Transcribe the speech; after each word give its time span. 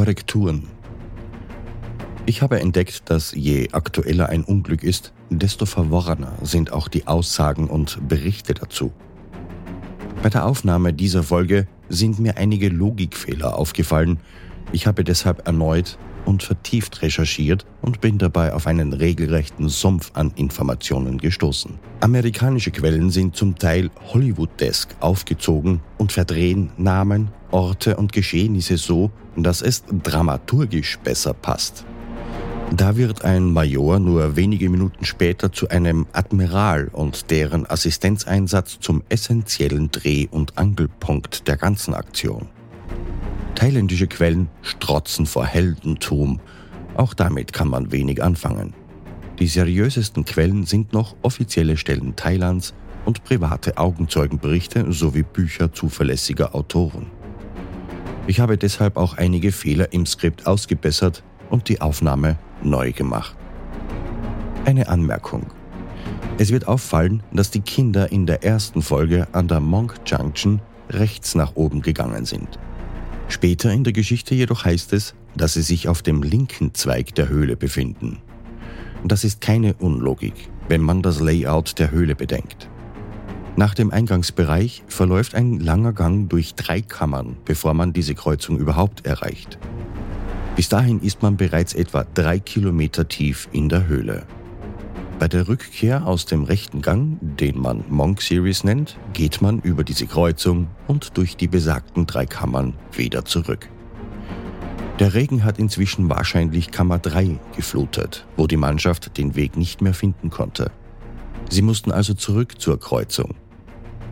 Korrekturen. 0.00 0.66
Ich 2.24 2.40
habe 2.40 2.58
entdeckt, 2.58 3.10
dass 3.10 3.32
je 3.32 3.68
aktueller 3.72 4.30
ein 4.30 4.44
Unglück 4.44 4.82
ist, 4.82 5.12
desto 5.28 5.66
verworrener 5.66 6.32
sind 6.40 6.72
auch 6.72 6.88
die 6.88 7.06
Aussagen 7.06 7.68
und 7.68 8.08
Berichte 8.08 8.54
dazu. 8.54 8.92
Bei 10.22 10.30
der 10.30 10.46
Aufnahme 10.46 10.94
dieser 10.94 11.22
Folge 11.22 11.66
sind 11.90 12.18
mir 12.18 12.38
einige 12.38 12.70
Logikfehler 12.70 13.58
aufgefallen. 13.58 14.20
Ich 14.72 14.86
habe 14.86 15.04
deshalb 15.04 15.46
erneut 15.46 15.98
und 16.24 16.42
vertieft 16.42 17.02
recherchiert 17.02 17.66
und 17.82 18.00
bin 18.00 18.18
dabei 18.18 18.52
auf 18.52 18.66
einen 18.66 18.92
regelrechten 18.92 19.68
Sumpf 19.68 20.10
an 20.14 20.32
Informationen 20.36 21.18
gestoßen. 21.18 21.78
Amerikanische 22.00 22.70
Quellen 22.70 23.10
sind 23.10 23.36
zum 23.36 23.56
Teil 23.56 23.90
Hollywood-desk 24.12 24.96
aufgezogen 25.00 25.80
und 25.98 26.12
verdrehen 26.12 26.70
Namen, 26.76 27.30
Orte 27.50 27.96
und 27.96 28.12
Geschehnisse 28.12 28.76
so, 28.76 29.10
dass 29.36 29.62
es 29.62 29.84
dramaturgisch 30.02 30.98
besser 30.98 31.34
passt. 31.34 31.84
Da 32.72 32.96
wird 32.96 33.24
ein 33.24 33.52
Major 33.52 33.98
nur 33.98 34.36
wenige 34.36 34.70
Minuten 34.70 35.04
später 35.04 35.52
zu 35.52 35.68
einem 35.68 36.06
Admiral 36.12 36.88
und 36.92 37.30
deren 37.32 37.68
Assistenzeinsatz 37.68 38.78
zum 38.78 39.02
essentiellen 39.08 39.90
Dreh- 39.90 40.28
und 40.30 40.56
Angelpunkt 40.56 41.48
der 41.48 41.56
ganzen 41.56 41.94
Aktion. 41.94 42.48
Thailändische 43.60 44.06
Quellen 44.06 44.48
strotzen 44.62 45.26
vor 45.26 45.44
Heldentum. 45.44 46.40
Auch 46.94 47.12
damit 47.12 47.52
kann 47.52 47.68
man 47.68 47.92
wenig 47.92 48.22
anfangen. 48.22 48.72
Die 49.38 49.48
seriösesten 49.48 50.24
Quellen 50.24 50.64
sind 50.64 50.94
noch 50.94 51.14
offizielle 51.20 51.76
Stellen 51.76 52.16
Thailands 52.16 52.72
und 53.04 53.22
private 53.22 53.76
Augenzeugenberichte 53.76 54.90
sowie 54.90 55.24
Bücher 55.24 55.74
zuverlässiger 55.74 56.54
Autoren. 56.54 57.08
Ich 58.26 58.40
habe 58.40 58.56
deshalb 58.56 58.96
auch 58.96 59.18
einige 59.18 59.52
Fehler 59.52 59.92
im 59.92 60.06
Skript 60.06 60.46
ausgebessert 60.46 61.22
und 61.50 61.68
die 61.68 61.82
Aufnahme 61.82 62.38
neu 62.62 62.92
gemacht. 62.92 63.36
Eine 64.64 64.88
Anmerkung. 64.88 65.48
Es 66.38 66.50
wird 66.50 66.66
auffallen, 66.66 67.22
dass 67.30 67.50
die 67.50 67.60
Kinder 67.60 68.10
in 68.10 68.24
der 68.24 68.42
ersten 68.42 68.80
Folge 68.80 69.28
an 69.32 69.48
der 69.48 69.60
Monk 69.60 69.96
Junction 70.06 70.62
rechts 70.88 71.34
nach 71.34 71.56
oben 71.56 71.82
gegangen 71.82 72.24
sind. 72.24 72.58
Später 73.30 73.72
in 73.72 73.84
der 73.84 73.92
Geschichte 73.92 74.34
jedoch 74.34 74.64
heißt 74.64 74.92
es, 74.92 75.14
dass 75.36 75.54
sie 75.54 75.62
sich 75.62 75.88
auf 75.88 76.02
dem 76.02 76.22
linken 76.22 76.74
Zweig 76.74 77.14
der 77.14 77.28
Höhle 77.28 77.56
befinden. 77.56 78.18
Das 79.04 79.22
ist 79.22 79.40
keine 79.40 79.74
Unlogik, 79.74 80.34
wenn 80.68 80.82
man 80.82 81.00
das 81.00 81.20
Layout 81.20 81.78
der 81.78 81.92
Höhle 81.92 82.16
bedenkt. 82.16 82.68
Nach 83.56 83.72
dem 83.74 83.92
Eingangsbereich 83.92 84.82
verläuft 84.88 85.36
ein 85.36 85.60
langer 85.60 85.92
Gang 85.92 86.28
durch 86.28 86.54
drei 86.54 86.82
Kammern, 86.82 87.36
bevor 87.44 87.72
man 87.72 87.92
diese 87.92 88.14
Kreuzung 88.14 88.58
überhaupt 88.58 89.06
erreicht. 89.06 89.58
Bis 90.56 90.68
dahin 90.68 91.00
ist 91.00 91.22
man 91.22 91.36
bereits 91.36 91.72
etwa 91.72 92.04
drei 92.14 92.40
Kilometer 92.40 93.06
tief 93.06 93.48
in 93.52 93.68
der 93.68 93.86
Höhle. 93.86 94.26
Bei 95.20 95.28
der 95.28 95.48
Rückkehr 95.48 96.06
aus 96.06 96.24
dem 96.24 96.44
rechten 96.44 96.80
Gang, 96.80 97.18
den 97.20 97.60
man 97.60 97.84
Monk 97.90 98.22
Series 98.22 98.64
nennt, 98.64 98.96
geht 99.12 99.42
man 99.42 99.60
über 99.60 99.84
diese 99.84 100.06
Kreuzung 100.06 100.68
und 100.86 101.18
durch 101.18 101.36
die 101.36 101.46
besagten 101.46 102.06
drei 102.06 102.24
Kammern 102.24 102.72
wieder 102.90 103.26
zurück. 103.26 103.68
Der 104.98 105.12
Regen 105.12 105.44
hat 105.44 105.58
inzwischen 105.58 106.08
wahrscheinlich 106.08 106.70
Kammer 106.70 106.98
3 106.98 107.38
geflutet, 107.54 108.26
wo 108.38 108.46
die 108.46 108.56
Mannschaft 108.56 109.18
den 109.18 109.36
Weg 109.36 109.58
nicht 109.58 109.82
mehr 109.82 109.92
finden 109.92 110.30
konnte. 110.30 110.70
Sie 111.50 111.60
mussten 111.60 111.92
also 111.92 112.14
zurück 112.14 112.58
zur 112.58 112.80
Kreuzung. 112.80 113.34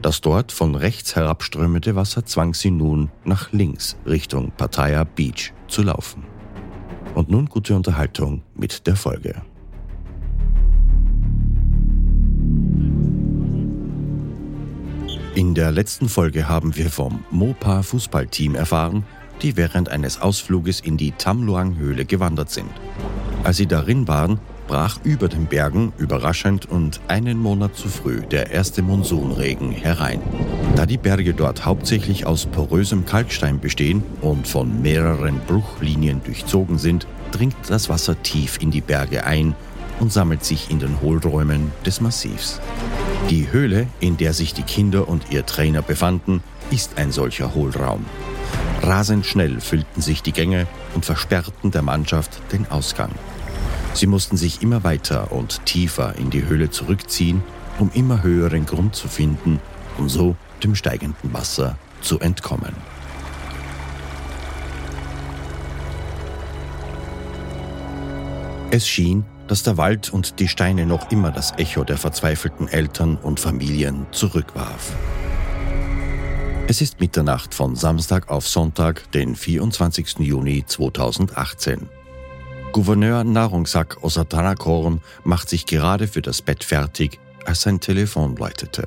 Das 0.03 0.21
dort 0.21 0.53
von 0.53 0.75
rechts 0.75 1.17
herabströmende 1.17 1.97
Wasser 1.97 2.27
zwang 2.27 2.53
sie 2.53 2.71
nun 2.71 3.11
nach 3.25 3.51
links 3.51 3.97
Richtung 4.05 4.53
Pattaya 4.55 5.05
Beach 5.05 5.55
zu 5.69 5.83
laufen. 5.83 6.25
Und 7.15 7.31
nun 7.31 7.47
gute 7.47 7.75
Unterhaltung 7.75 8.43
mit 8.55 8.87
der 8.87 8.95
Folge. 8.95 9.41
In 15.39 15.55
der 15.55 15.71
letzten 15.71 16.09
Folge 16.09 16.49
haben 16.49 16.75
wir 16.75 16.91
vom 16.91 17.25
Mopa 17.31 17.85
Fußballteam 17.85 18.57
erfahren, 18.57 19.05
die 19.41 19.57
während 19.57 19.89
eines 19.89 20.21
Ausfluges 20.21 20.81
in 20.81 20.97
die 20.97 21.13
Tamluang-Höhle 21.13 22.07
gewandert 22.07 22.51
sind. 22.51 22.73
Als 23.45 23.59
sie 23.59 23.69
darin 23.69 24.09
waren, 24.09 24.41
brach 24.67 24.99
über 25.05 25.29
den 25.29 25.47
Bergen 25.47 25.93
überraschend 25.97 26.67
und 26.67 27.01
einen 27.07 27.39
Monat 27.39 27.77
zu 27.77 27.89
früh 27.89 28.23
der 28.23 28.51
erste 28.51 28.83
Monsunregen 28.83 29.71
herein. 29.71 30.21
Da 30.75 30.87
die 30.87 30.99
Berge 30.99 31.35
dort 31.35 31.65
hauptsächlich 31.65 32.27
aus 32.27 32.47
porösem 32.47 33.05
Kalkstein 33.05 33.61
bestehen 33.61 34.03
und 34.21 34.49
von 34.49 34.83
mehreren 34.83 35.39
Bruchlinien 35.47 36.21
durchzogen 36.25 36.79
sind, 36.79 37.07
dringt 37.31 37.55
das 37.69 37.89
Wasser 37.89 38.21
tief 38.25 38.59
in 38.61 38.73
die 38.73 38.81
Berge 38.81 39.23
ein 39.23 39.55
und 40.01 40.13
sammelt 40.13 40.45
sich 40.45 40.71
in 40.71 40.79
den 40.79 41.01
Hohlräumen 41.01 41.73
des 41.85 42.01
Massivs. 42.01 42.61
Die 43.31 43.51
Höhle, 43.53 43.89
in 44.01 44.17
der 44.17 44.33
sich 44.33 44.55
die 44.55 44.63
Kinder 44.63 45.09
und 45.09 45.31
ihr 45.31 45.45
Trainer 45.45 45.83
befanden, 45.83 46.43
ist 46.71 46.99
ein 46.99 47.13
solcher 47.13 47.55
Hohlraum. 47.55 48.05
Rasend 48.83 49.27
schnell 49.27 49.61
füllten 49.61 50.01
sich 50.01 50.23
die 50.23 50.33
Gänge 50.33 50.67
und 50.95 51.05
versperrten 51.05 51.71
der 51.71 51.83
Mannschaft 51.83 52.41
den 52.53 52.71
Ausgang. 52.71 53.11
Sie 53.95 54.07
mussten 54.07 54.37
sich 54.37 54.63
immer 54.63 54.85
weiter 54.85 55.33
und 55.33 55.65
tiefer 55.67 56.15
in 56.17 56.31
die 56.31 56.47
Höhle 56.47 56.71
zurückziehen, 56.71 57.43
um 57.79 57.91
immer 57.95 58.23
höheren 58.23 58.67
Grund 58.67 58.95
zu 58.95 59.09
finden, 59.09 59.61
um 59.99 60.09
so 60.09 60.37
dem 60.63 60.75
steigenden 60.75 61.33
Wasser 61.33 61.77
zu 62.01 62.21
entkommen. 62.21 62.75
Es 68.71 68.87
schien, 68.87 69.25
dass 69.49 69.63
der 69.63 69.77
Wald 69.77 70.13
und 70.13 70.39
die 70.39 70.49
Steine 70.49 70.87
noch 70.87 71.11
immer 71.11 71.33
das 71.33 71.53
Echo 71.57 71.83
der 71.83 71.97
verzweifelten 71.97 72.69
Eltern 72.69 73.17
und 73.17 73.41
Familien 73.41 74.07
zurückwarf. 74.13 74.93
Es 76.69 76.83
ist 76.83 77.01
Mitternacht 77.01 77.55
von 77.55 77.75
Samstag 77.75 78.31
auf 78.31 78.47
Sonntag, 78.47 79.11
den 79.13 79.35
24. 79.35 80.19
Juni 80.19 80.65
2018. 80.67 81.89
Gouverneur 82.73 83.25
Narungsak 83.25 84.05
Osatanakorn 84.05 85.01
macht 85.25 85.49
sich 85.49 85.65
gerade 85.65 86.07
für 86.07 86.21
das 86.21 86.43
Bett 86.43 86.63
fertig, 86.63 87.19
als 87.47 87.63
sein 87.63 87.81
Telefon 87.81 88.37
läutete. 88.37 88.87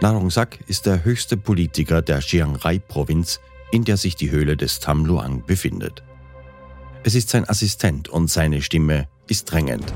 Narungsak 0.00 0.60
ist 0.68 0.86
der 0.86 1.04
höchste 1.04 1.36
Politiker 1.36 2.00
der 2.00 2.20
Chiang 2.20 2.54
Rai-Provinz, 2.54 3.40
in 3.72 3.84
der 3.84 3.96
sich 3.96 4.14
die 4.14 4.30
Höhle 4.30 4.56
des 4.56 4.78
Tam 4.78 5.04
Luang 5.04 5.44
befindet. 5.44 6.04
Es 7.02 7.16
ist 7.16 7.30
sein 7.30 7.48
Assistent 7.48 8.08
und 8.08 8.30
seine 8.30 8.62
Stimme 8.62 9.08
ist 9.28 9.50
drängend. 9.50 9.92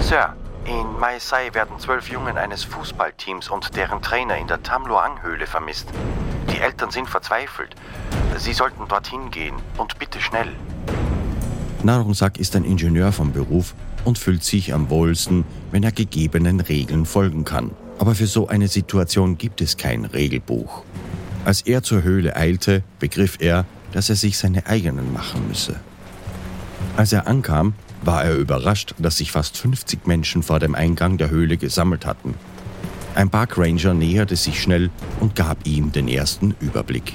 Sir, 0.00 0.34
in 0.64 0.98
Mai 0.98 1.18
Sai 1.18 1.52
werden 1.52 1.78
zwölf 1.78 2.08
Jungen 2.08 2.38
eines 2.38 2.64
Fußballteams 2.64 3.48
und 3.48 3.76
deren 3.76 4.00
Trainer 4.02 4.38
in 4.38 4.46
der 4.46 4.62
Tamluang-Höhle 4.62 5.46
vermisst. 5.46 5.88
Die 6.50 6.58
Eltern 6.58 6.90
sind 6.90 7.08
verzweifelt. 7.08 7.74
Sie 8.38 8.52
sollten 8.52 8.88
dorthin 8.88 9.30
gehen 9.30 9.56
und 9.76 9.98
bitte 9.98 10.20
schnell. 10.20 10.48
Narungsak 11.82 12.38
ist 12.38 12.56
ein 12.56 12.64
Ingenieur 12.64 13.12
vom 13.12 13.32
Beruf 13.32 13.74
und 14.04 14.18
fühlt 14.18 14.42
sich 14.42 14.72
am 14.72 14.88
wohlsten, 14.88 15.44
wenn 15.70 15.82
er 15.82 15.92
gegebenen 15.92 16.60
Regeln 16.60 17.04
folgen 17.04 17.44
kann. 17.44 17.72
Aber 17.98 18.14
für 18.14 18.26
so 18.26 18.48
eine 18.48 18.68
Situation 18.68 19.36
gibt 19.38 19.60
es 19.60 19.76
kein 19.76 20.04
Regelbuch. 20.04 20.82
Als 21.44 21.62
er 21.62 21.82
zur 21.82 22.02
Höhle 22.02 22.36
eilte, 22.36 22.82
begriff 22.98 23.36
er, 23.40 23.66
dass 23.92 24.08
er 24.08 24.16
sich 24.16 24.38
seine 24.38 24.66
eigenen 24.66 25.12
machen 25.12 25.46
müsse. 25.46 25.78
Als 26.96 27.12
er 27.12 27.26
ankam, 27.26 27.74
war 28.06 28.24
er 28.24 28.36
überrascht, 28.36 28.94
dass 28.98 29.18
sich 29.18 29.32
fast 29.32 29.56
50 29.56 30.06
Menschen 30.06 30.42
vor 30.42 30.58
dem 30.58 30.74
Eingang 30.74 31.18
der 31.18 31.30
Höhle 31.30 31.56
gesammelt 31.56 32.06
hatten. 32.06 32.34
Ein 33.14 33.30
Parkranger 33.30 33.94
näherte 33.94 34.36
sich 34.36 34.60
schnell 34.60 34.90
und 35.20 35.36
gab 35.36 35.66
ihm 35.66 35.92
den 35.92 36.08
ersten 36.08 36.54
Überblick. 36.60 37.12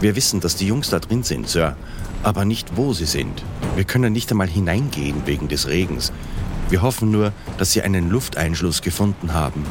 Wir 0.00 0.14
wissen, 0.14 0.40
dass 0.40 0.56
die 0.56 0.66
Jungs 0.66 0.90
da 0.90 0.98
drin 0.98 1.22
sind, 1.22 1.48
Sir, 1.48 1.76
aber 2.22 2.44
nicht, 2.44 2.76
wo 2.76 2.92
sie 2.92 3.06
sind. 3.06 3.42
Wir 3.76 3.84
können 3.84 4.12
nicht 4.12 4.30
einmal 4.30 4.48
hineingehen 4.48 5.22
wegen 5.26 5.48
des 5.48 5.68
Regens. 5.68 6.12
Wir 6.68 6.82
hoffen 6.82 7.10
nur, 7.10 7.32
dass 7.58 7.72
sie 7.72 7.82
einen 7.82 8.10
Lufteinschluss 8.10 8.82
gefunden 8.82 9.32
haben. 9.32 9.64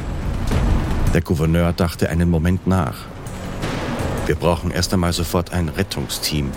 Der 1.14 1.20
Gouverneur 1.20 1.72
dachte 1.72 2.10
einen 2.10 2.28
Moment 2.28 2.66
nach. 2.66 2.96
Wir 4.26 4.34
brauchen 4.34 4.70
erst 4.72 4.92
einmal 4.92 5.12
sofort 5.12 5.52
ein 5.52 5.68
Rettungsteam. 5.68 6.50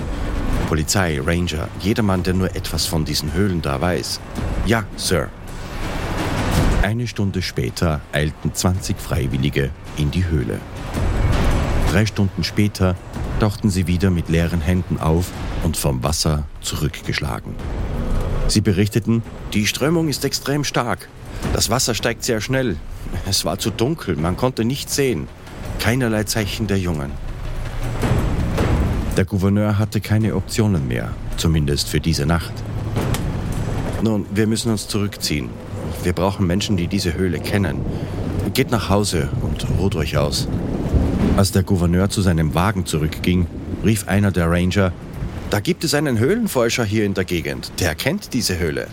Polizei, 0.69 1.19
Ranger, 1.19 1.67
jedermann, 1.79 2.21
der 2.21 2.35
nur 2.35 2.55
etwas 2.55 2.85
von 2.85 3.03
diesen 3.03 3.33
Höhlen 3.33 3.59
da 3.63 3.81
weiß. 3.81 4.19
Ja, 4.67 4.83
Sir. 4.97 5.29
Eine 6.83 7.07
Stunde 7.07 7.41
später 7.41 8.01
eilten 8.11 8.53
20 8.53 8.99
Freiwillige 8.99 9.71
in 9.97 10.11
die 10.11 10.27
Höhle. 10.27 10.59
Drei 11.91 12.05
Stunden 12.05 12.43
später 12.43 12.95
tauchten 13.39 13.71
sie 13.71 13.87
wieder 13.87 14.11
mit 14.11 14.29
leeren 14.29 14.61
Händen 14.61 14.99
auf 14.99 15.31
und 15.63 15.75
vom 15.75 16.03
Wasser 16.03 16.45
zurückgeschlagen. 16.61 17.55
Sie 18.47 18.61
berichteten, 18.61 19.23
die 19.53 19.65
Strömung 19.65 20.07
ist 20.07 20.23
extrem 20.23 20.63
stark. 20.63 21.09
Das 21.51 21.71
Wasser 21.71 21.95
steigt 21.95 22.23
sehr 22.23 22.41
schnell. 22.41 22.75
Es 23.27 23.43
war 23.43 23.57
zu 23.57 23.71
dunkel, 23.71 24.15
man 24.17 24.37
konnte 24.37 24.63
nichts 24.63 24.95
sehen. 24.95 25.27
Keinerlei 25.79 26.25
Zeichen 26.25 26.67
der 26.67 26.77
Jungen. 26.77 27.11
Der 29.19 29.25
Gouverneur 29.25 29.77
hatte 29.77 29.99
keine 29.99 30.33
Optionen 30.33 30.87
mehr, 30.87 31.11
zumindest 31.35 31.89
für 31.89 31.99
diese 31.99 32.25
Nacht. 32.25 32.53
Nun, 34.01 34.25
wir 34.33 34.47
müssen 34.47 34.71
uns 34.71 34.87
zurückziehen. 34.87 35.49
Wir 36.03 36.13
brauchen 36.13 36.47
Menschen, 36.47 36.77
die 36.77 36.87
diese 36.87 37.15
Höhle 37.15 37.41
kennen. 37.41 37.81
Geht 38.53 38.71
nach 38.71 38.87
Hause 38.87 39.27
und 39.41 39.67
ruht 39.77 39.97
euch 39.97 40.15
aus. 40.15 40.47
Als 41.35 41.51
der 41.51 41.63
Gouverneur 41.63 42.09
zu 42.09 42.21
seinem 42.21 42.55
Wagen 42.55 42.85
zurückging, 42.85 43.45
rief 43.83 44.07
einer 44.07 44.31
der 44.31 44.49
Ranger, 44.49 44.93
da 45.49 45.59
gibt 45.59 45.83
es 45.83 45.93
einen 45.93 46.17
Höhlenforscher 46.17 46.85
hier 46.85 47.03
in 47.03 47.13
der 47.13 47.25
Gegend, 47.25 47.73
der 47.81 47.95
kennt 47.95 48.33
diese 48.33 48.57
Höhle. 48.57 48.87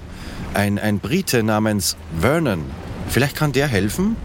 Ein, 0.54 0.80
ein 0.80 0.98
Brite 0.98 1.44
namens 1.44 1.96
Vernon. 2.18 2.64
Vielleicht 3.06 3.36
kann 3.36 3.52
der 3.52 3.68
helfen? 3.68 4.16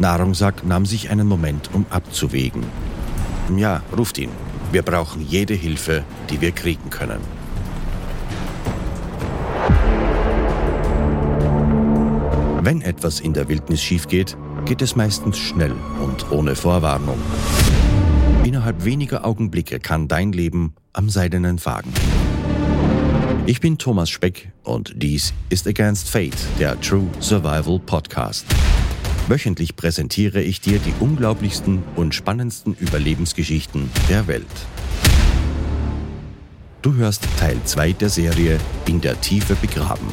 Nahrungssack 0.00 0.64
nahm 0.64 0.86
sich 0.86 1.10
einen 1.10 1.26
Moment, 1.26 1.70
um 1.72 1.86
abzuwägen. 1.90 2.62
Ja, 3.56 3.82
ruft 3.98 4.16
ihn. 4.18 4.30
Wir 4.72 4.82
brauchen 4.82 5.20
jede 5.20 5.54
Hilfe, 5.54 6.04
die 6.30 6.40
wir 6.40 6.52
kriegen 6.52 6.90
können. 6.90 7.20
Wenn 12.62 12.82
etwas 12.82 13.20
in 13.20 13.32
der 13.32 13.48
Wildnis 13.48 13.82
schief 13.82 14.06
geht, 14.06 14.36
geht 14.66 14.82
es 14.82 14.94
meistens 14.94 15.38
schnell 15.38 15.74
und 16.02 16.30
ohne 16.30 16.54
Vorwarnung. 16.54 17.18
Innerhalb 18.44 18.84
weniger 18.84 19.24
Augenblicke 19.24 19.80
kann 19.80 20.06
dein 20.06 20.32
Leben 20.32 20.74
am 20.92 21.10
seidenen 21.10 21.58
Faden. 21.58 21.92
Ich 23.46 23.60
bin 23.60 23.78
Thomas 23.78 24.10
Speck 24.10 24.52
und 24.62 24.92
dies 24.94 25.34
ist 25.48 25.66
Against 25.66 26.08
Fate, 26.08 26.36
der 26.58 26.80
True 26.80 27.08
Survival 27.20 27.80
Podcast. 27.80 28.46
Wöchentlich 29.28 29.76
präsentiere 29.76 30.40
ich 30.42 30.60
dir 30.60 30.78
die 30.78 30.92
unglaublichsten 30.98 31.82
und 31.96 32.14
spannendsten 32.14 32.74
Überlebensgeschichten 32.74 33.90
der 34.08 34.26
Welt. 34.26 34.46
Du 36.82 36.94
hörst 36.94 37.28
Teil 37.38 37.58
2 37.64 37.92
der 37.92 38.08
Serie 38.08 38.58
In 38.86 39.00
der 39.00 39.20
Tiefe 39.20 39.54
begraben. 39.54 40.08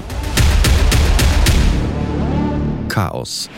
Chaos. 2.89 3.49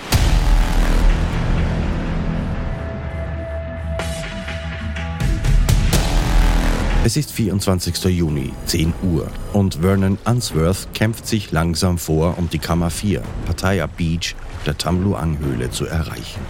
Es 7.05 7.15
ist 7.17 7.31
24. 7.31 8.03
Juni, 8.15 8.51
10 8.65 8.93
Uhr, 9.01 9.31
und 9.53 9.75
Vernon 9.75 10.17
Unsworth 10.25 10.93
kämpft 10.93 11.25
sich 11.25 11.49
langsam 11.51 11.97
vor, 11.97 12.37
um 12.37 12.49
die 12.49 12.59
Kammer 12.59 12.89
4, 12.89 13.23
Pattaya 13.45 13.87
Beach, 13.87 14.35
der 14.69 14.77
Tamluang-Höhle 14.77 15.71
zu 15.71 15.88
erreichen. 15.88 16.42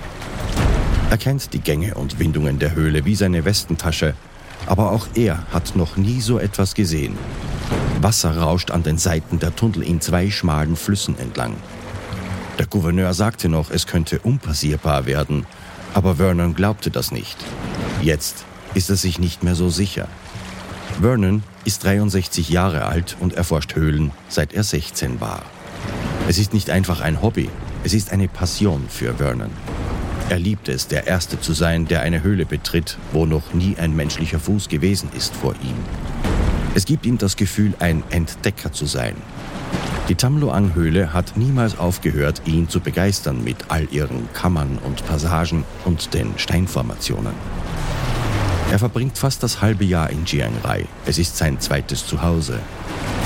Er 1.09 1.17
kennt 1.17 1.53
die 1.53 1.61
Gänge 1.61 1.95
und 1.95 2.19
Windungen 2.19 2.59
der 2.59 2.75
Höhle 2.75 3.05
wie 3.05 3.15
seine 3.15 3.45
Westentasche, 3.45 4.13
aber 4.65 4.91
auch 4.91 5.07
er 5.15 5.45
hat 5.53 5.77
noch 5.77 5.95
nie 5.95 6.19
so 6.19 6.37
etwas 6.37 6.75
gesehen. 6.75 7.17
Wasser 8.01 8.37
rauscht 8.37 8.71
an 8.71 8.83
den 8.83 8.97
Seiten 8.97 9.39
der 9.39 9.55
Tunnel 9.55 9.83
in 9.83 10.01
zwei 10.01 10.29
schmalen 10.31 10.75
Flüssen 10.75 11.17
entlang. 11.17 11.55
Der 12.57 12.65
Gouverneur 12.65 13.13
sagte 13.13 13.47
noch, 13.47 13.71
es 13.71 13.87
könnte 13.87 14.19
unpassierbar 14.19 15.05
werden, 15.05 15.45
aber 15.93 16.15
Vernon 16.15 16.55
glaubte 16.55 16.91
das 16.91 17.13
nicht. 17.13 17.37
Jetzt 18.01 18.43
ist 18.73 18.89
er 18.89 18.97
sich 18.97 19.17
nicht 19.17 19.43
mehr 19.43 19.55
so 19.55 19.69
sicher. 19.69 20.09
Vernon 20.99 21.41
ist 21.63 21.85
63 21.85 22.49
Jahre 22.49 22.83
alt 22.83 23.15
und 23.21 23.35
erforscht 23.35 23.75
Höhlen, 23.75 24.11
seit 24.27 24.51
er 24.51 24.65
16 24.65 25.21
war. 25.21 25.43
Es 26.27 26.37
ist 26.37 26.53
nicht 26.53 26.69
einfach 26.69 26.99
ein 26.99 27.21
Hobby, 27.21 27.49
es 27.83 27.93
ist 27.93 28.11
eine 28.11 28.27
Passion 28.27 28.85
für 28.89 29.15
Vernon. 29.15 29.51
Er 30.29 30.37
liebt 30.37 30.69
es, 30.69 30.87
der 30.87 31.07
Erste 31.07 31.39
zu 31.39 31.53
sein, 31.53 31.87
der 31.87 32.01
eine 32.01 32.21
Höhle 32.21 32.45
betritt, 32.45 32.97
wo 33.13 33.25
noch 33.25 33.53
nie 33.53 33.77
ein 33.77 33.95
menschlicher 33.95 34.39
Fuß 34.39 34.69
gewesen 34.69 35.09
ist 35.17 35.35
vor 35.35 35.53
ihm. 35.63 35.75
Es 36.75 36.85
gibt 36.85 37.05
ihm 37.05 37.17
das 37.17 37.35
Gefühl, 37.35 37.73
ein 37.79 38.03
Entdecker 38.09 38.71
zu 38.71 38.85
sein. 38.85 39.15
Die 40.07 40.15
Tamloang-Höhle 40.15 41.13
hat 41.13 41.37
niemals 41.37 41.79
aufgehört, 41.79 42.41
ihn 42.45 42.67
zu 42.67 42.79
begeistern 42.79 43.43
mit 43.43 43.57
all 43.69 43.87
ihren 43.91 44.31
Kammern 44.33 44.77
und 44.83 45.05
Passagen 45.05 45.63
und 45.85 46.13
den 46.13 46.37
Steinformationen. 46.37 47.33
Er 48.71 48.79
verbringt 48.79 49.17
fast 49.17 49.41
das 49.41 49.61
halbe 49.61 49.85
Jahr 49.85 50.09
in 50.09 50.25
Chiang 50.25 50.53
Rai. 50.63 50.85
Es 51.05 51.17
ist 51.17 51.37
sein 51.37 51.59
zweites 51.59 52.05
Zuhause. 52.05 52.59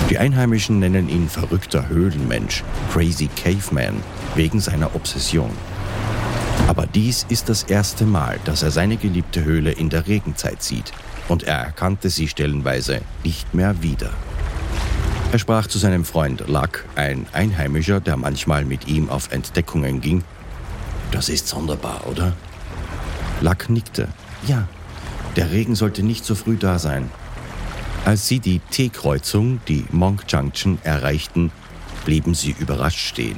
Die 0.09 0.17
Einheimischen 0.17 0.79
nennen 0.79 1.09
ihn 1.09 1.29
verrückter 1.29 1.87
Höhlenmensch, 1.87 2.63
Crazy 2.91 3.29
Caveman, 3.35 3.95
wegen 4.35 4.59
seiner 4.59 4.95
Obsession. 4.95 5.51
Aber 6.67 6.85
dies 6.85 7.25
ist 7.29 7.49
das 7.49 7.63
erste 7.63 8.05
Mal, 8.05 8.39
dass 8.45 8.63
er 8.63 8.71
seine 8.71 8.97
geliebte 8.97 9.43
Höhle 9.43 9.71
in 9.71 9.89
der 9.89 10.07
Regenzeit 10.07 10.61
sieht 10.61 10.91
und 11.27 11.43
er 11.43 11.57
erkannte 11.57 12.09
sie 12.09 12.27
stellenweise 12.27 13.01
nicht 13.23 13.53
mehr 13.53 13.81
wieder. 13.81 14.11
Er 15.31 15.39
sprach 15.39 15.67
zu 15.67 15.79
seinem 15.79 16.05
Freund 16.05 16.47
Luck, 16.47 16.85
ein 16.95 17.25
Einheimischer, 17.33 17.99
der 17.99 18.17
manchmal 18.17 18.65
mit 18.65 18.87
ihm 18.87 19.09
auf 19.09 19.31
Entdeckungen 19.31 19.99
ging. 19.99 20.23
Das 21.11 21.29
ist 21.29 21.47
sonderbar, 21.47 22.05
oder? 22.07 22.33
Luck 23.41 23.69
nickte. 23.69 24.09
Ja, 24.47 24.67
der 25.35 25.51
Regen 25.51 25.75
sollte 25.75 26.03
nicht 26.03 26.23
so 26.23 26.35
früh 26.35 26.57
da 26.57 26.77
sein. 26.77 27.09
Als 28.05 28.27
sie 28.27 28.39
die 28.39 28.59
T-Kreuzung, 28.59 29.61
die 29.69 29.85
Monk 29.91 30.25
Junction, 30.27 30.77
erreichten, 30.83 31.51
blieben 32.03 32.35
sie 32.35 32.53
überrascht 32.59 32.99
stehen. 32.99 33.37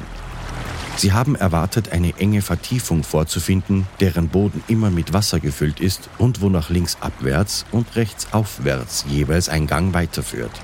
Sie 0.98 1.14
haben 1.14 1.36
erwartet, 1.36 1.92
eine 1.92 2.18
enge 2.18 2.42
Vertiefung 2.42 3.04
vorzufinden, 3.04 3.86
deren 4.00 4.30
Boden 4.30 4.64
immer 4.68 4.90
mit 4.90 5.14
Wasser 5.14 5.40
gefüllt 5.40 5.80
ist 5.80 6.10
und 6.18 6.42
wo 6.42 6.50
nach 6.50 6.70
links 6.70 6.98
abwärts 7.02 7.66
und 7.72 7.96
rechts 7.96 8.30
aufwärts 8.32 9.06
jeweils 9.08 9.50
ein 9.50 9.68
Gang 9.68 9.94
weiterführt. 9.94 10.60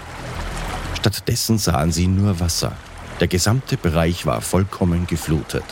Stattdessen 0.97 1.59
sahen 1.59 1.91
sie 1.91 2.07
nur 2.07 2.39
Wasser. 2.39 2.71
Der 3.19 3.27
gesamte 3.27 3.77
Bereich 3.77 4.25
war 4.25 4.41
vollkommen 4.41 5.05
geflutet. 5.05 5.65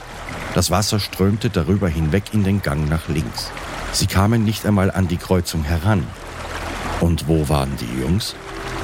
Das 0.54 0.70
Wasser 0.70 1.00
strömte 1.00 1.50
darüber 1.50 1.88
hinweg 1.88 2.26
in 2.34 2.44
den 2.44 2.62
Gang 2.62 2.88
nach 2.90 3.08
links. 3.08 3.50
Sie 3.92 4.06
kamen 4.06 4.44
nicht 4.44 4.68
einmal 4.68 4.92
an 4.92 5.08
die 5.08 5.18
Kreuzung 5.18 5.64
heran. 5.64 6.06
Und 7.02 7.28
wo 7.28 7.48
waren 7.50 7.76
die 7.78 8.02
Jungs? 8.02 8.36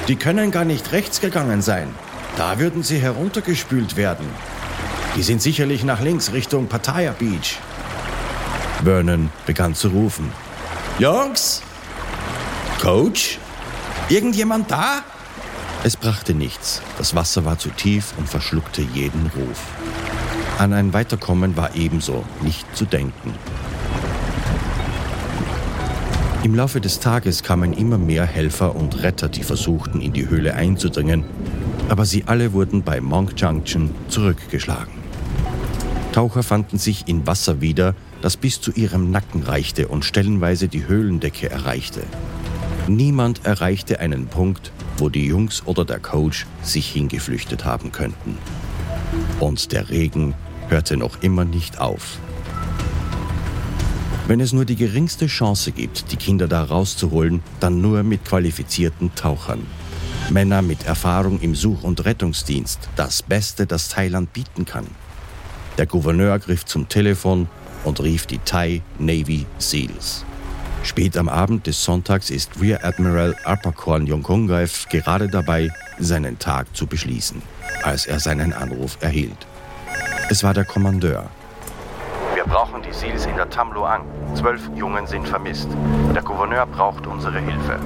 Die 0.08 0.16
können 0.16 0.50
gar 0.50 0.64
nicht 0.64 0.92
rechts 0.92 1.20
gegangen 1.20 1.62
sein. 1.62 1.88
Da 2.36 2.58
würden 2.58 2.82
sie 2.82 2.98
heruntergespült 2.98 3.96
werden. 3.96 4.26
Die 5.16 5.22
sind 5.22 5.40
sicherlich 5.40 5.84
nach 5.84 6.00
links 6.00 6.32
Richtung 6.32 6.66
Pattaya 6.66 7.12
Beach. 7.12 7.58
Vernon 8.84 9.30
begann 9.46 9.74
zu 9.74 9.88
rufen. 9.88 10.30
Jungs? 10.98 11.62
Coach? 12.80 13.38
Irgendjemand 14.08 14.70
da? 14.70 15.02
Es 15.82 15.96
brachte 15.96 16.34
nichts. 16.34 16.82
Das 16.98 17.14
Wasser 17.14 17.44
war 17.44 17.58
zu 17.58 17.70
tief 17.70 18.12
und 18.18 18.28
verschluckte 18.28 18.82
jeden 18.82 19.30
Ruf. 19.36 19.62
An 20.58 20.72
ein 20.72 20.92
Weiterkommen 20.92 21.56
war 21.56 21.74
ebenso 21.74 22.24
nicht 22.40 22.66
zu 22.76 22.84
denken. 22.84 23.34
Im 26.46 26.54
Laufe 26.54 26.80
des 26.80 27.00
Tages 27.00 27.42
kamen 27.42 27.72
immer 27.72 27.98
mehr 27.98 28.24
Helfer 28.24 28.76
und 28.76 29.02
Retter, 29.02 29.28
die 29.28 29.42
versuchten, 29.42 30.00
in 30.00 30.12
die 30.12 30.28
Höhle 30.28 30.54
einzudringen, 30.54 31.24
aber 31.88 32.04
sie 32.04 32.22
alle 32.26 32.52
wurden 32.52 32.84
bei 32.84 33.00
Monk 33.00 33.32
Junction 33.36 33.90
zurückgeschlagen. 34.06 34.94
Taucher 36.12 36.44
fanden 36.44 36.78
sich 36.78 37.08
in 37.08 37.26
Wasser 37.26 37.60
wieder, 37.60 37.96
das 38.22 38.36
bis 38.36 38.60
zu 38.60 38.70
ihrem 38.70 39.10
Nacken 39.10 39.42
reichte 39.42 39.88
und 39.88 40.04
stellenweise 40.04 40.68
die 40.68 40.86
Höhlendecke 40.86 41.50
erreichte. 41.50 42.04
Niemand 42.86 43.44
erreichte 43.44 43.98
einen 43.98 44.28
Punkt, 44.28 44.70
wo 44.98 45.08
die 45.08 45.26
Jungs 45.26 45.66
oder 45.66 45.84
der 45.84 45.98
Coach 45.98 46.46
sich 46.62 46.88
hingeflüchtet 46.88 47.64
haben 47.64 47.90
könnten. 47.90 48.38
Und 49.40 49.72
der 49.72 49.90
Regen 49.90 50.34
hörte 50.68 50.96
noch 50.96 51.22
immer 51.22 51.44
nicht 51.44 51.80
auf. 51.80 52.20
Wenn 54.28 54.40
es 54.40 54.52
nur 54.52 54.64
die 54.64 54.74
geringste 54.74 55.28
Chance 55.28 55.70
gibt, 55.70 56.10
die 56.10 56.16
Kinder 56.16 56.48
da 56.48 56.64
rauszuholen, 56.64 57.42
dann 57.60 57.80
nur 57.80 58.02
mit 58.02 58.24
qualifizierten 58.24 59.14
Tauchern. 59.14 59.64
Männer 60.30 60.62
mit 60.62 60.84
Erfahrung 60.84 61.38
im 61.40 61.54
Such- 61.54 61.84
und 61.84 62.04
Rettungsdienst, 62.04 62.88
das 62.96 63.22
Beste, 63.22 63.66
das 63.66 63.88
Thailand 63.88 64.32
bieten 64.32 64.64
kann. 64.64 64.86
Der 65.78 65.86
Gouverneur 65.86 66.40
griff 66.40 66.64
zum 66.64 66.88
Telefon 66.88 67.48
und 67.84 68.00
rief 68.02 68.26
die 68.26 68.38
Thai 68.38 68.82
Navy 68.98 69.46
Seals. 69.58 70.24
Spät 70.82 71.16
am 71.16 71.28
Abend 71.28 71.68
des 71.68 71.84
Sonntags 71.84 72.28
ist 72.30 72.60
Rear 72.60 72.84
Admiral 72.84 73.36
Arpakorn 73.44 74.08
Yongkongaev 74.08 74.88
gerade 74.88 75.28
dabei, 75.28 75.70
seinen 76.00 76.36
Tag 76.40 76.74
zu 76.76 76.88
beschließen, 76.88 77.40
als 77.84 78.06
er 78.06 78.18
seinen 78.18 78.52
Anruf 78.52 78.98
erhielt. 79.00 79.46
Es 80.30 80.42
war 80.42 80.54
der 80.54 80.64
Kommandeur, 80.64 81.30
brauchen 82.48 82.82
die 82.82 82.92
Seals 82.92 83.26
in 83.26 83.36
der 83.36 83.50
Tamluang. 83.50 84.04
Zwölf 84.34 84.70
Jungen 84.74 85.06
sind 85.06 85.26
vermisst. 85.26 85.68
Der 86.14 86.22
Gouverneur 86.22 86.66
braucht 86.66 87.06
unsere 87.06 87.38
Hilfe. 87.38 87.78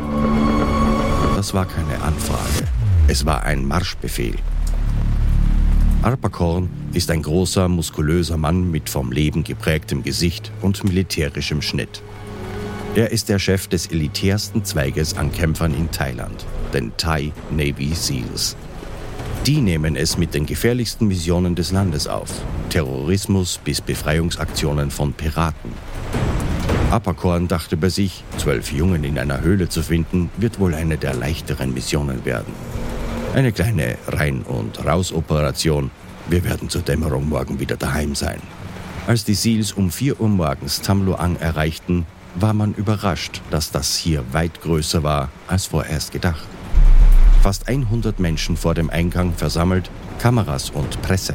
Das 1.37 1.55
war 1.55 1.67
keine 1.67 2.03
Anfrage. 2.03 2.67
Es 3.09 3.25
war 3.27 3.43
ein 3.43 3.67
Marschbefehl. 3.67 4.37
Arpakorn 6.03 6.71
ist 6.93 7.11
ein 7.11 7.23
großer, 7.23 7.69
muskulöser 7.69 8.37
Mann 8.37 8.71
mit 8.71 8.89
vom 8.89 9.13
Leben 9.13 9.45
geprägtem 9.45 10.03
Gesicht 10.03 10.51
und 10.63 10.83
militärischem 10.85 11.61
Schnitt. 11.61 12.03
Er 12.95 13.13
ist 13.13 13.29
der 13.29 13.39
Chef 13.39 13.69
des 13.69 13.87
elitärsten 13.87 14.65
Zweiges 14.65 15.17
an 15.17 15.31
Kämpfern 15.31 15.75
in 15.75 15.91
Thailand, 15.91 16.47
den 16.73 16.93
Thai 16.97 17.33
Navy 17.51 17.95
SEALs. 17.95 18.57
Die 19.47 19.63
nehmen 19.63 19.97
es 19.97 20.19
mit 20.19 20.35
den 20.35 20.45
gefährlichsten 20.45 21.09
Missionen 21.09 21.55
des 21.55 21.73
Landes 21.73 22.07
auf. 22.07 22.29
Terrorismus 22.69 23.59
bis 23.65 23.81
Befreiungsaktionen 23.81 24.91
von 24.91 25.15
Piraten. 25.15 25.73
Apakorn 26.91 27.49
dachte 27.49 27.79
bei 27.79 27.89
sich, 27.89 28.23
zwölf 28.37 28.71
Jungen 28.71 29.03
in 29.03 29.19
einer 29.19 29.41
Höhle 29.41 29.71
zu 29.71 29.83
finden, 29.83 30.31
wird 30.37 30.61
wohl 30.61 30.75
eine 30.75 30.99
der 30.99 31.15
leichteren 31.15 31.73
Missionen 31.73 32.25
werden. 32.27 32.53
Eine 33.35 33.53
kleine 33.53 33.97
Rein- 34.09 34.43
und 34.43 34.85
Raus-Operation. 34.85 35.91
Wir 36.29 36.45
werden 36.45 36.69
zur 36.69 36.83
Dämmerung 36.83 37.29
morgen 37.29 37.61
wieder 37.61 37.77
daheim 37.77 38.15
sein. 38.15 38.41
Als 39.07 39.25
die 39.25 39.35
Seals 39.35 39.73
um 39.73 39.91
4 39.91 40.21
Uhr 40.21 40.29
morgens 40.29 40.83
Tamluang 40.83 41.37
erreichten, 41.37 42.07
war 42.35 42.53
man 42.53 42.75
überrascht, 42.75 43.41
dass 43.51 43.71
das 43.71 43.97
hier 43.97 44.23
weit 44.33 44.61
größer 44.61 45.03
war 45.03 45.31
als 45.49 45.67
vorerst 45.67 46.13
gedacht. 46.13 46.47
Fast 47.43 47.69
100 47.69 48.21
Menschen 48.21 48.55
vor 48.59 48.75
dem 48.75 48.91
Eingang 48.91 49.33
versammelt, 49.33 49.91
Kameras 50.19 50.69
und 50.69 51.01
Presse. 51.01 51.35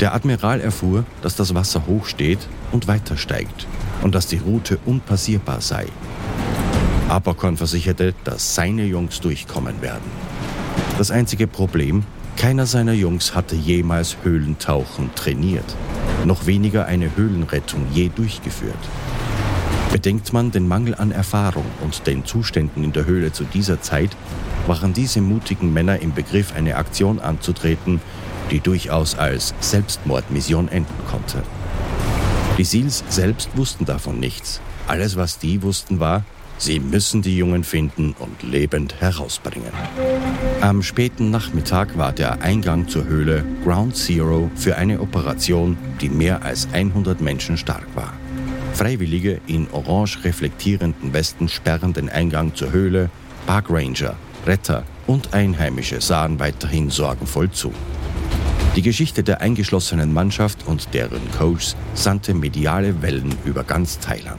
Der 0.00 0.14
Admiral 0.14 0.60
erfuhr, 0.60 1.04
dass 1.22 1.34
das 1.34 1.54
Wasser 1.54 1.86
hoch 1.86 2.04
steht 2.04 2.46
und 2.72 2.88
weiter 2.88 3.16
steigt 3.16 3.66
und 4.02 4.14
dass 4.14 4.26
die 4.26 4.36
Route 4.36 4.78
unpassierbar 4.84 5.62
sei. 5.62 5.86
Aberkorn 7.08 7.56
versicherte, 7.56 8.12
dass 8.24 8.54
seine 8.54 8.84
Jungs 8.84 9.20
durchkommen 9.20 9.80
werden. 9.80 10.10
Das 10.98 11.10
einzige 11.10 11.46
Problem, 11.46 12.04
keiner 12.36 12.66
seiner 12.66 12.92
Jungs 12.92 13.34
hatte 13.34 13.56
jemals 13.56 14.18
Höhlentauchen 14.22 15.14
trainiert, 15.14 15.74
noch 16.26 16.44
weniger 16.44 16.84
eine 16.84 17.16
Höhlenrettung 17.16 17.86
je 17.94 18.10
durchgeführt. 18.14 18.76
Bedenkt 19.92 20.34
man 20.34 20.50
den 20.50 20.68
Mangel 20.68 20.94
an 20.94 21.12
Erfahrung 21.12 21.64
und 21.82 22.06
den 22.06 22.26
Zuständen 22.26 22.84
in 22.84 22.92
der 22.92 23.06
Höhle 23.06 23.32
zu 23.32 23.44
dieser 23.44 23.80
Zeit, 23.80 24.10
waren 24.66 24.92
diese 24.92 25.22
mutigen 25.22 25.72
Männer 25.72 26.00
im 26.00 26.12
Begriff, 26.12 26.54
eine 26.54 26.76
Aktion 26.76 27.18
anzutreten, 27.18 28.00
die 28.50 28.60
durchaus 28.60 29.16
als 29.16 29.54
Selbstmordmission 29.60 30.68
enden 30.68 30.94
konnte. 31.10 31.42
Die 32.58 32.64
Seals 32.64 33.02
selbst 33.08 33.48
wussten 33.56 33.86
davon 33.86 34.20
nichts. 34.20 34.60
Alles, 34.86 35.16
was 35.16 35.38
die 35.38 35.62
wussten, 35.62 36.00
war, 36.00 36.22
sie 36.58 36.80
müssen 36.80 37.22
die 37.22 37.36
Jungen 37.36 37.64
finden 37.64 38.14
und 38.18 38.42
lebend 38.42 39.00
herausbringen. 39.00 39.72
Am 40.60 40.82
späten 40.82 41.30
Nachmittag 41.30 41.96
war 41.96 42.12
der 42.12 42.42
Eingang 42.42 42.88
zur 42.88 43.04
Höhle 43.04 43.44
Ground 43.64 43.96
Zero 43.96 44.50
für 44.54 44.76
eine 44.76 45.00
Operation, 45.00 45.78
die 46.00 46.10
mehr 46.10 46.42
als 46.42 46.68
100 46.72 47.22
Menschen 47.22 47.56
stark 47.56 47.86
war. 47.94 48.12
Freiwillige 48.78 49.40
in 49.48 49.66
orange 49.72 50.22
reflektierenden 50.22 51.12
Westen 51.12 51.48
sperren 51.48 51.94
den 51.94 52.08
Eingang 52.08 52.54
zur 52.54 52.70
Höhle, 52.70 53.10
Parkranger, 53.44 54.14
Retter 54.46 54.84
und 55.08 55.34
Einheimische 55.34 56.00
sahen 56.00 56.38
weiterhin 56.38 56.88
sorgenvoll 56.88 57.50
zu. 57.50 57.72
Die 58.76 58.82
Geschichte 58.82 59.24
der 59.24 59.40
eingeschlossenen 59.40 60.12
Mannschaft 60.12 60.64
und 60.68 60.94
deren 60.94 61.28
Coach 61.36 61.74
sandte 61.94 62.34
mediale 62.34 63.02
Wellen 63.02 63.34
über 63.44 63.64
ganz 63.64 63.98
Thailand. 63.98 64.38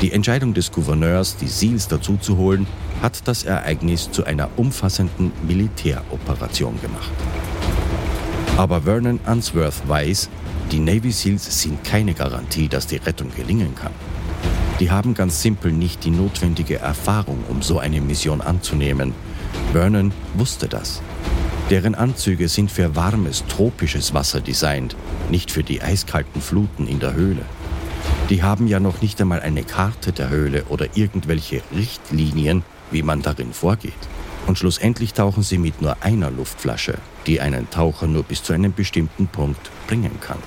Die 0.00 0.12
Entscheidung 0.12 0.54
des 0.54 0.70
Gouverneurs, 0.70 1.36
die 1.36 1.48
Seals 1.48 1.88
dazuzuholen, 1.88 2.68
hat 3.02 3.26
das 3.26 3.42
Ereignis 3.42 4.12
zu 4.12 4.22
einer 4.22 4.48
umfassenden 4.54 5.32
Militäroperation 5.44 6.80
gemacht. 6.80 7.10
Aber 8.56 8.82
Vernon 8.82 9.18
Unsworth 9.26 9.88
weiß, 9.88 10.28
die 10.70 10.80
Navy 10.80 11.12
Seals 11.12 11.62
sind 11.62 11.84
keine 11.84 12.14
Garantie, 12.14 12.68
dass 12.68 12.86
die 12.86 12.96
Rettung 12.96 13.30
gelingen 13.34 13.74
kann. 13.74 13.92
Die 14.80 14.90
haben 14.90 15.14
ganz 15.14 15.40
simpel 15.40 15.72
nicht 15.72 16.04
die 16.04 16.10
notwendige 16.10 16.78
Erfahrung, 16.78 17.44
um 17.48 17.62
so 17.62 17.78
eine 17.78 18.00
Mission 18.00 18.40
anzunehmen. 18.40 19.14
Vernon 19.72 20.12
wusste 20.34 20.68
das. 20.68 21.00
Deren 21.70 21.94
Anzüge 21.94 22.48
sind 22.48 22.70
für 22.70 22.96
warmes, 22.96 23.44
tropisches 23.46 24.14
Wasser 24.14 24.40
designt, 24.40 24.96
nicht 25.30 25.50
für 25.50 25.62
die 25.62 25.80
eiskalten 25.80 26.42
Fluten 26.42 26.86
in 26.86 26.98
der 26.98 27.14
Höhle. 27.14 27.42
Die 28.30 28.42
haben 28.42 28.66
ja 28.66 28.80
noch 28.80 29.00
nicht 29.00 29.20
einmal 29.20 29.40
eine 29.40 29.62
Karte 29.62 30.12
der 30.12 30.28
Höhle 30.28 30.64
oder 30.68 30.88
irgendwelche 30.94 31.62
Richtlinien, 31.74 32.64
wie 32.90 33.02
man 33.02 33.22
darin 33.22 33.52
vorgeht. 33.52 33.92
Und 34.46 34.58
schlussendlich 34.58 35.14
tauchen 35.14 35.42
sie 35.42 35.58
mit 35.58 35.80
nur 35.80 35.96
einer 36.02 36.30
Luftflasche, 36.30 36.98
die 37.26 37.40
einen 37.40 37.70
Taucher 37.70 38.06
nur 38.06 38.24
bis 38.24 38.42
zu 38.42 38.52
einem 38.52 38.74
bestimmten 38.74 39.26
Punkt 39.26 39.70
bringen 39.86 40.20
kann. 40.20 40.38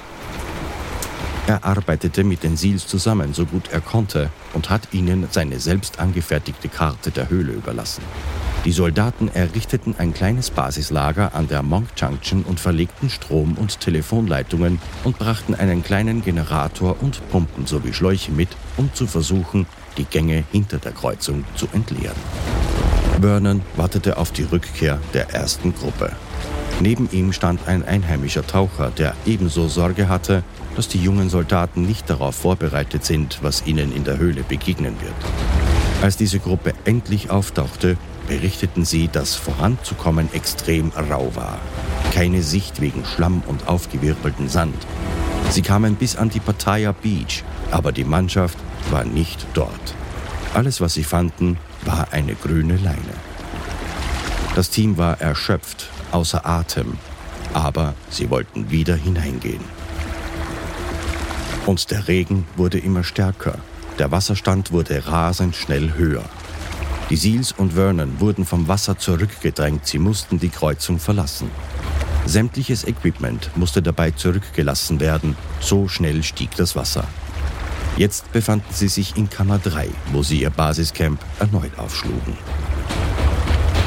Er 1.48 1.64
arbeitete 1.64 2.26
mit 2.26 2.44
den 2.44 2.58
Seals 2.58 2.88
zusammen, 2.88 3.34
so 3.34 3.46
gut 3.46 3.70
er 3.72 3.80
konnte, 3.80 4.30
und 4.54 4.70
hat 4.70 4.90
ihnen 4.92 5.30
seine 5.32 5.62
selbst 5.62 5.98
angefertigte 5.98 6.68
Karte 6.68 7.10
der 7.10 7.30
Höhle 7.30 7.54
überlassen. 7.54 8.04
Die 8.66 8.74
Soldaten 8.74 9.30
errichteten 9.30 9.96
ein 9.98 10.14
kleines 10.14 10.50
Basislager 10.50 11.34
an 11.34 11.48
der 11.48 11.64
Monk 11.64 11.88
Junction 11.96 12.44
und 12.44 12.60
verlegten 12.60 13.10
Strom- 13.10 13.54
und 13.58 13.80
Telefonleitungen 13.80 14.82
und 15.06 15.18
brachten 15.18 15.56
einen 15.56 15.84
kleinen 15.84 16.22
Generator 16.22 16.98
und 17.02 17.26
Pumpen 17.30 17.66
sowie 17.66 17.94
Schläuche 17.94 18.34
mit, 18.34 18.50
um 18.76 18.94
zu 18.94 19.08
versuchen, 19.08 19.68
die 19.98 20.04
Gänge 20.04 20.44
hinter 20.52 20.80
der 20.80 20.92
Kreuzung 20.92 21.46
zu 21.56 21.70
entleeren. 21.72 22.18
Vernon 23.22 23.62
wartete 23.78 24.18
auf 24.18 24.34
die 24.34 24.44
Rückkehr 24.44 25.00
der 25.14 25.30
ersten 25.30 25.74
Gruppe. 25.74 26.12
Neben 26.80 27.10
ihm 27.12 27.34
stand 27.34 27.68
ein 27.68 27.84
einheimischer 27.84 28.46
Taucher, 28.46 28.92
der 28.92 29.16
ebenso 29.26 29.68
Sorge 29.68 30.10
hatte, 30.10 30.44
dass 30.78 30.88
die 30.88 31.02
jungen 31.02 31.30
Soldaten 31.30 31.82
nicht 31.82 32.08
darauf 32.08 32.36
vorbereitet 32.36 33.04
sind, 33.04 33.40
was 33.42 33.66
ihnen 33.66 33.92
in 33.92 34.04
der 34.04 34.20
Höhle 34.20 34.44
begegnen 34.44 34.96
wird. 35.02 35.16
Als 36.04 36.18
diese 36.18 36.38
Gruppe 36.38 36.74
endlich 36.86 37.32
auftauchte, 37.32 37.98
berichteten 38.28 38.86
sie, 38.86 39.08
dass 39.08 39.34
voranzukommen 39.34 40.32
extrem 40.34 40.92
rau 40.92 41.32
war. 41.34 41.58
Keine 42.14 42.44
Sicht 42.44 42.80
wegen 42.80 43.04
Schlamm 43.06 43.42
und 43.48 43.68
aufgewirbelten 43.68 44.50
Sand. 44.50 44.76
Sie 45.50 45.64
kamen 45.64 45.96
bis 45.96 46.16
an 46.16 46.30
die 46.30 46.40
Pattaya 46.40 46.92
Beach, 46.92 47.44
aber 47.72 47.92
die 47.92 48.04
Mannschaft 48.04 48.60
war 48.92 49.04
nicht 49.04 49.48
dort. 49.56 49.96
Alles, 50.54 50.80
was 50.80 50.94
sie 50.94 51.04
fanden, 51.04 51.58
war 51.86 52.10
eine 52.12 52.36
grüne 52.36 52.78
Leine. 52.78 53.18
Das 54.54 54.70
Team 54.70 54.98
war 55.00 55.20
erschöpft, 55.22 55.90
außer 56.12 56.46
Atem, 56.46 57.00
aber 57.54 57.96
sie 58.12 58.30
wollten 58.30 58.70
wieder 58.70 58.96
hineingehen. 58.96 59.77
Und 61.68 61.92
der 61.92 62.08
Regen 62.08 62.48
wurde 62.56 62.80
immer 62.80 63.04
stärker. 63.04 63.60
Der 64.00 64.10
Wasserstand 64.10 64.72
wurde 64.72 65.06
rasend 65.06 65.54
schnell 65.54 65.96
höher. 65.96 66.24
Die 67.10 67.18
Seals 67.18 67.52
und 67.52 67.74
Vernon 67.74 68.22
wurden 68.22 68.46
vom 68.46 68.70
Wasser 68.70 68.98
zurückgedrängt, 68.98 69.86
sie 69.86 70.00
mussten 70.00 70.40
die 70.40 70.48
Kreuzung 70.48 70.98
verlassen. 70.98 71.52
Sämtliches 72.26 72.86
Equipment 72.86 73.52
musste 73.58 73.82
dabei 73.82 74.12
zurückgelassen 74.12 75.02
werden, 75.02 75.36
so 75.60 75.90
schnell 75.90 76.24
stieg 76.24 76.56
das 76.56 76.78
Wasser. 76.78 77.04
Jetzt 77.98 78.32
befanden 78.32 78.74
sie 78.74 78.88
sich 78.88 79.18
in 79.18 79.30
Kammer 79.30 79.60
3, 79.60 79.90
wo 80.14 80.24
sie 80.24 80.40
ihr 80.40 80.50
Basiscamp 80.50 81.20
erneut 81.38 81.78
aufschlugen. 81.78 82.38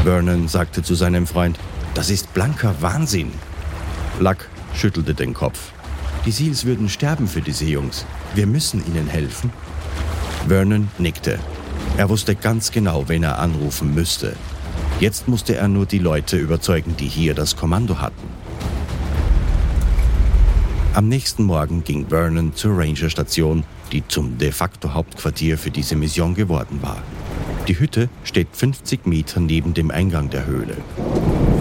Vernon 0.04 0.48
sagte 0.48 0.82
zu 0.82 0.94
seinem 0.94 1.26
Freund, 1.26 1.58
das 1.94 2.10
ist 2.10 2.34
blanker 2.34 2.74
Wahnsinn. 2.80 3.32
Luck 4.18 4.50
schüttelte 4.74 5.14
den 5.14 5.32
Kopf. 5.32 5.72
Die 6.26 6.32
Seals 6.32 6.66
würden 6.66 6.88
sterben 6.88 7.26
für 7.26 7.40
diese 7.40 7.64
Jungs. 7.64 8.04
Wir 8.34 8.46
müssen 8.46 8.84
ihnen 8.86 9.06
helfen. 9.06 9.50
Vernon 10.46 10.88
nickte. 10.98 11.38
Er 11.96 12.08
wusste 12.08 12.34
ganz 12.34 12.70
genau, 12.72 13.08
wen 13.08 13.22
er 13.22 13.38
anrufen 13.38 13.94
müsste. 13.94 14.36
Jetzt 15.00 15.28
musste 15.28 15.56
er 15.56 15.68
nur 15.68 15.86
die 15.86 15.98
Leute 15.98 16.36
überzeugen, 16.36 16.94
die 16.98 17.08
hier 17.08 17.34
das 17.34 17.56
Kommando 17.56 18.00
hatten. 18.00 18.28
Am 20.92 21.08
nächsten 21.08 21.44
Morgen 21.44 21.84
ging 21.84 22.08
Vernon 22.08 22.54
zur 22.54 22.76
Ranger-Station, 22.76 23.64
die 23.92 24.06
zum 24.06 24.36
de 24.36 24.52
facto 24.52 24.92
Hauptquartier 24.92 25.56
für 25.56 25.70
diese 25.70 25.96
Mission 25.96 26.34
geworden 26.34 26.80
war. 26.82 27.02
Die 27.66 27.78
Hütte 27.78 28.08
steht 28.24 28.48
50 28.52 29.06
Meter 29.06 29.40
neben 29.40 29.72
dem 29.72 29.90
Eingang 29.90 30.28
der 30.28 30.46
Höhle. 30.46 30.76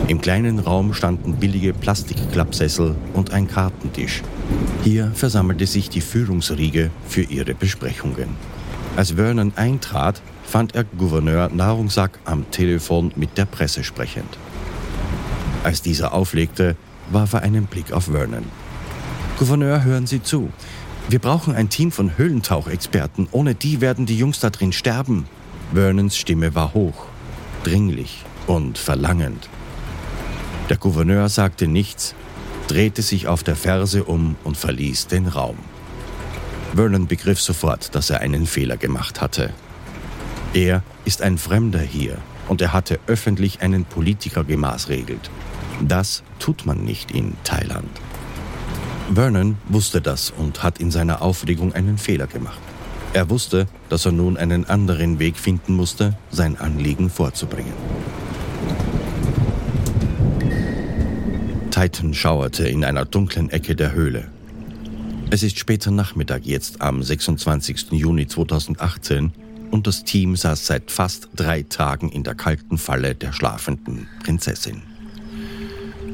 Im 0.10 0.20
kleinen 0.20 0.58
Raum 0.58 0.96
standen 0.96 1.36
billige 1.36 1.72
Plastikklappsessel 1.72 2.96
und 3.14 3.32
ein 3.32 3.48
Kartentisch. 3.48 4.24
Hier 4.84 5.12
versammelte 5.14 5.68
sich 5.68 5.88
die 5.92 6.02
Führungsriege 6.02 6.90
für 7.08 7.22
ihre 7.22 7.54
Besprechungen. 7.54 8.30
Als 8.96 9.12
Vernon 9.12 9.54
eintrat, 9.56 10.24
fand 10.44 10.74
er 10.74 10.86
Gouverneur 10.86 11.50
Nahrungssack 11.50 12.18
am 12.26 12.50
Telefon 12.50 13.12
mit 13.18 13.38
der 13.38 13.46
Presse 13.46 13.84
sprechend. 13.84 14.40
Als 15.64 15.84
dieser 15.84 16.12
auflegte, 16.12 16.76
warf 17.12 17.34
er 17.34 17.44
einen 17.44 17.68
Blick 17.68 17.94
auf 17.94 18.06
Vernon. 18.06 18.46
Gouverneur, 19.38 19.84
hören 19.84 20.08
Sie 20.08 20.24
zu. 20.24 20.50
Wir 21.08 21.20
brauchen 21.20 21.54
ein 21.54 21.70
Team 21.70 21.92
von 21.92 22.18
Höhlentauchexperten. 22.18 23.28
Ohne 23.30 23.54
die 23.54 23.80
werden 23.80 24.08
die 24.08 24.18
Jungs 24.18 24.40
da 24.40 24.50
drin 24.50 24.72
sterben. 24.72 25.28
Vernons 25.72 26.18
Stimme 26.18 26.56
war 26.56 26.74
hoch, 26.74 27.06
dringlich 27.64 28.26
und 28.48 28.80
verlangend. 28.80 29.48
Der 30.70 30.78
Gouverneur 30.78 31.30
sagte 31.30 31.68
nichts, 31.68 32.14
drehte 32.68 33.02
sich 33.02 33.28
auf 33.28 33.42
der 33.42 33.56
Ferse 33.56 34.04
um 34.04 34.36
und 34.44 34.56
verließ 34.56 35.08
den 35.08 35.28
Raum. 35.28 35.58
Vernon 36.76 37.08
begriff 37.08 37.42
sofort, 37.42 37.96
dass 37.96 38.12
er 38.12 38.22
einen 38.22 38.46
Fehler 38.46 38.78
gemacht 38.78 39.20
hatte. 39.20 39.52
Er 40.54 40.84
ist 41.06 41.24
ein 41.24 41.40
Fremder 41.40 41.80
hier 41.80 42.20
und 42.48 42.62
er 42.62 42.72
hatte 42.72 43.00
öffentlich 43.08 43.62
einen 43.62 43.86
Politiker 43.86 44.44
gemaßregelt. 44.44 45.32
Das 45.82 46.24
tut 46.38 46.68
man 46.68 46.84
nicht 46.84 47.12
in 47.12 47.34
Thailand. 47.44 47.90
Vernon 49.12 49.58
wusste 49.68 50.02
das 50.02 50.30
und 50.30 50.62
hat 50.62 50.80
in 50.80 50.92
seiner 50.92 51.24
Aufregung 51.24 51.74
einen 51.74 51.98
Fehler 51.98 52.28
gemacht. 52.28 52.60
Er 53.14 53.32
wusste, 53.32 53.66
dass 53.90 54.06
er 54.06 54.12
nun 54.12 54.38
einen 54.38 54.70
anderen 54.70 55.18
Weg 55.18 55.38
finden 55.38 55.76
musste, 55.76 56.16
sein 56.30 56.60
Anliegen 56.60 57.10
vorzubringen. 57.10 57.74
Titan 61.80 62.14
schauerte 62.14 62.68
in 62.68 62.84
einer 62.84 63.06
dunklen 63.06 63.50
Ecke 63.52 63.74
der 63.74 63.94
Höhle. 63.94 64.28
Es 65.30 65.44
ist 65.44 65.58
später 65.58 65.92
Nachmittag 65.92 66.46
jetzt 66.46 66.82
am 66.82 67.02
26. 67.02 67.94
Juni 67.94 68.28
2018 68.28 69.32
und 69.72 69.88
das 69.88 70.04
Team 70.04 70.36
saß 70.36 70.68
seit 70.68 70.92
fast 70.92 71.30
drei 71.38 71.64
Tagen 71.64 72.10
in 72.10 72.26
der 72.26 72.36
kalten 72.36 72.78
Falle 72.78 73.16
der 73.16 73.32
schlafenden 73.32 74.10
Prinzessin. 74.22 74.82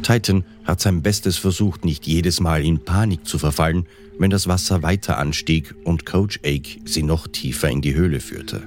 Titan 0.04 0.44
hat 0.66 0.82
sein 0.82 1.02
Bestes 1.02 1.38
versucht, 1.38 1.84
nicht 1.84 2.06
jedes 2.06 2.40
Mal 2.40 2.64
in 2.64 2.86
Panik 2.86 3.26
zu 3.26 3.40
verfallen, 3.40 3.88
wenn 4.20 4.30
das 4.30 4.48
Wasser 4.48 4.84
weiter 4.84 5.18
anstieg 5.18 5.74
und 5.84 6.06
Coach 6.06 6.42
Ake 6.46 6.80
sie 6.86 7.02
noch 7.02 7.26
tiefer 7.26 7.72
in 7.72 7.82
die 7.82 7.96
Höhle 7.96 8.20
führte. 8.20 8.62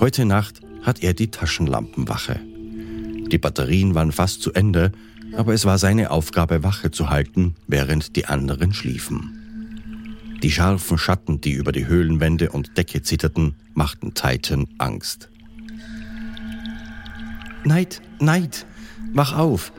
Heute 0.00 0.26
Nacht 0.26 0.60
hat 0.82 1.02
er 1.02 1.14
die 1.14 1.28
Taschenlampenwache. 1.28 2.40
Die 3.32 3.38
Batterien 3.38 3.94
waren 3.94 4.12
fast 4.12 4.42
zu 4.42 4.52
Ende, 4.52 4.92
aber 5.36 5.54
es 5.54 5.64
war 5.64 5.78
seine 5.78 6.10
Aufgabe, 6.10 6.62
Wache 6.62 6.90
zu 6.90 7.10
halten, 7.10 7.54
während 7.66 8.16
die 8.16 8.26
anderen 8.26 8.72
schliefen. 8.72 9.38
Die 10.42 10.50
scharfen 10.50 10.98
Schatten, 10.98 11.40
die 11.40 11.52
über 11.52 11.72
die 11.72 11.86
Höhlenwände 11.86 12.50
und 12.50 12.76
Decke 12.76 13.02
zitterten, 13.02 13.54
machten 13.74 14.14
Titan 14.14 14.66
Angst. 14.78 15.28
Neid, 17.64 18.02
Neid, 18.18 18.66
wach 19.12 19.36
auf! 19.36 19.72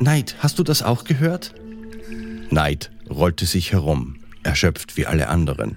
Neid, 0.00 0.36
hast 0.38 0.58
du 0.58 0.62
das 0.62 0.82
auch 0.82 1.04
gehört? 1.04 1.54
Neid 2.50 2.90
rollte 3.10 3.46
sich 3.46 3.72
herum, 3.72 4.16
erschöpft 4.42 4.96
wie 4.96 5.06
alle 5.06 5.28
anderen. 5.28 5.76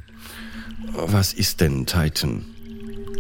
Was 0.94 1.34
ist 1.34 1.60
denn, 1.60 1.86
Titan? 1.86 2.46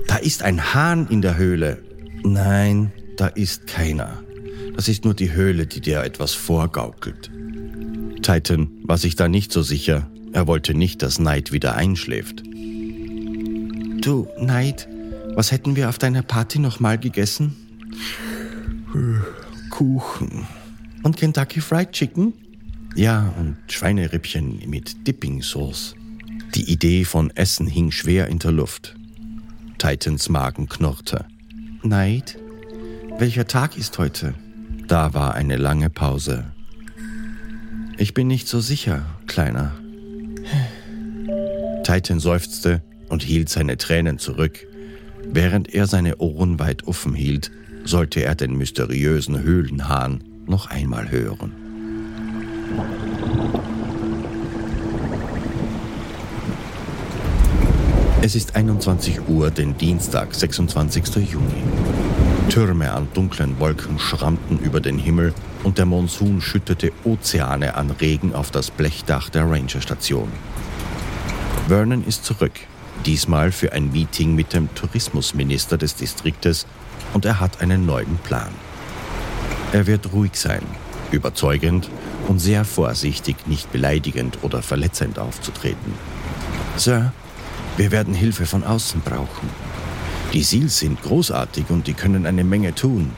Da 0.07 0.17
ist 0.17 0.43
ein 0.43 0.73
Hahn 0.73 1.07
in 1.07 1.21
der 1.21 1.37
Höhle. 1.37 1.81
Nein, 2.23 2.91
da 3.17 3.27
ist 3.27 3.67
keiner. 3.67 4.23
Das 4.75 4.87
ist 4.87 5.05
nur 5.05 5.13
die 5.13 5.33
Höhle, 5.33 5.67
die 5.67 5.81
dir 5.81 6.03
etwas 6.03 6.33
vorgaukelt. 6.33 7.29
Titan 8.21 8.69
war 8.83 8.97
sich 8.97 9.15
da 9.15 9.27
nicht 9.27 9.51
so 9.51 9.61
sicher. 9.61 10.09
Er 10.33 10.47
wollte 10.47 10.73
nicht, 10.73 11.01
dass 11.01 11.19
Neid 11.19 11.51
wieder 11.51 11.75
einschläft. 11.75 12.43
Du, 14.01 14.27
Neid, 14.39 14.87
was 15.35 15.51
hätten 15.51 15.75
wir 15.75 15.89
auf 15.89 15.97
deiner 15.97 16.21
Party 16.21 16.59
nochmal 16.59 16.97
gegessen? 16.97 17.55
Kuchen. 19.69 20.47
Und 21.03 21.17
Kentucky 21.17 21.61
Fried 21.61 21.91
Chicken? 21.91 22.33
Ja, 22.95 23.33
und 23.39 23.57
Schweinerippchen 23.67 24.61
mit 24.67 25.07
Dipping 25.07 25.41
Sauce. 25.41 25.95
Die 26.55 26.69
Idee 26.71 27.05
von 27.05 27.31
Essen 27.35 27.67
hing 27.67 27.91
schwer 27.91 28.27
in 28.27 28.39
der 28.39 28.51
Luft. 28.51 28.95
Titans 29.77 30.29
Magen 30.29 30.67
knurrte. 30.67 31.25
Neid? 31.83 32.37
Welcher 33.17 33.47
Tag 33.47 33.77
ist 33.77 33.97
heute? 33.97 34.33
Da 34.91 35.13
war 35.13 35.35
eine 35.35 35.55
lange 35.55 35.89
Pause. 35.89 36.43
Ich 37.97 38.13
bin 38.13 38.27
nicht 38.27 38.49
so 38.49 38.59
sicher, 38.59 39.05
Kleiner. 39.25 39.71
Titan 41.85 42.19
seufzte 42.19 42.81
und 43.07 43.23
hielt 43.23 43.47
seine 43.47 43.77
Tränen 43.77 44.19
zurück. 44.19 44.67
Während 45.23 45.73
er 45.73 45.87
seine 45.87 46.17
Ohren 46.17 46.59
weit 46.59 46.89
offen 46.89 47.13
hielt, 47.13 47.51
sollte 47.85 48.21
er 48.21 48.35
den 48.35 48.57
mysteriösen 48.57 49.41
Höhlenhahn 49.41 50.25
noch 50.45 50.69
einmal 50.69 51.09
hören. 51.09 51.53
Es 58.21 58.35
ist 58.35 58.57
21 58.57 59.29
Uhr, 59.29 59.51
den 59.51 59.77
Dienstag, 59.77 60.35
26. 60.35 61.31
Juni. 61.31 61.63
Türme 62.51 62.91
an 62.91 63.07
dunklen 63.13 63.57
Wolken 63.61 63.97
schrammten 63.97 64.59
über 64.59 64.81
den 64.81 64.97
Himmel 64.97 65.33
und 65.63 65.77
der 65.77 65.85
Monsun 65.85 66.41
schüttete 66.41 66.91
Ozeane 67.05 67.75
an 67.75 67.91
Regen 67.91 68.35
auf 68.35 68.51
das 68.51 68.71
Blechdach 68.71 69.29
der 69.29 69.49
Rangerstation. 69.49 70.29
Vernon 71.69 72.03
ist 72.03 72.25
zurück, 72.25 72.51
diesmal 73.05 73.53
für 73.53 73.71
ein 73.71 73.93
Meeting 73.93 74.35
mit 74.35 74.51
dem 74.51 74.67
Tourismusminister 74.75 75.77
des 75.77 75.95
Distriktes 75.95 76.67
und 77.13 77.23
er 77.23 77.39
hat 77.39 77.61
einen 77.61 77.85
neuen 77.85 78.17
Plan. 78.17 78.51
Er 79.71 79.87
wird 79.87 80.11
ruhig 80.11 80.33
sein, 80.33 80.63
überzeugend 81.09 81.89
und 82.27 82.39
sehr 82.39 82.65
vorsichtig, 82.65 83.47
nicht 83.47 83.71
beleidigend 83.71 84.39
oder 84.41 84.61
verletzend 84.61 85.19
aufzutreten. 85.19 85.93
Sir, 86.75 87.13
wir 87.77 87.91
werden 87.91 88.13
Hilfe 88.13 88.45
von 88.45 88.65
außen 88.65 88.99
brauchen. 88.99 89.70
Die 90.33 90.43
Seals 90.43 90.79
sind 90.79 91.01
großartig 91.01 91.65
und 91.69 91.87
die 91.87 91.93
können 91.93 92.25
eine 92.25 92.45
Menge 92.45 92.73
tun. 92.73 93.11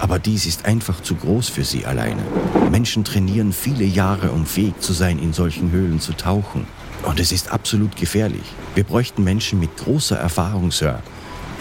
Aber 0.00 0.18
dies 0.18 0.46
ist 0.46 0.66
einfach 0.66 1.00
zu 1.00 1.14
groß 1.14 1.48
für 1.48 1.64
sie 1.64 1.86
alleine. 1.86 2.22
Menschen 2.70 3.04
trainieren 3.04 3.52
viele 3.52 3.84
Jahre, 3.84 4.30
um 4.30 4.46
fähig 4.46 4.80
zu 4.80 4.92
sein, 4.92 5.18
in 5.18 5.32
solchen 5.32 5.70
Höhlen 5.70 6.00
zu 6.00 6.12
tauchen. 6.12 6.66
Und 7.04 7.20
es 7.20 7.30
ist 7.30 7.52
absolut 7.52 7.96
gefährlich. 7.96 8.42
Wir 8.74 8.84
bräuchten 8.84 9.22
Menschen 9.22 9.60
mit 9.60 9.76
großer 9.76 10.18
Erfahrung, 10.18 10.72
Sir. 10.72 11.02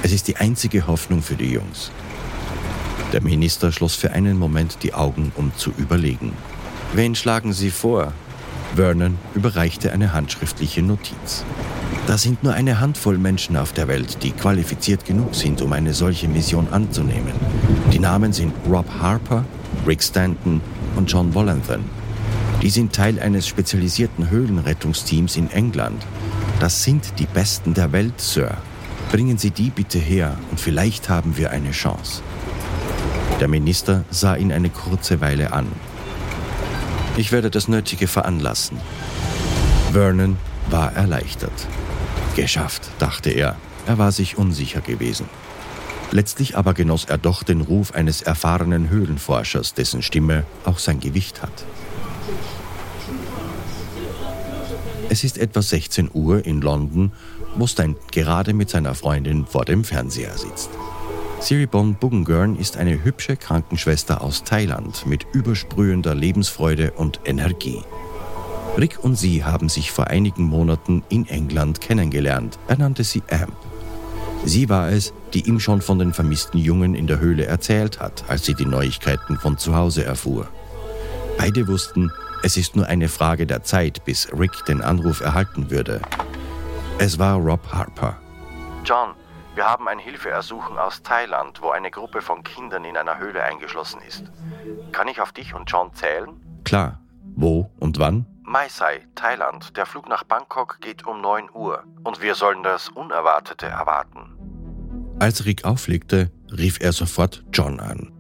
Es 0.02 0.12
ist 0.12 0.28
die 0.28 0.38
einzige 0.38 0.88
Hoffnung 0.88 1.22
für 1.22 1.36
die 1.36 1.52
Jungs. 1.52 1.92
Der 3.14 3.22
Minister 3.22 3.72
schloss 3.72 3.96
für 3.96 4.12
einen 4.12 4.38
Moment 4.38 4.80
die 4.82 4.94
Augen, 4.94 5.32
um 5.36 5.52
zu 5.56 5.72
überlegen. 5.78 6.34
Wen 6.94 7.14
schlagen 7.14 7.54
Sie 7.54 7.70
vor? 7.70 8.12
Vernon 8.76 9.18
überreichte 9.36 9.92
eine 9.92 10.14
handschriftliche 10.14 10.82
Notiz. 10.82 11.46
Da 12.08 12.20
sind 12.20 12.44
nur 12.44 12.54
eine 12.54 12.80
Handvoll 12.80 13.18
Menschen 13.18 13.58
auf 13.58 13.74
der 13.74 13.88
Welt, 13.88 14.22
die 14.22 14.32
qualifiziert 14.32 15.06
genug 15.06 15.34
sind, 15.34 15.62
um 15.64 15.74
eine 15.74 15.94
solche 15.96 16.28
Mission 16.28 16.68
anzunehmen. 16.72 17.34
Die 17.92 17.98
Namen 17.98 18.32
sind 18.32 18.54
Rob 18.70 18.86
Harper, 19.02 19.44
Rick 19.88 20.04
Stanton 20.04 20.62
und 20.96 21.12
John 21.12 21.34
Wollanthan. 21.34 21.84
Die 22.62 22.70
sind 22.70 22.94
Teil 22.94 23.20
eines 23.20 23.48
spezialisierten 23.48 24.30
Höhlenrettungsteams 24.30 25.36
in 25.36 25.50
England. 25.50 26.06
Das 26.60 26.84
sind 26.84 27.18
die 27.18 27.26
Besten 27.26 27.74
der 27.74 27.92
Welt, 27.92 28.22
Sir. 28.22 28.56
Bringen 29.12 29.40
Sie 29.40 29.52
die 29.52 29.72
bitte 29.72 29.98
her 29.98 30.38
und 30.52 30.60
vielleicht 30.60 31.10
haben 31.10 31.38
wir 31.38 31.50
eine 31.50 31.72
Chance. 31.72 32.22
Der 33.40 33.48
Minister 33.48 34.06
sah 34.12 34.36
ihn 34.36 34.52
eine 34.52 34.70
kurze 34.70 35.22
Weile 35.22 35.54
an. 35.54 35.68
Ich 37.18 37.32
werde 37.32 37.50
das 37.50 37.68
Nötige 37.68 38.08
veranlassen. 38.08 38.78
Vernon 39.92 40.38
war 40.70 40.94
erleichtert. 40.94 41.68
Geschafft, 42.36 42.90
dachte 43.00 43.30
er. 43.30 43.56
Er 43.88 43.98
war 43.98 44.12
sich 44.12 44.38
unsicher 44.38 44.82
gewesen. 44.82 45.30
Letztlich 46.12 46.58
aber 46.58 46.74
genoss 46.74 47.06
er 47.06 47.18
doch 47.18 47.44
den 47.44 47.62
Ruf 47.62 47.94
eines 47.94 48.22
erfahrenen 48.22 48.90
Höhlenforschers, 48.90 49.74
dessen 49.74 50.02
Stimme 50.02 50.46
auch 50.66 50.80
sein 50.80 51.00
Gewicht 51.00 51.42
hat. 51.42 51.66
Es 55.10 55.24
ist 55.24 55.38
etwa 55.38 55.62
16 55.62 56.10
Uhr 56.14 56.46
in 56.46 56.62
London, 56.62 57.12
wo 57.56 57.68
Stan 57.68 57.96
gerade 58.12 58.54
mit 58.54 58.70
seiner 58.70 58.96
Freundin 58.96 59.46
vor 59.46 59.66
dem 59.66 59.84
Fernseher 59.84 60.38
sitzt. 60.38 60.70
Siribon 61.40 61.96
Bugengurn 61.96 62.56
ist 62.58 62.78
eine 62.78 63.04
hübsche 63.04 63.38
Krankenschwester 63.38 64.22
aus 64.22 64.44
Thailand 64.44 65.06
mit 65.06 65.28
übersprühender 65.34 66.16
Lebensfreude 66.16 66.92
und 66.92 67.20
Energie. 67.26 67.82
Rick 68.78 69.00
und 69.02 69.16
sie 69.16 69.46
haben 69.46 69.70
sich 69.70 69.92
vor 69.92 70.08
einigen 70.08 70.44
Monaten 70.44 71.04
in 71.08 71.26
England 71.28 71.80
kennengelernt. 71.80 72.60
Er 72.68 72.78
nannte 72.78 73.06
sie 73.06 73.24
Amp. 73.32 73.56
Sie 74.44 74.70
war 74.70 74.90
es, 74.90 75.14
die 75.34 75.48
ihm 75.48 75.60
schon 75.60 75.82
von 75.82 75.98
den 75.98 76.14
vermissten 76.14 76.60
Jungen 76.60 76.94
in 76.94 77.08
der 77.08 77.20
Höhle 77.20 77.46
erzählt 77.46 78.00
hat, 78.02 78.26
als 78.28 78.46
sie 78.46 78.54
die 78.54 78.66
Neuigkeiten 78.66 79.38
von 79.38 79.58
zu 79.58 79.76
Hause 79.76 80.04
erfuhr. 80.04 80.48
Beide 81.38 81.68
wussten, 81.68 82.12
es 82.44 82.58
ist 82.58 82.76
nur 82.76 82.86
eine 82.88 83.08
Frage 83.08 83.48
der 83.48 83.64
Zeit, 83.64 84.04
bis 84.04 84.28
Rick 84.38 84.66
den 84.66 84.82
Anruf 84.82 85.22
erhalten 85.22 85.72
würde. 85.72 86.02
Es 87.00 87.18
war 87.18 87.38
Rob 87.38 87.66
Harper. 87.72 88.18
John, 88.84 89.16
wir 89.56 89.66
haben 89.66 89.88
ein 89.88 90.00
Hilfeersuchen 90.00 90.78
aus 90.78 91.02
Thailand, 91.02 91.62
wo 91.62 91.70
eine 91.70 91.92
Gruppe 91.92 92.22
von 92.22 92.44
Kindern 92.44 92.84
in 92.84 92.98
einer 92.98 93.18
Höhle 93.20 93.42
eingeschlossen 93.42 94.02
ist. 94.08 94.26
Kann 94.92 95.08
ich 95.08 95.22
auf 95.22 95.32
dich 95.32 95.56
und 95.56 95.72
John 95.72 95.94
zählen? 95.94 96.30
Klar. 96.66 97.00
Wo 97.38 97.72
und 97.80 98.00
wann? 98.00 98.26
Mai 98.48 98.68
Sai, 98.70 99.02
Thailand. 99.16 99.76
Der 99.76 99.88
Flug 99.88 100.08
nach 100.08 100.24
Bangkok 100.24 100.78
geht 100.80 101.08
um 101.08 101.20
9 101.20 101.50
Uhr 101.56 101.84
und 102.04 102.22
wir 102.22 102.36
sollen 102.36 102.62
das 102.62 102.90
Unerwartete 102.90 103.66
erwarten. 103.66 104.38
Als 105.20 105.46
Rick 105.46 105.66
auflegte, 105.66 106.30
rief 106.56 106.78
er 106.80 106.94
sofort 106.94 107.44
John 107.52 107.80
an. 107.80 108.12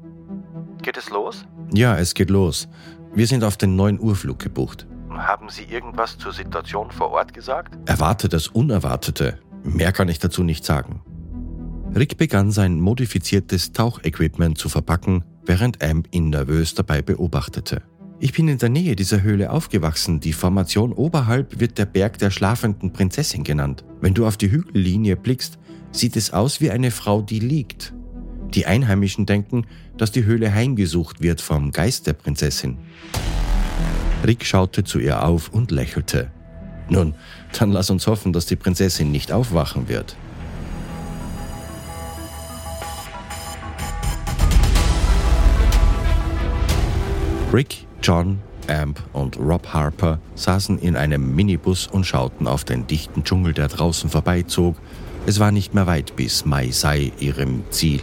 Geht 0.81 0.97
es 0.97 1.11
los? 1.11 1.45
Ja, 1.71 1.95
es 1.97 2.15
geht 2.15 2.31
los. 2.31 2.67
Wir 3.13 3.27
sind 3.27 3.43
auf 3.43 3.55
den 3.55 3.75
9 3.75 3.99
Uhr 3.99 4.15
Flug 4.15 4.39
gebucht. 4.39 4.87
Haben 5.11 5.49
Sie 5.49 5.65
irgendwas 5.65 6.17
zur 6.17 6.33
Situation 6.33 6.89
vor 6.89 7.11
Ort 7.11 7.31
gesagt? 7.31 7.77
Erwarte 7.87 8.27
das 8.27 8.47
Unerwartete. 8.47 9.39
Mehr 9.63 9.91
kann 9.91 10.09
ich 10.09 10.17
dazu 10.17 10.43
nicht 10.43 10.65
sagen. 10.65 11.03
Rick 11.95 12.17
begann 12.17 12.49
sein 12.51 12.81
modifiziertes 12.81 13.73
Tauchequipment 13.73 14.57
zu 14.57 14.69
verpacken, 14.69 15.23
während 15.43 15.83
Amp 15.83 16.07
ihn 16.11 16.29
nervös 16.29 16.73
dabei 16.73 17.03
beobachtete. 17.03 17.83
Ich 18.17 18.31
bin 18.31 18.47
in 18.47 18.57
der 18.57 18.69
Nähe 18.69 18.95
dieser 18.95 19.23
Höhle 19.23 19.51
aufgewachsen. 19.51 20.21
Die 20.21 20.31
Formation 20.31 20.93
oberhalb 20.93 21.59
wird 21.59 21.77
der 21.77 21.85
Berg 21.85 22.17
der 22.17 22.31
schlafenden 22.31 22.93
Prinzessin 22.93 23.43
genannt. 23.43 23.83
Wenn 23.99 24.13
du 24.13 24.25
auf 24.25 24.37
die 24.37 24.49
Hügellinie 24.49 25.17
blickst, 25.17 25.59
sieht 25.91 26.15
es 26.15 26.31
aus 26.31 26.61
wie 26.61 26.71
eine 26.71 26.91
Frau, 26.91 27.21
die 27.21 27.39
liegt. 27.39 27.93
Die 28.53 28.65
Einheimischen 28.65 29.25
denken, 29.25 29.65
dass 29.97 30.13
die 30.13 30.23
Höhle 30.23 30.53
heimgesucht 30.53 31.21
wird 31.21 31.41
vom 31.41 31.73
Geist 31.73 32.07
der 32.07 32.13
Prinzessin. 32.13 32.77
Rick 34.25 34.45
schaute 34.45 34.85
zu 34.85 34.99
ihr 34.99 35.23
auf 35.23 35.49
und 35.49 35.71
lächelte. 35.71 36.31
Nun, 36.87 37.15
dann 37.59 37.73
lass 37.73 37.89
uns 37.89 38.07
hoffen, 38.07 38.31
dass 38.31 38.45
die 38.45 38.55
Prinzessin 38.55 39.11
nicht 39.11 39.33
aufwachen 39.33 39.89
wird. 39.89 40.15
Rick, 47.51 47.84
John, 48.05 48.37
Amp 48.67 49.01
und 49.13 49.39
Rob 49.39 49.65
Harper 49.73 50.19
saßen 50.35 50.77
in 50.77 50.95
einem 50.95 51.33
Minibus 51.33 51.87
und 51.87 52.05
schauten 52.05 52.45
auf 52.45 52.63
den 52.63 52.85
dichten 52.85 53.23
Dschungel, 53.23 53.53
der 53.53 53.67
draußen 53.67 54.11
vorbeizog. 54.11 54.75
Es 55.25 55.39
war 55.39 55.51
nicht 55.51 55.73
mehr 55.73 55.87
weit 55.87 56.15
bis 56.15 56.45
Mai 56.45 56.69
Sai, 56.69 57.13
ihrem 57.19 57.63
Ziel. 57.71 58.01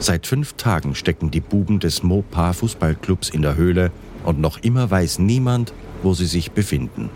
Seit 0.00 0.26
fünf 0.26 0.52
Tagen 0.58 0.94
stecken 0.94 1.30
die 1.30 1.40
Buben 1.40 1.80
des 1.80 2.02
Mopa 2.02 2.52
Fußballclubs 2.52 3.30
in 3.30 3.40
der 3.40 3.56
Höhle 3.56 3.90
und 4.22 4.38
noch 4.38 4.58
immer 4.58 4.90
weiß 4.90 5.18
niemand, 5.18 5.72
wo 6.02 6.12
sie 6.12 6.26
sich 6.26 6.50
befinden. 6.50 7.08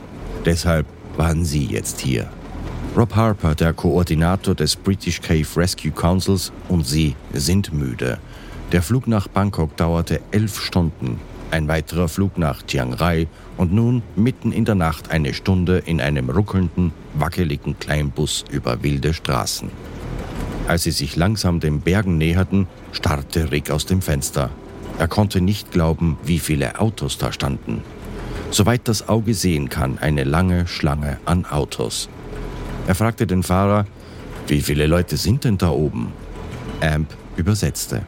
Deshalb 0.47 0.87
waren 1.19 1.45
sie 1.45 1.67
jetzt 1.67 2.01
hier. 2.01 2.31
Rob 2.97 3.15
Harper, 3.15 3.55
der 3.55 3.75
Koordinator 3.75 4.55
des 4.55 4.75
British 4.75 5.21
Cave 5.21 5.49
Rescue 5.55 5.91
Councils, 5.91 6.51
und 6.71 6.87
sie 6.87 7.15
sind 7.35 7.75
müde. 7.75 8.17
Der 8.73 8.81
Flug 8.81 9.07
nach 9.07 9.29
Bangkok 9.29 9.77
dauerte 9.77 10.23
elf 10.31 10.63
Stunden, 10.63 11.21
ein 11.51 11.69
weiterer 11.69 12.09
Flug 12.09 12.39
nach 12.39 12.65
Chiang 12.67 12.93
Rai 12.93 13.27
und 13.57 13.73
nun 13.73 14.03
mitten 14.17 14.53
in 14.53 14.65
der 14.65 14.75
Nacht 14.75 15.11
eine 15.11 15.35
Stunde 15.35 15.79
in 15.85 16.01
einem 16.01 16.31
ruckelnden, 16.31 16.93
wackeligen 17.15 17.79
Kleinbus 17.79 18.45
über 18.51 18.83
wilde 18.83 19.15
Straßen. 19.15 19.71
Als 20.69 20.85
sie 20.85 20.93
sich 20.93 21.17
langsam 21.17 21.59
den 21.61 21.81
Bergen 21.81 22.19
näherten, 22.19 22.69
starrte 22.93 23.51
Rick 23.51 23.71
aus 23.71 23.87
dem 23.87 24.03
Fenster. 24.03 24.51
Er 24.99 25.09
konnte 25.09 25.41
nicht 25.41 25.73
glauben, 25.73 26.19
wie 26.23 26.39
viele 26.39 26.79
Autos 26.79 27.19
da 27.19 27.33
standen. 27.33 27.83
Soweit 28.51 28.87
das 28.87 29.09
Auge 29.09 29.35
sehen 29.35 29.69
kann, 29.69 29.99
eine 29.99 30.25
lange 30.25 30.67
Schlange 30.67 31.19
an 31.25 31.47
Autos. 31.47 32.09
Er 32.87 32.95
fragte 32.95 33.27
den 33.27 33.43
Fahrer, 33.43 33.87
wie 34.47 34.61
viele 34.61 34.87
Leute 34.87 35.17
sind 35.17 35.45
denn 35.45 35.59
da 35.59 35.71
oben? 35.71 36.13
Amp 36.81 37.09
übersetzte. 37.37 38.03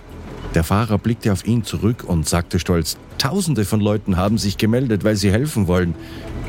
Der 0.54 0.64
Fahrer 0.64 0.98
blickte 0.98 1.32
auf 1.32 1.46
ihn 1.46 1.64
zurück 1.64 2.04
und 2.06 2.28
sagte 2.28 2.58
stolz, 2.58 2.98
Tausende 3.18 3.64
von 3.64 3.80
Leuten 3.80 4.16
haben 4.16 4.36
sich 4.36 4.58
gemeldet, 4.58 5.04
weil 5.04 5.16
sie 5.16 5.30
helfen 5.30 5.66
wollen. 5.68 5.94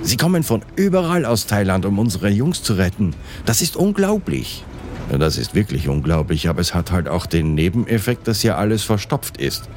Sie 0.02 0.18
kommen 0.18 0.44
von 0.44 0.64
überall 0.76 1.24
aus 1.24 1.46
Thailand, 1.46 1.86
um 1.86 2.00
unsere 2.00 2.30
Jungs 2.30 2.64
zu 2.64 2.74
retten. 2.74 3.16
Das 3.46 3.62
ist 3.62 3.76
unglaublich. 3.76 4.66
Das 5.12 5.38
ist 5.38 5.54
wirklich 5.54 5.88
unglaublich, 5.88 6.50
aber 6.50 6.62
es 6.62 6.74
hat 6.74 6.92
halt 6.92 7.08
auch 7.08 7.26
den 7.26 7.56
Nebeneffekt, 7.56 8.28
dass 8.28 8.42
hier 8.42 8.58
alles 8.58 8.84
verstopft 8.84 9.38
ist. 9.38 9.70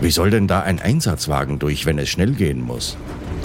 Wie 0.00 0.10
soll 0.10 0.30
denn 0.30 0.46
da 0.46 0.60
ein 0.60 0.78
Einsatzwagen 0.78 1.58
durch, 1.58 1.84
wenn 1.84 1.98
es 1.98 2.08
schnell 2.08 2.32
gehen 2.32 2.62
muss? 2.62 2.96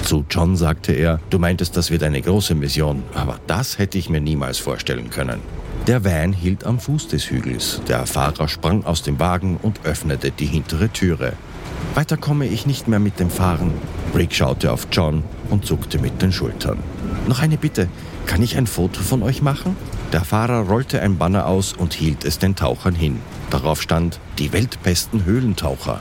Zu 0.03 0.23
John 0.29 0.55
sagte 0.55 0.93
er, 0.93 1.19
du 1.29 1.39
meintest, 1.39 1.75
das 1.75 1.89
wird 1.89 2.03
eine 2.03 2.21
große 2.21 2.55
Mission, 2.55 3.03
aber 3.13 3.39
das 3.47 3.79
hätte 3.79 3.97
ich 3.97 4.09
mir 4.09 4.21
niemals 4.21 4.59
vorstellen 4.59 5.09
können. 5.09 5.39
Der 5.87 6.05
Van 6.05 6.31
hielt 6.31 6.65
am 6.65 6.79
Fuß 6.79 7.09
des 7.09 7.29
Hügels. 7.29 7.81
Der 7.89 8.05
Fahrer 8.05 8.47
sprang 8.47 8.85
aus 8.85 9.03
dem 9.03 9.19
Wagen 9.19 9.59
und 9.61 9.81
öffnete 9.83 10.31
die 10.31 10.45
hintere 10.45 10.87
Türe. 10.87 11.33
Weiter 11.93 12.15
komme 12.15 12.45
ich 12.45 12.65
nicht 12.65 12.87
mehr 12.87 12.99
mit 12.99 13.19
dem 13.19 13.29
Fahren. 13.29 13.73
Rick 14.15 14.33
schaute 14.33 14.71
auf 14.71 14.87
John 14.93 15.25
und 15.49 15.65
zuckte 15.65 15.99
mit 15.99 16.21
den 16.21 16.31
Schultern. 16.31 16.77
Noch 17.27 17.41
eine 17.41 17.57
Bitte, 17.57 17.89
kann 18.27 18.41
ich 18.41 18.55
ein 18.55 18.65
Foto 18.65 19.01
von 19.01 19.23
euch 19.23 19.41
machen? 19.41 19.75
Der 20.13 20.23
Fahrer 20.23 20.67
rollte 20.69 21.01
ein 21.01 21.17
Banner 21.17 21.47
aus 21.47 21.73
und 21.73 21.93
hielt 21.93 22.23
es 22.23 22.39
den 22.39 22.55
Tauchern 22.55 22.95
hin. 22.95 23.19
Darauf 23.49 23.81
stand 23.81 24.21
die 24.39 24.53
weltbesten 24.53 25.25
Höhlentaucher. 25.25 25.99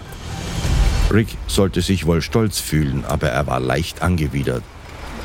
Rick 1.13 1.37
sollte 1.49 1.83
sich 1.83 2.07
wohl 2.07 2.23
stolz 2.23 2.61
fühlen, 2.61 3.05
aber 3.09 3.31
er 3.31 3.49
war 3.49 3.59
leicht 3.59 4.01
angewidert. 4.01 4.63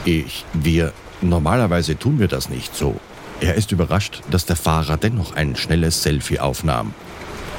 Ich, 0.04 0.46
wir, 0.54 0.93
normalerweise 1.22 2.00
tun 2.00 2.17
wir 2.17 2.28
das 2.28 2.50
nicht 2.50 2.76
so. 2.76 3.00
Er 3.39 3.54
ist 3.54 3.71
überrascht, 3.71 4.23
dass 4.32 4.45
der 4.45 4.56
Fahrer 4.56 4.97
dennoch 4.97 5.36
ein 5.36 5.56
schnelles 5.56 6.02
Selfie 6.02 6.39
aufnahm. 6.39 6.93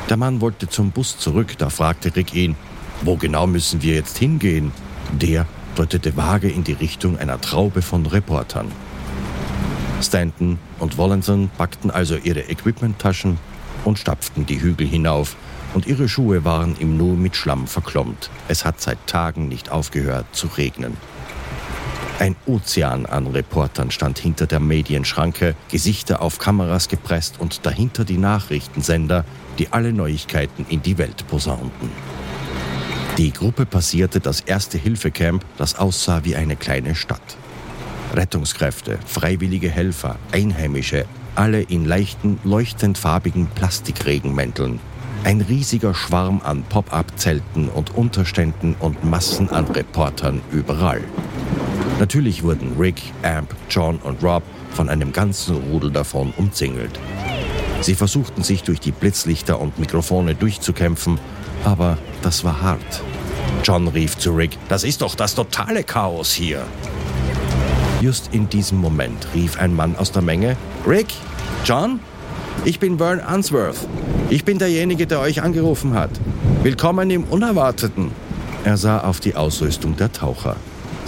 Der 0.09 0.17
Mann 0.17 0.41
wollte 0.41 0.69
zum 0.69 0.91
Bus 0.91 1.19
zurück, 1.19 1.57
da 1.59 1.71
fragte 1.71 2.15
Rick 2.17 2.35
ihn, 2.35 2.57
wo 3.03 3.17
genau 3.17 3.47
müssen 3.47 3.83
wir 3.83 3.95
jetzt 3.95 4.19
hingehen? 4.19 4.73
Der 5.13 5.47
deutete 5.77 6.17
vage 6.17 6.49
in 6.49 6.65
die 6.65 6.73
Richtung 6.73 7.17
einer 7.19 7.41
Traube 7.41 7.83
von 7.83 8.07
Reportern. 8.07 8.73
Stanton 10.03 10.59
und 10.81 10.99
Wallenson 10.99 11.51
packten 11.57 11.91
also 11.91 12.17
ihre 12.17 12.49
Equipmenttaschen 12.49 13.39
und 13.85 13.99
stapften 13.99 14.47
die 14.47 14.61
Hügel 14.61 14.87
hinauf, 14.87 15.37
und 15.75 15.87
ihre 15.87 16.09
Schuhe 16.09 16.45
waren 16.45 16.77
im 16.79 16.97
Nu 16.97 17.15
mit 17.15 17.37
Schlamm 17.37 17.67
verklommt. 17.67 18.31
Es 18.49 18.65
hat 18.65 18.81
seit 18.81 19.07
Tagen 19.07 19.49
nicht 19.49 19.71
aufgehört 19.71 20.27
zu 20.33 20.47
regnen. 20.47 20.97
Ein 22.19 22.35
Ozean 22.47 23.07
an 23.07 23.29
Reportern 23.29 23.93
stand 23.93 24.19
hinter 24.19 24.49
der 24.49 24.59
Medienschranke, 24.59 25.55
Gesichter 25.71 26.21
auf 26.21 26.39
Kameras 26.39 26.89
gepresst 26.89 27.39
und 27.39 27.65
dahinter 27.65 28.05
die 28.05 28.19
Nachrichtensender, 28.19 29.25
die 29.59 29.73
alle 29.73 29.93
Neuigkeiten 29.93 30.67
in 30.69 30.83
die 30.83 30.99
Welt 30.99 31.29
posaunten. 31.29 31.91
Die 33.19 33.33
Gruppe 33.33 33.67
passierte 33.67 34.19
das 34.19 34.41
erste 34.41 34.79
Hilfecamp, 34.79 35.45
das 35.59 35.79
aussah 35.79 36.25
wie 36.25 36.35
eine 36.35 36.57
kleine 36.57 36.97
Stadt. 36.97 37.37
Rettungskräfte, 38.15 38.99
freiwillige 39.07 39.71
Helfer, 39.71 40.19
Einheimische, 40.33 41.05
alle 41.37 41.63
in 41.63 41.85
leichten, 41.85 42.41
leuchtend 42.43 42.99
farbigen 42.99 43.47
Plastikregenmänteln. 43.47 44.81
Ein 45.23 45.41
riesiger 45.41 45.95
Schwarm 45.95 46.41
an 46.43 46.65
Pop-up-Zelten 46.65 47.69
und 47.69 47.95
Unterständen 47.95 48.75
und 48.81 49.05
Massen 49.05 49.51
an 49.51 49.67
Reportern 49.67 50.41
überall. 50.51 51.03
Natürlich 51.99 52.45
wurden 52.45 52.77
Rick, 52.79 53.03
Amp, 53.23 53.55
John 53.69 53.99
und 53.99 54.23
Rob 54.23 54.45
von 54.71 54.89
einem 54.89 55.13
ganzen 55.13 55.57
Rudel 55.57 55.91
davon 55.91 56.33
umzingelt. 56.37 56.99
Sie 57.81 57.95
versuchten 57.95 58.45
sich 58.45 58.63
durch 58.63 58.79
die 58.79 58.93
Blitzlichter 58.93 59.61
und 59.61 59.79
Mikrofone 59.79 60.37
durchzukämpfen, 60.37 61.19
aber 61.65 61.99
das 62.23 62.45
war 62.45 62.63
hart. 62.63 63.03
John 63.65 63.89
rief 63.89 64.17
zu 64.17 64.31
Rick, 64.31 64.57
das 64.69 64.85
ist 64.85 65.03
doch 65.03 65.17
das 65.17 65.35
totale 65.35 65.83
Chaos 65.83 66.33
hier. 66.33 66.63
Just 68.01 68.33
in 68.33 68.49
diesem 68.49 68.79
Moment 68.79 69.27
rief 69.35 69.59
ein 69.59 69.75
Mann 69.75 69.97
aus 69.97 70.13
der 70.13 70.23
Menge, 70.23 70.57
Rick, 70.87 71.09
John, 71.65 71.99
ich 72.65 72.79
bin 72.79 72.99
Vern 72.99 73.21
Unsworth. 73.21 73.89
Ich 74.31 74.45
bin 74.45 74.59
derjenige, 74.59 75.07
der 75.07 75.21
euch 75.21 75.43
angerufen 75.43 75.95
hat. 75.95 76.11
Willkommen 76.63 77.11
im 77.11 77.25
Unerwarteten. 77.25 78.13
Er 78.65 78.77
sah 78.77 79.01
auf 79.01 79.19
die 79.19 79.35
Ausrüstung 79.35 79.97
der 79.97 80.13
Taucher. 80.13 80.57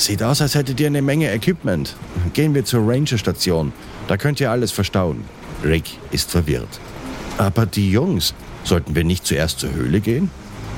Sieht 0.00 0.22
aus, 0.22 0.40
als 0.40 0.54
hättet 0.54 0.80
ihr 0.80 0.86
eine 0.86 1.02
Menge 1.02 1.30
Equipment. 1.30 1.94
Gehen 2.32 2.54
wir 2.54 2.64
zur 2.64 2.88
Ranger-Station. 2.88 3.70
Da 4.08 4.16
könnt 4.16 4.40
ihr 4.40 4.50
alles 4.50 4.72
verstauen. 4.72 5.24
Rick 5.62 5.98
ist 6.10 6.30
verwirrt. 6.30 6.80
Aber 7.36 7.66
die 7.66 7.90
Jungs, 7.90 8.32
sollten 8.64 8.94
wir 8.94 9.04
nicht 9.04 9.26
zuerst 9.26 9.60
zur 9.60 9.74
Höhle 9.74 10.00
gehen? 10.00 10.30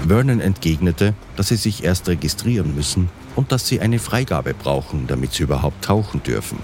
Vernon 0.08 0.40
entgegnete, 0.40 1.14
dass 1.36 1.48
sie 1.48 1.56
sich 1.56 1.84
erst 1.84 2.08
registrieren 2.08 2.74
müssen 2.74 3.10
und 3.36 3.52
dass 3.52 3.68
sie 3.68 3.78
eine 3.78 4.00
Freigabe 4.00 4.54
brauchen, 4.54 5.06
damit 5.06 5.34
sie 5.34 5.44
überhaupt 5.44 5.84
tauchen 5.84 6.24
dürfen. 6.24 6.58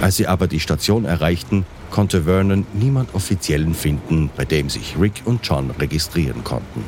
Als 0.00 0.16
sie 0.16 0.26
aber 0.26 0.46
die 0.46 0.60
Station 0.60 1.04
erreichten, 1.04 1.66
konnte 1.90 2.22
Vernon 2.22 2.64
niemand 2.72 3.14
Offiziellen 3.14 3.74
finden, 3.74 4.30
bei 4.38 4.46
dem 4.46 4.70
sich 4.70 4.94
Rick 4.98 5.20
und 5.26 5.46
John 5.46 5.70
registrieren 5.72 6.44
konnten. 6.44 6.82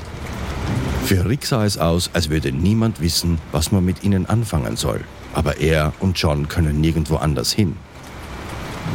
Für 1.04 1.28
Rick 1.28 1.44
sah 1.44 1.64
es 1.64 1.78
aus, 1.78 2.10
als 2.12 2.30
würde 2.30 2.52
niemand 2.52 3.00
wissen, 3.00 3.38
was 3.50 3.72
man 3.72 3.84
mit 3.84 4.04
ihnen 4.04 4.26
anfangen 4.26 4.76
soll. 4.76 5.00
Aber 5.34 5.58
er 5.58 5.92
und 6.00 6.18
John 6.18 6.48
können 6.48 6.80
nirgendwo 6.80 7.16
anders 7.16 7.52
hin. 7.52 7.76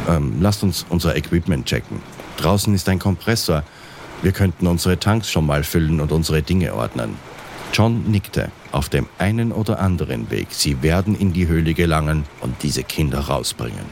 Ähm, 0.08 0.34
lasst 0.40 0.62
uns 0.62 0.86
unser 0.88 1.16
Equipment 1.16 1.66
checken. 1.66 2.00
Draußen 2.38 2.74
ist 2.74 2.88
ein 2.88 2.98
Kompressor. 2.98 3.62
Wir 4.22 4.32
könnten 4.32 4.66
unsere 4.66 4.98
Tanks 4.98 5.30
schon 5.30 5.46
mal 5.46 5.62
füllen 5.62 6.00
und 6.00 6.10
unsere 6.10 6.42
Dinge 6.42 6.74
ordnen. 6.74 7.16
John 7.72 8.10
nickte. 8.10 8.50
Auf 8.72 8.88
dem 8.88 9.06
einen 9.18 9.52
oder 9.52 9.78
anderen 9.78 10.30
Weg. 10.30 10.48
Sie 10.50 10.82
werden 10.82 11.14
in 11.14 11.32
die 11.32 11.46
Höhle 11.46 11.74
gelangen 11.74 12.24
und 12.40 12.62
diese 12.62 12.82
Kinder 12.82 13.20
rausbringen. 13.20 13.84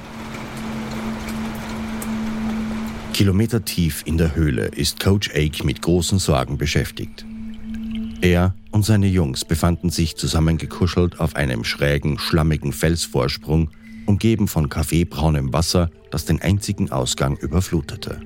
Kilometer 3.13 3.65
tief 3.65 4.03
in 4.05 4.19
der 4.19 4.35
Höhle 4.35 4.67
ist 4.67 5.01
Coach 5.01 5.31
Ake 5.35 5.65
mit 5.65 5.81
großen 5.81 6.19
Sorgen 6.19 6.59
beschäftigt. 6.59 7.25
Er 8.21 8.55
und 8.71 8.85
seine 8.85 9.07
Jungs 9.07 9.45
befanden 9.45 9.91
sich 9.91 10.17
zusammengekuschelt 10.17 11.21
auf 11.21 11.37
einem 11.37 11.65
schrägen, 11.65 12.19
schlammigen 12.19 12.73
Felsvorsprung, 12.73 13.71
umgeben 14.07 14.49
von 14.49 14.69
kaffeebraunem 14.69 15.53
Wasser, 15.53 15.91
das 16.11 16.25
den 16.25 16.41
einzigen 16.41 16.91
Ausgang 16.91 17.37
überflutete. 17.37 18.21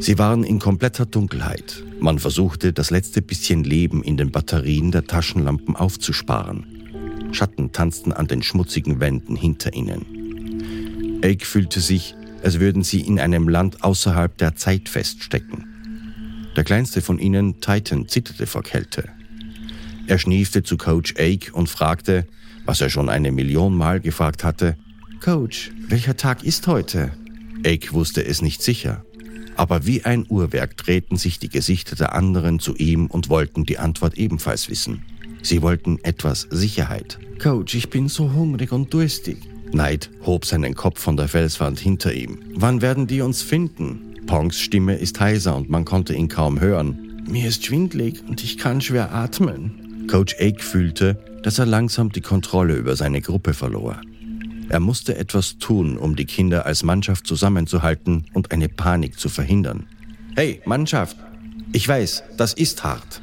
Sie 0.00 0.18
waren 0.18 0.44
in 0.44 0.58
kompletter 0.58 1.06
Dunkelheit. 1.06 1.82
Man 2.00 2.18
versuchte, 2.18 2.72
das 2.72 2.90
letzte 2.90 3.22
bisschen 3.22 3.64
Leben 3.64 4.02
in 4.02 4.16
den 4.16 4.30
Batterien 4.30 4.90
der 4.90 5.06
Taschenlampen 5.06 5.76
aufzusparen. 5.76 7.30
Schatten 7.32 7.72
tanzten 7.72 8.12
an 8.12 8.26
den 8.26 8.42
schmutzigen 8.42 9.00
Wänden 9.00 9.36
hinter 9.36 9.72
ihnen. 9.72 11.20
Ake 11.22 11.46
fühlte 11.46 11.80
sich, 11.80 12.14
als 12.42 12.60
würden 12.60 12.82
sie 12.82 13.00
in 13.00 13.18
einem 13.18 13.48
Land 13.48 13.82
außerhalb 13.82 14.36
der 14.36 14.56
Zeit 14.56 14.88
feststecken. 14.88 15.73
Der 16.56 16.64
kleinste 16.64 17.00
von 17.00 17.18
ihnen, 17.18 17.60
Titan, 17.60 18.08
zitterte 18.08 18.46
vor 18.46 18.62
Kälte. 18.62 19.08
Er 20.06 20.18
schniefte 20.18 20.62
zu 20.62 20.76
Coach 20.76 21.14
Ake 21.18 21.52
und 21.52 21.68
fragte, 21.68 22.26
was 22.64 22.80
er 22.80 22.90
schon 22.90 23.08
eine 23.08 23.32
Million 23.32 23.76
Mal 23.76 24.00
gefragt 24.00 24.44
hatte, 24.44 24.76
Coach, 25.20 25.72
welcher 25.88 26.16
Tag 26.16 26.44
ist 26.44 26.66
heute? 26.66 27.12
Ake 27.64 27.92
wusste 27.92 28.24
es 28.24 28.42
nicht 28.42 28.62
sicher. 28.62 29.04
Aber 29.56 29.86
wie 29.86 30.04
ein 30.04 30.26
Uhrwerk 30.28 30.76
drehten 30.76 31.16
sich 31.16 31.38
die 31.38 31.48
Gesichter 31.48 31.96
der 31.96 32.14
anderen 32.14 32.58
zu 32.58 32.74
ihm 32.76 33.06
und 33.06 33.28
wollten 33.28 33.64
die 33.64 33.78
Antwort 33.78 34.14
ebenfalls 34.18 34.68
wissen. 34.68 35.02
Sie 35.42 35.62
wollten 35.62 35.98
etwas 36.02 36.46
Sicherheit. 36.50 37.18
Coach, 37.40 37.74
ich 37.74 37.90
bin 37.90 38.08
so 38.08 38.32
hungrig 38.32 38.72
und 38.72 38.92
durstig. 38.92 39.38
Neid 39.72 40.10
hob 40.24 40.44
seinen 40.44 40.74
Kopf 40.74 41.00
von 41.00 41.16
der 41.16 41.28
Felswand 41.28 41.78
hinter 41.78 42.12
ihm. 42.12 42.40
Wann 42.54 42.82
werden 42.82 43.06
die 43.06 43.20
uns 43.20 43.42
finden? 43.42 44.13
Pongs 44.26 44.60
Stimme 44.60 44.96
ist 44.96 45.20
heiser 45.20 45.56
und 45.56 45.68
man 45.70 45.84
konnte 45.84 46.14
ihn 46.14 46.28
kaum 46.28 46.60
hören. 46.60 47.22
Mir 47.28 47.48
ist 47.48 47.64
schwindlig 47.64 48.22
und 48.28 48.42
ich 48.42 48.58
kann 48.58 48.80
schwer 48.80 49.14
atmen. 49.14 50.06
Coach 50.10 50.36
Ake 50.38 50.62
fühlte, 50.62 51.18
dass 51.42 51.58
er 51.58 51.66
langsam 51.66 52.10
die 52.10 52.20
Kontrolle 52.20 52.74
über 52.74 52.96
seine 52.96 53.20
Gruppe 53.20 53.54
verlor. 53.54 54.00
Er 54.68 54.80
musste 54.80 55.16
etwas 55.16 55.58
tun, 55.58 55.98
um 55.98 56.16
die 56.16 56.24
Kinder 56.24 56.66
als 56.66 56.82
Mannschaft 56.82 57.26
zusammenzuhalten 57.26 58.26
und 58.32 58.50
eine 58.50 58.68
Panik 58.68 59.18
zu 59.18 59.28
verhindern. 59.28 59.86
Hey, 60.36 60.62
Mannschaft, 60.64 61.16
ich 61.72 61.86
weiß, 61.86 62.24
das 62.36 62.54
ist 62.54 62.82
hart. 62.82 63.20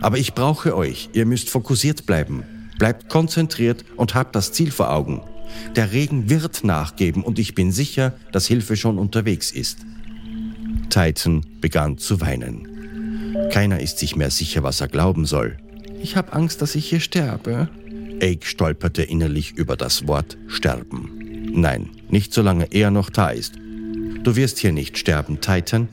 Aber 0.00 0.18
ich 0.18 0.34
brauche 0.34 0.76
euch, 0.76 1.10
ihr 1.12 1.26
müsst 1.26 1.48
fokussiert 1.48 2.06
bleiben. 2.06 2.44
Bleibt 2.78 3.08
konzentriert 3.08 3.84
und 3.96 4.14
habt 4.14 4.36
das 4.36 4.52
Ziel 4.52 4.70
vor 4.70 4.92
Augen. 4.92 5.22
Der 5.74 5.92
Regen 5.92 6.30
wird 6.30 6.64
nachgeben 6.64 7.22
und 7.22 7.38
ich 7.38 7.54
bin 7.54 7.72
sicher, 7.72 8.14
dass 8.32 8.46
Hilfe 8.46 8.76
schon 8.76 8.98
unterwegs 8.98 9.50
ist. 9.50 9.78
Titan 10.90 11.44
begann 11.60 11.98
zu 11.98 12.20
weinen. 12.20 12.66
Keiner 13.50 13.80
ist 13.80 13.98
sich 13.98 14.16
mehr 14.16 14.30
sicher, 14.30 14.62
was 14.62 14.80
er 14.80 14.88
glauben 14.88 15.24
soll. 15.24 15.56
Ich 16.02 16.16
habe 16.16 16.32
Angst, 16.32 16.62
dass 16.62 16.74
ich 16.74 16.88
hier 16.88 17.00
sterbe. 17.00 17.68
Ake 18.20 18.46
stolperte 18.46 19.02
innerlich 19.02 19.52
über 19.52 19.76
das 19.76 20.06
Wort 20.06 20.36
sterben. 20.48 21.50
Nein, 21.52 21.90
nicht 22.08 22.32
solange 22.32 22.72
er 22.72 22.90
noch 22.90 23.10
da 23.10 23.30
ist. 23.30 23.54
Du 24.22 24.36
wirst 24.36 24.58
hier 24.58 24.72
nicht 24.72 24.98
sterben, 24.98 25.40
Titan. 25.40 25.88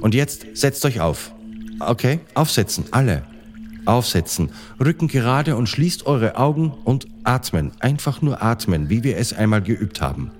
Und 0.00 0.14
jetzt 0.14 0.46
setzt 0.54 0.84
euch 0.84 1.00
auf. 1.00 1.32
Okay, 1.80 2.20
aufsetzen, 2.34 2.84
alle. 2.90 3.24
Aufsetzen, 3.84 4.50
Rücken 4.78 5.08
gerade 5.08 5.56
und 5.56 5.68
schließt 5.68 6.06
eure 6.06 6.36
Augen 6.36 6.72
und 6.84 7.08
atmen. 7.24 7.72
Einfach 7.80 8.22
nur 8.22 8.42
atmen, 8.42 8.90
wie 8.90 9.02
wir 9.02 9.16
es 9.16 9.32
einmal 9.32 9.62
geübt 9.62 10.00
haben. 10.00 10.30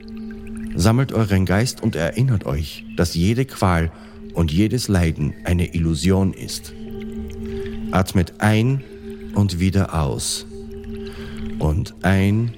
Sammelt 0.75 1.13
euren 1.13 1.45
Geist 1.45 1.83
und 1.83 1.97
erinnert 1.97 2.47
euch, 2.47 2.85
dass 2.97 3.15
jede 3.15 3.45
Qual 3.45 3.93
und 4.35 4.51
jedes 4.51 4.89
Leiden 4.89 5.35
eine 5.45 5.75
Illusion 5.75 6.33
ist. 6.33 6.73
Atmet 7.91 8.35
ein 8.39 8.83
und 9.35 9.61
wieder 9.61 9.95
aus. 9.95 10.47
Und 11.59 11.95
ein 12.03 12.53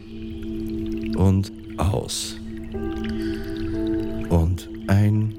und 1.17 1.53
aus. 1.77 2.37
Und 4.29 4.69
ein 4.87 5.35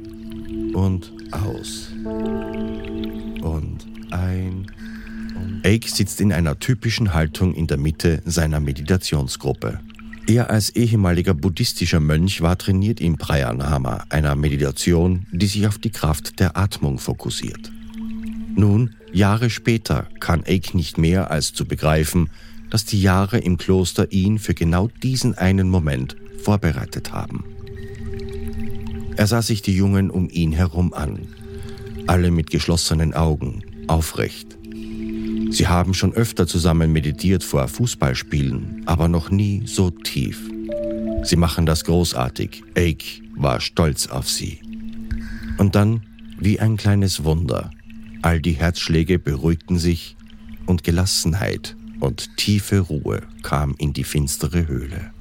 und 0.74 1.12
aus. 1.32 1.90
Und 3.42 3.86
ein. 4.12 4.66
Und 5.36 5.66
Ake 5.66 5.90
sitzt 5.90 6.22
in 6.22 6.32
einer 6.34 6.60
typischen 6.60 7.14
Haltung 7.14 7.54
in 7.54 7.68
der 7.68 7.78
Mitte 7.78 8.22
seiner 8.26 8.60
Meditationsgruppe. 8.60 9.80
Er 10.28 10.50
als 10.50 10.72
ehemaliger 10.72 11.36
buddhistischer 11.36 12.00
Mönch 12.00 12.42
war 12.42 12.58
trainiert 12.58 13.00
im 13.00 13.18
Pranayama, 13.18 14.06
einer 14.10 14.36
Meditation, 14.36 15.28
die 15.32 15.46
sich 15.46 15.68
auf 15.68 15.78
die 15.78 15.92
Kraft 15.92 16.40
der 16.40 16.58
Atmung 16.58 16.98
fokussiert. 16.98 17.72
Nun, 18.56 18.96
Jahre 19.14 19.52
später, 19.52 20.08
kann 20.20 20.44
Ake 20.48 20.76
nicht 20.76 20.98
mehr 20.98 21.30
als 21.30 21.54
zu 21.54 21.66
begreifen, 21.66 22.32
dass 22.72 22.86
die 22.86 23.02
Jahre 23.02 23.38
im 23.38 23.58
Kloster 23.58 24.12
ihn 24.12 24.40
für 24.40 24.56
genau 24.56 24.90
diesen 25.04 25.36
einen 25.36 25.70
Moment 25.70 26.16
vorbereitet 26.44 27.14
haben. 27.14 27.46
Er 29.18 29.28
sah 29.28 29.44
sich 29.44 29.62
die 29.62 29.76
Jungen 29.76 30.10
um 30.10 30.28
ihn 30.30 30.52
herum 30.52 30.92
an, 30.94 31.28
alle 32.08 32.32
mit 32.32 32.50
geschlossenen 32.50 33.14
Augen, 33.14 33.64
aufrecht, 33.88 34.55
Sie 35.50 35.68
haben 35.68 35.94
schon 35.94 36.14
öfter 36.14 36.48
zusammen 36.48 36.92
meditiert 36.92 37.44
vor 37.44 37.68
Fußballspielen, 37.68 38.84
aber 38.86 39.08
noch 39.08 39.30
nie 39.30 39.64
so 39.66 39.90
tief. 39.90 40.50
Sie 41.24 41.36
machen 41.36 41.66
das 41.66 41.84
großartig. 41.86 42.64
Ake 42.78 43.24
war 43.36 43.62
stolz 43.62 44.08
auf 44.08 44.30
sie. 44.30 44.60
Und 45.58 45.76
dann, 45.76 46.04
wie 46.40 46.60
ein 46.60 46.78
kleines 46.78 47.24
Wunder, 47.24 47.72
all 48.22 48.42
die 48.42 48.54
Herzschläge 48.54 49.20
beruhigten 49.20 49.78
sich 49.78 50.16
und 50.66 50.84
Gelassenheit 50.84 51.76
und 52.00 52.38
tiefe 52.38 52.80
Ruhe 52.80 53.22
kam 53.44 53.76
in 53.78 53.94
die 53.94 54.04
finstere 54.04 54.68
Höhle. 54.68 55.12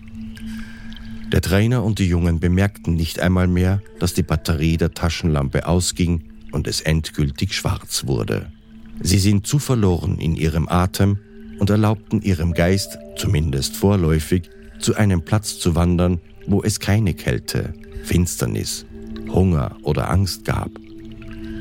Der 1.32 1.40
Trainer 1.40 1.82
und 1.82 1.98
die 1.98 2.08
Jungen 2.08 2.40
bemerkten 2.40 2.94
nicht 2.94 3.20
einmal 3.20 3.48
mehr, 3.48 3.82
dass 3.98 4.14
die 4.14 4.22
Batterie 4.22 4.76
der 4.76 4.92
Taschenlampe 4.92 5.66
ausging 5.66 6.24
und 6.52 6.68
es 6.68 6.80
endgültig 6.80 7.54
schwarz 7.54 8.06
wurde. 8.06 8.52
Sie 9.00 9.18
sind 9.18 9.46
zu 9.46 9.58
verloren 9.58 10.18
in 10.18 10.36
ihrem 10.36 10.68
Atem 10.68 11.18
und 11.58 11.70
erlaubten 11.70 12.22
ihrem 12.22 12.52
Geist, 12.52 12.98
zumindest 13.16 13.76
vorläufig, 13.76 14.50
zu 14.78 14.96
einem 14.96 15.22
Platz 15.22 15.58
zu 15.58 15.74
wandern, 15.74 16.20
wo 16.46 16.62
es 16.62 16.80
keine 16.80 17.14
Kälte, 17.14 17.74
Finsternis, 18.02 18.86
Hunger 19.30 19.76
oder 19.82 20.10
Angst 20.10 20.44
gab. 20.44 20.70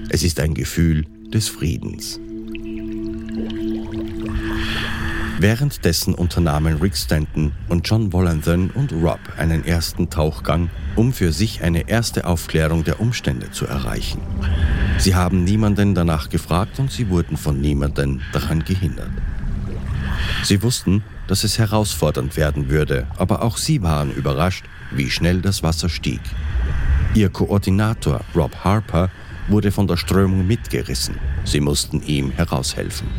Es 0.09 0.23
ist 0.23 0.39
ein 0.39 0.53
Gefühl 0.53 1.05
des 1.33 1.47
Friedens. 1.49 2.19
Währenddessen 5.39 6.13
unternahmen 6.13 6.77
Rick 6.77 6.95
Stanton 6.95 7.51
und 7.67 7.87
John 7.89 8.13
Wollanthan 8.13 8.69
und 8.69 8.93
Rob 8.93 9.19
einen 9.37 9.65
ersten 9.65 10.09
Tauchgang, 10.09 10.69
um 10.95 11.11
für 11.11 11.33
sich 11.33 11.63
eine 11.63 11.89
erste 11.89 12.27
Aufklärung 12.27 12.83
der 12.83 13.01
Umstände 13.01 13.51
zu 13.51 13.65
erreichen. 13.65 14.21
Sie 15.03 15.15
haben 15.15 15.43
niemanden 15.43 15.95
danach 15.95 16.29
gefragt 16.29 16.79
und 16.79 16.89
sie 16.89 17.09
wurden 17.09 17.35
von 17.35 17.59
niemanden 17.59 18.21
daran 18.31 18.63
gehindert. 18.63 19.11
Sie 20.45 20.63
wussten, 20.63 21.03
dass 21.27 21.43
es 21.43 21.59
herausfordernd 21.59 22.37
werden 22.37 22.69
würde, 22.69 23.05
aber 23.17 23.41
auch 23.41 23.57
sie 23.57 23.81
waren 23.81 24.13
überrascht, 24.13 24.63
wie 24.91 25.09
schnell 25.09 25.41
das 25.41 25.61
Wasser 25.61 25.89
stieg. 25.89 26.21
Ihr 27.15 27.29
Koordinator 27.29 28.21
Rob 28.33 28.55
Harper 28.63 29.09
wurde 29.49 29.73
von 29.73 29.87
der 29.87 29.97
Strömung 29.97 30.47
mitgerissen. 30.47 31.15
Sie 31.43 31.59
mussten 31.59 32.01
ihm 32.03 32.31
heraushelfen. 32.31 33.09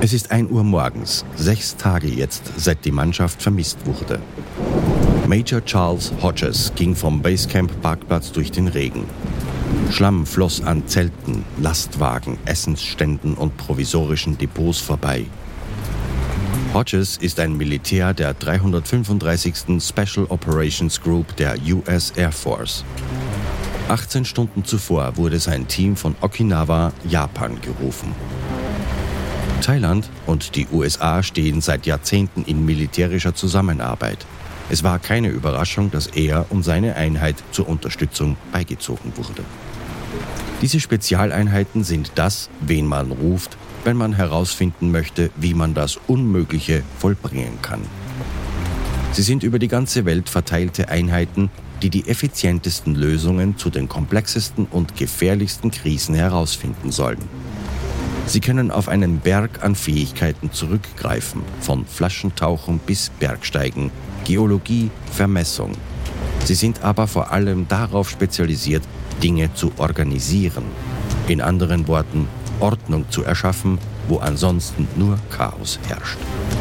Es 0.00 0.14
ist 0.14 0.30
1 0.30 0.50
Uhr 0.50 0.64
morgens, 0.64 1.26
sechs 1.36 1.76
Tage 1.76 2.08
jetzt, 2.08 2.50
seit 2.56 2.82
die 2.86 2.92
Mannschaft 2.92 3.42
vermisst 3.42 3.84
wurde. 3.84 4.22
Major 5.28 5.62
Charles 5.62 6.12
Hodges 6.22 6.72
ging 6.74 6.96
vom 6.96 7.20
Basecamp-Parkplatz 7.20 8.32
durch 8.32 8.50
den 8.50 8.68
Regen. 8.68 9.04
Schlamm 9.90 10.26
floss 10.26 10.60
an 10.62 10.86
Zelten, 10.86 11.44
Lastwagen, 11.60 12.38
Essensständen 12.44 13.34
und 13.34 13.56
provisorischen 13.56 14.36
Depots 14.36 14.80
vorbei. 14.80 15.26
Hodges 16.72 17.16
ist 17.18 17.38
ein 17.38 17.56
Militär 17.56 18.12
der 18.14 18.34
335. 18.34 19.80
Special 19.80 20.26
Operations 20.28 21.00
Group 21.00 21.36
der 21.36 21.56
US 21.70 22.10
Air 22.16 22.32
Force. 22.32 22.84
18 23.88 24.24
Stunden 24.24 24.64
zuvor 24.64 25.16
wurde 25.16 25.38
sein 25.38 25.68
Team 25.68 25.94
von 25.94 26.16
Okinawa, 26.20 26.92
Japan, 27.08 27.60
gerufen. 27.60 28.12
Thailand 29.60 30.10
und 30.26 30.56
die 30.56 30.66
USA 30.72 31.22
stehen 31.22 31.60
seit 31.60 31.86
Jahrzehnten 31.86 32.44
in 32.44 32.64
militärischer 32.64 33.34
Zusammenarbeit. 33.34 34.26
Es 34.70 34.82
war 34.82 34.98
keine 34.98 35.28
Überraschung, 35.28 35.90
dass 35.90 36.06
er 36.06 36.46
und 36.50 36.62
seine 36.62 36.96
Einheit 36.96 37.36
zur 37.52 37.68
Unterstützung 37.68 38.36
beigezogen 38.52 39.12
wurde. 39.16 39.42
Diese 40.62 40.80
Spezialeinheiten 40.80 41.84
sind 41.84 42.12
das, 42.14 42.48
wen 42.60 42.86
man 42.86 43.10
ruft, 43.10 43.58
wenn 43.84 43.96
man 43.96 44.14
herausfinden 44.14 44.90
möchte, 44.90 45.30
wie 45.36 45.52
man 45.52 45.74
das 45.74 45.98
Unmögliche 46.06 46.82
vollbringen 46.98 47.60
kann. 47.60 47.82
Sie 49.12 49.22
sind 49.22 49.42
über 49.42 49.58
die 49.58 49.68
ganze 49.68 50.06
Welt 50.06 50.28
verteilte 50.28 50.88
Einheiten, 50.88 51.50
die 51.82 51.90
die 51.90 52.08
effizientesten 52.08 52.94
Lösungen 52.94 53.58
zu 53.58 53.68
den 53.68 53.88
komplexesten 53.88 54.64
und 54.64 54.96
gefährlichsten 54.96 55.70
Krisen 55.70 56.14
herausfinden 56.14 56.90
sollen. 56.90 57.18
Sie 58.26 58.40
können 58.40 58.70
auf 58.70 58.88
einen 58.88 59.18
Berg 59.18 59.62
an 59.62 59.74
Fähigkeiten 59.74 60.50
zurückgreifen, 60.50 61.42
von 61.60 61.84
Flaschentauchen 61.84 62.78
bis 62.78 63.10
Bergsteigen, 63.10 63.90
Geologie, 64.24 64.90
Vermessung. 65.12 65.72
Sie 66.44 66.54
sind 66.54 66.82
aber 66.82 67.06
vor 67.06 67.30
allem 67.30 67.68
darauf 67.68 68.10
spezialisiert, 68.10 68.82
Dinge 69.22 69.52
zu 69.54 69.72
organisieren. 69.78 70.64
In 71.28 71.40
anderen 71.40 71.86
Worten, 71.88 72.28
Ordnung 72.60 73.06
zu 73.10 73.24
erschaffen, 73.24 73.78
wo 74.08 74.18
ansonsten 74.18 74.86
nur 74.96 75.18
Chaos 75.30 75.78
herrscht. 75.88 76.18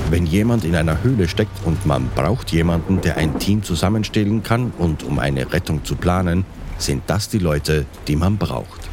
Wenn 0.09 0.25
jemand 0.25 0.63
in 0.63 0.75
einer 0.75 1.03
Höhle 1.03 1.27
steckt 1.27 1.65
und 1.65 1.85
man 1.85 2.09
braucht 2.15 2.51
jemanden, 2.51 3.01
der 3.01 3.17
ein 3.17 3.39
Team 3.39 3.63
zusammenstellen 3.63 4.43
kann 4.43 4.71
und 4.77 5.03
um 5.03 5.19
eine 5.19 5.51
Rettung 5.51 5.83
zu 5.83 5.95
planen, 5.95 6.45
sind 6.77 7.03
das 7.07 7.29
die 7.29 7.39
Leute, 7.39 7.85
die 8.07 8.15
man 8.15 8.37
braucht. 8.37 8.89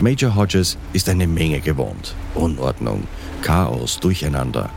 Major 0.00 0.34
Hodges 0.34 0.76
ist 0.92 1.08
eine 1.08 1.26
Menge 1.26 1.60
gewohnt. 1.60 2.14
Unordnung, 2.34 3.04
Chaos, 3.42 3.98
Durcheinander. 4.00 4.70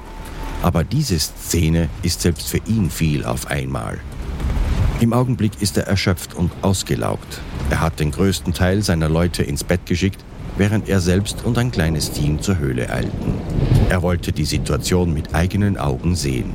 Aber 0.61 0.83
diese 0.83 1.19
Szene 1.19 1.89
ist 2.01 2.21
selbst 2.21 2.47
für 2.49 2.59
ihn 2.67 2.89
viel 2.89 3.25
auf 3.25 3.47
einmal. 3.47 3.99
Im 4.99 5.13
Augenblick 5.13 5.61
ist 5.61 5.77
er 5.77 5.87
erschöpft 5.87 6.33
und 6.33 6.51
ausgelaugt. 6.63 7.39
Er 7.69 7.81
hat 7.81 7.99
den 7.99 8.11
größten 8.11 8.53
Teil 8.53 8.81
seiner 8.81 9.09
Leute 9.09 9.43
ins 9.43 9.63
Bett 9.63 9.85
geschickt, 9.85 10.23
während 10.57 10.89
er 10.89 11.01
selbst 11.01 11.45
und 11.45 11.57
ein 11.57 11.71
kleines 11.71 12.11
Team 12.11 12.41
zur 12.41 12.57
Höhle 12.57 12.89
eilten. 12.89 13.35
Er 13.89 14.01
wollte 14.01 14.31
die 14.31 14.45
Situation 14.45 15.13
mit 15.13 15.35
eigenen 15.35 15.77
Augen 15.77 16.15
sehen. 16.15 16.51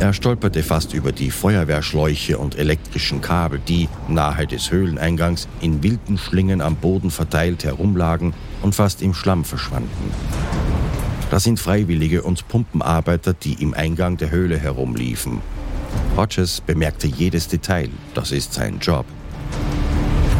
Er 0.00 0.12
stolperte 0.14 0.62
fast 0.62 0.94
über 0.94 1.12
die 1.12 1.30
Feuerwehrschläuche 1.30 2.38
und 2.38 2.58
elektrischen 2.58 3.20
Kabel, 3.20 3.60
die 3.68 3.88
nahe 4.08 4.46
des 4.46 4.70
Höhleneingangs 4.72 5.46
in 5.60 5.82
wilden 5.82 6.18
Schlingen 6.18 6.60
am 6.60 6.76
Boden 6.76 7.10
verteilt 7.10 7.64
herumlagen 7.64 8.32
und 8.62 8.74
fast 8.74 9.02
im 9.02 9.14
Schlamm 9.14 9.44
verschwanden. 9.44 10.10
Das 11.30 11.44
sind 11.44 11.60
Freiwillige 11.60 12.22
und 12.22 12.48
Pumpenarbeiter, 12.48 13.34
die 13.34 13.62
im 13.62 13.72
Eingang 13.72 14.16
der 14.16 14.32
Höhle 14.32 14.58
herumliefen. 14.58 15.40
Hodges 16.16 16.60
bemerkte 16.60 17.06
jedes 17.06 17.46
Detail, 17.46 17.88
das 18.14 18.32
ist 18.32 18.52
sein 18.52 18.80
Job. 18.80 19.06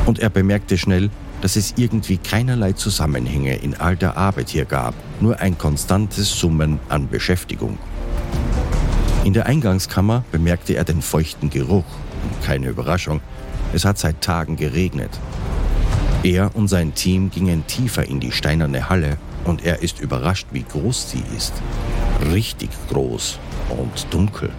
Und 0.04 0.18
er 0.18 0.30
bemerkte 0.30 0.76
schnell, 0.76 1.08
dass 1.42 1.54
es 1.54 1.74
irgendwie 1.76 2.18
keinerlei 2.18 2.72
Zusammenhänge 2.72 3.56
in 3.56 3.76
all 3.76 3.96
der 3.96 4.16
Arbeit 4.16 4.48
hier 4.48 4.64
gab, 4.64 4.94
nur 5.20 5.38
ein 5.38 5.56
konstantes 5.56 6.38
Summen 6.38 6.80
an 6.88 7.08
Beschäftigung. 7.08 7.78
In 9.24 9.32
der 9.32 9.46
Eingangskammer 9.46 10.24
bemerkte 10.32 10.74
er 10.74 10.84
den 10.84 11.02
feuchten 11.02 11.50
Geruch. 11.50 11.84
Keine 12.44 12.68
Überraschung, 12.68 13.20
es 13.72 13.84
hat 13.84 13.98
seit 13.98 14.22
Tagen 14.22 14.56
geregnet. 14.56 15.20
Er 16.24 16.54
und 16.56 16.66
sein 16.66 16.94
Team 16.94 17.30
gingen 17.30 17.64
tiefer 17.68 18.06
in 18.06 18.18
die 18.18 18.32
steinerne 18.32 18.88
Halle 18.88 19.18
und 19.44 19.64
er 19.64 19.82
ist 19.82 20.00
überrascht, 20.00 20.48
wie 20.52 20.62
groß 20.62 21.10
sie 21.10 21.22
ist. 21.36 21.52
Richtig 22.32 22.70
groß 22.88 23.38
und 23.70 24.06
dunkel. 24.12 24.50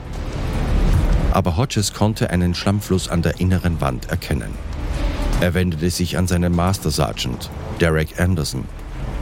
Aber 1.32 1.56
Hodges 1.58 1.94
konnte 1.94 2.30
einen 2.30 2.54
Schlammfluss 2.54 3.08
an 3.08 3.22
der 3.22 3.39
inneren 3.39 3.80
Wand 3.80 4.10
erkennen. 4.10 4.54
Er 5.39 5.54
wendete 5.54 5.89
sich 5.89 6.17
an 6.17 6.28
seinen 6.28 6.56
Master 6.56 6.91
Sergeant, 6.91 7.50
Derek 7.80 8.20
Anderson. 8.20 8.65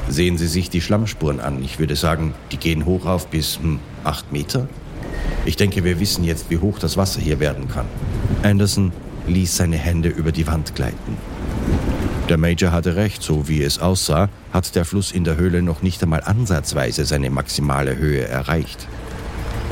Sehen 0.09 0.37
Sie 0.37 0.47
sich 0.47 0.69
die 0.69 0.81
Schlammspuren 0.81 1.39
an. 1.39 1.63
Ich 1.63 1.77
würde 1.77 1.95
sagen, 1.95 2.33
die 2.51 2.57
gehen 2.57 2.85
hoch 2.85 3.05
auf 3.05 3.27
bis 3.27 3.59
hm, 3.59 3.79
acht 4.03 4.31
Meter. 4.31 4.67
Ich 5.45 5.55
denke, 5.55 5.83
wir 5.83 5.99
wissen 5.99 6.23
jetzt, 6.23 6.49
wie 6.49 6.57
hoch 6.57 6.79
das 6.79 6.97
Wasser 6.97 7.21
hier 7.21 7.39
werden 7.39 7.67
kann. 7.67 7.85
Anderson 8.43 8.91
ließ 9.27 9.57
seine 9.57 9.77
Hände 9.77 10.09
über 10.09 10.31
die 10.31 10.47
Wand 10.47 10.75
gleiten. 10.75 11.17
Der 12.29 12.37
Major 12.37 12.71
hatte 12.71 12.95
recht, 12.95 13.23
so 13.23 13.47
wie 13.47 13.63
es 13.63 13.79
aussah, 13.79 14.29
hat 14.53 14.75
der 14.75 14.85
Fluss 14.85 15.11
in 15.11 15.23
der 15.23 15.37
Höhle 15.37 15.63
noch 15.63 15.81
nicht 15.81 16.03
einmal 16.03 16.21
ansatzweise 16.23 17.03
seine 17.05 17.31
maximale 17.31 17.97
Höhe 17.97 18.27
erreicht. 18.27 18.87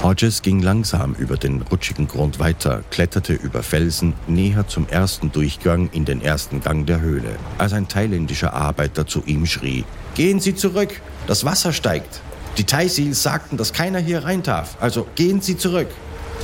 Hodges 0.02 0.42
ging 0.42 0.64
langsam 0.64 1.14
über 1.14 1.38
den 1.38 1.62
rutschigen 1.62 2.08
Grund 2.08 2.40
weiter, 2.40 2.84
kletterte 2.90 3.34
über 3.34 3.62
Felsen 3.62 4.14
näher 4.26 4.68
zum 4.68 4.88
ersten 4.90 5.32
Durchgang 5.32 5.90
in 5.92 6.06
den 6.06 6.20
ersten 6.20 6.62
Gang 6.62 6.88
der 6.88 7.00
Höhle, 7.00 7.36
als 7.60 7.74
ein 7.74 7.88
thailändischer 7.88 8.54
Arbeiter 8.54 9.06
zu 9.06 9.24
ihm 9.28 9.46
schrie, 9.46 9.86
Gehen 10.16 10.40
Sie 10.40 10.56
zurück, 10.56 11.00
das 11.28 11.46
Wasser 11.46 11.74
steigt. 11.74 12.22
Die 12.58 12.64
Thai 12.64 12.88
Seals 12.88 13.22
sagten, 13.22 13.58
dass 13.58 13.72
keiner 13.72 14.00
hier 14.00 14.24
rein 14.24 14.42
darf, 14.42 14.78
also 14.80 15.06
gehen 15.14 15.42
Sie 15.42 15.58
zurück. 15.58 15.90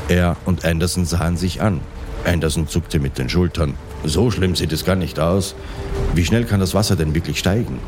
Er 0.09 0.37
und 0.45 0.63
Anderson 0.63 1.05
sahen 1.05 1.37
sich 1.37 1.59
an. 1.59 1.81
Anderson 2.23 2.67
zuckte 2.67 2.99
mit 2.99 3.17
den 3.17 3.29
Schultern. 3.29 3.73
So 4.03 4.31
schlimm 4.31 4.55
sieht 4.55 4.71
es 4.73 4.85
gar 4.85 4.95
nicht 4.95 5.19
aus. 5.19 5.55
Wie 6.13 6.25
schnell 6.25 6.45
kann 6.45 6.59
das 6.59 6.73
Wasser 6.73 6.95
denn 6.95 7.15
wirklich 7.15 7.39
steigen? 7.39 7.79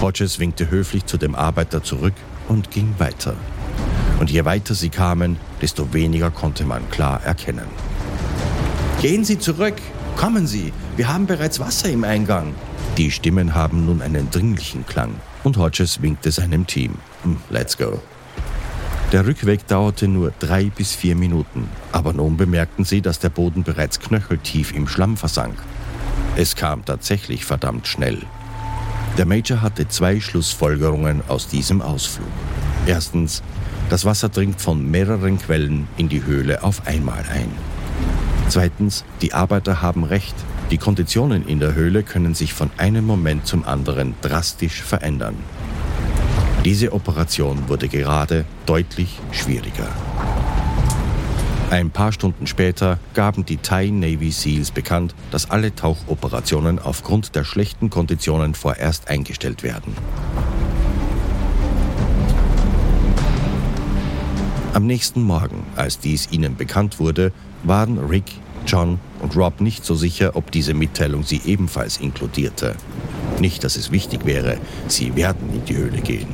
Hodges 0.00 0.38
winkte 0.38 0.70
höflich 0.70 1.06
zu 1.06 1.16
dem 1.16 1.34
Arbeiter 1.34 1.82
zurück 1.82 2.14
und 2.48 2.70
ging 2.70 2.94
weiter. 2.98 3.34
Und 4.18 4.30
je 4.30 4.44
weiter 4.44 4.74
sie 4.74 4.88
kamen, 4.88 5.36
desto 5.62 5.92
weniger 5.92 6.30
konnte 6.30 6.64
man 6.64 6.88
klar 6.90 7.22
erkennen. 7.24 7.66
Gehen 9.00 9.24
Sie 9.24 9.38
zurück! 9.38 9.74
Kommen 10.16 10.46
Sie! 10.46 10.72
Wir 10.96 11.12
haben 11.12 11.26
bereits 11.26 11.60
Wasser 11.60 11.90
im 11.90 12.02
Eingang! 12.02 12.54
Die 12.96 13.10
Stimmen 13.10 13.54
haben 13.54 13.84
nun 13.84 14.00
einen 14.00 14.30
dringlichen 14.30 14.86
Klang 14.86 15.20
und 15.44 15.58
Hodges 15.58 16.00
winkte 16.00 16.32
seinem 16.32 16.66
Team. 16.66 16.94
Hm, 17.22 17.36
let's 17.50 17.76
go. 17.76 18.00
Der 19.12 19.26
Rückweg 19.26 19.66
dauerte 19.66 20.08
nur 20.08 20.32
drei 20.40 20.64
bis 20.64 20.94
vier 20.94 21.14
Minuten, 21.14 21.68
aber 21.96 22.12
nun 22.12 22.36
bemerkten 22.36 22.84
sie, 22.84 23.00
dass 23.00 23.20
der 23.20 23.30
Boden 23.30 23.62
bereits 23.62 23.98
knöcheltief 24.00 24.74
im 24.74 24.86
Schlamm 24.86 25.16
versank. 25.16 25.54
Es 26.36 26.54
kam 26.54 26.84
tatsächlich 26.84 27.46
verdammt 27.46 27.86
schnell. 27.86 28.18
Der 29.16 29.24
Major 29.24 29.62
hatte 29.62 29.88
zwei 29.88 30.20
Schlussfolgerungen 30.20 31.22
aus 31.26 31.48
diesem 31.48 31.80
Ausflug. 31.80 32.28
Erstens, 32.86 33.42
das 33.88 34.04
Wasser 34.04 34.28
dringt 34.28 34.60
von 34.60 34.90
mehreren 34.90 35.38
Quellen 35.38 35.88
in 35.96 36.10
die 36.10 36.22
Höhle 36.22 36.62
auf 36.62 36.86
einmal 36.86 37.24
ein. 37.32 37.50
Zweitens, 38.50 39.02
die 39.22 39.32
Arbeiter 39.32 39.80
haben 39.80 40.04
recht, 40.04 40.34
die 40.70 40.76
Konditionen 40.76 41.48
in 41.48 41.60
der 41.60 41.74
Höhle 41.74 42.02
können 42.02 42.34
sich 42.34 42.52
von 42.52 42.70
einem 42.76 43.06
Moment 43.06 43.46
zum 43.46 43.64
anderen 43.64 44.16
drastisch 44.20 44.82
verändern. 44.82 45.36
Diese 46.62 46.92
Operation 46.92 47.70
wurde 47.70 47.88
gerade 47.88 48.44
deutlich 48.66 49.18
schwieriger. 49.32 49.88
Ein 51.68 51.90
paar 51.90 52.12
Stunden 52.12 52.46
später 52.46 53.00
gaben 53.14 53.44
die 53.44 53.56
Thai 53.56 53.88
Navy 53.88 54.30
SEALs 54.30 54.70
bekannt, 54.70 55.16
dass 55.32 55.50
alle 55.50 55.74
Tauchoperationen 55.74 56.78
aufgrund 56.78 57.34
der 57.34 57.42
schlechten 57.42 57.90
Konditionen 57.90 58.54
vorerst 58.54 59.08
eingestellt 59.08 59.64
werden. 59.64 59.92
Am 64.74 64.86
nächsten 64.86 65.22
Morgen, 65.22 65.64
als 65.74 65.98
dies 65.98 66.30
ihnen 66.30 66.54
bekannt 66.54 67.00
wurde, 67.00 67.32
waren 67.64 67.98
Rick, 67.98 68.30
John 68.64 69.00
und 69.20 69.34
Rob 69.36 69.60
nicht 69.60 69.84
so 69.84 69.96
sicher, 69.96 70.36
ob 70.36 70.52
diese 70.52 70.72
Mitteilung 70.72 71.24
sie 71.24 71.40
ebenfalls 71.46 71.96
inkludierte. 71.96 72.76
Nicht, 73.40 73.64
dass 73.64 73.76
es 73.76 73.90
wichtig 73.90 74.24
wäre, 74.24 74.58
sie 74.86 75.16
werden 75.16 75.52
in 75.52 75.64
die 75.64 75.76
Höhle 75.76 76.00
gehen. 76.00 76.28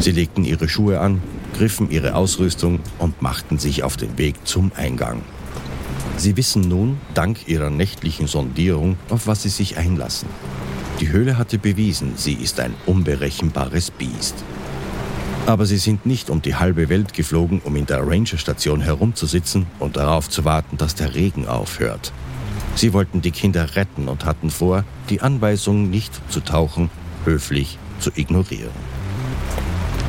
Sie 0.00 0.12
legten 0.12 0.44
ihre 0.44 0.68
Schuhe 0.68 1.00
an, 1.00 1.22
griffen 1.52 1.90
ihre 1.90 2.14
Ausrüstung 2.14 2.80
und 2.98 3.22
machten 3.22 3.58
sich 3.58 3.82
auf 3.82 3.96
den 3.96 4.18
Weg 4.18 4.46
zum 4.46 4.72
Eingang. 4.76 5.22
Sie 6.16 6.36
wissen 6.36 6.62
nun, 6.62 6.98
dank 7.14 7.48
ihrer 7.48 7.70
nächtlichen 7.70 8.26
Sondierung, 8.26 8.96
auf 9.08 9.26
was 9.26 9.42
sie 9.42 9.48
sich 9.48 9.78
einlassen. 9.78 10.28
Die 11.00 11.08
Höhle 11.08 11.38
hatte 11.38 11.58
bewiesen, 11.58 12.12
sie 12.16 12.34
ist 12.34 12.60
ein 12.60 12.74
unberechenbares 12.84 13.90
Biest. 13.90 14.34
Aber 15.46 15.64
sie 15.64 15.78
sind 15.78 16.04
nicht 16.04 16.28
um 16.28 16.42
die 16.42 16.56
halbe 16.56 16.90
Welt 16.90 17.14
geflogen, 17.14 17.62
um 17.64 17.74
in 17.74 17.86
der 17.86 18.06
Rangerstation 18.06 18.82
herumzusitzen 18.82 19.66
und 19.78 19.96
darauf 19.96 20.28
zu 20.28 20.44
warten, 20.44 20.76
dass 20.76 20.94
der 20.94 21.14
Regen 21.14 21.48
aufhört. 21.48 22.12
Sie 22.74 22.92
wollten 22.92 23.22
die 23.22 23.30
Kinder 23.30 23.74
retten 23.74 24.08
und 24.08 24.26
hatten 24.26 24.50
vor, 24.50 24.84
die 25.08 25.22
Anweisung, 25.22 25.88
nicht 25.88 26.20
zu 26.30 26.40
tauchen, 26.40 26.90
höflich 27.24 27.78
zu 27.98 28.10
ignorieren. 28.14 28.89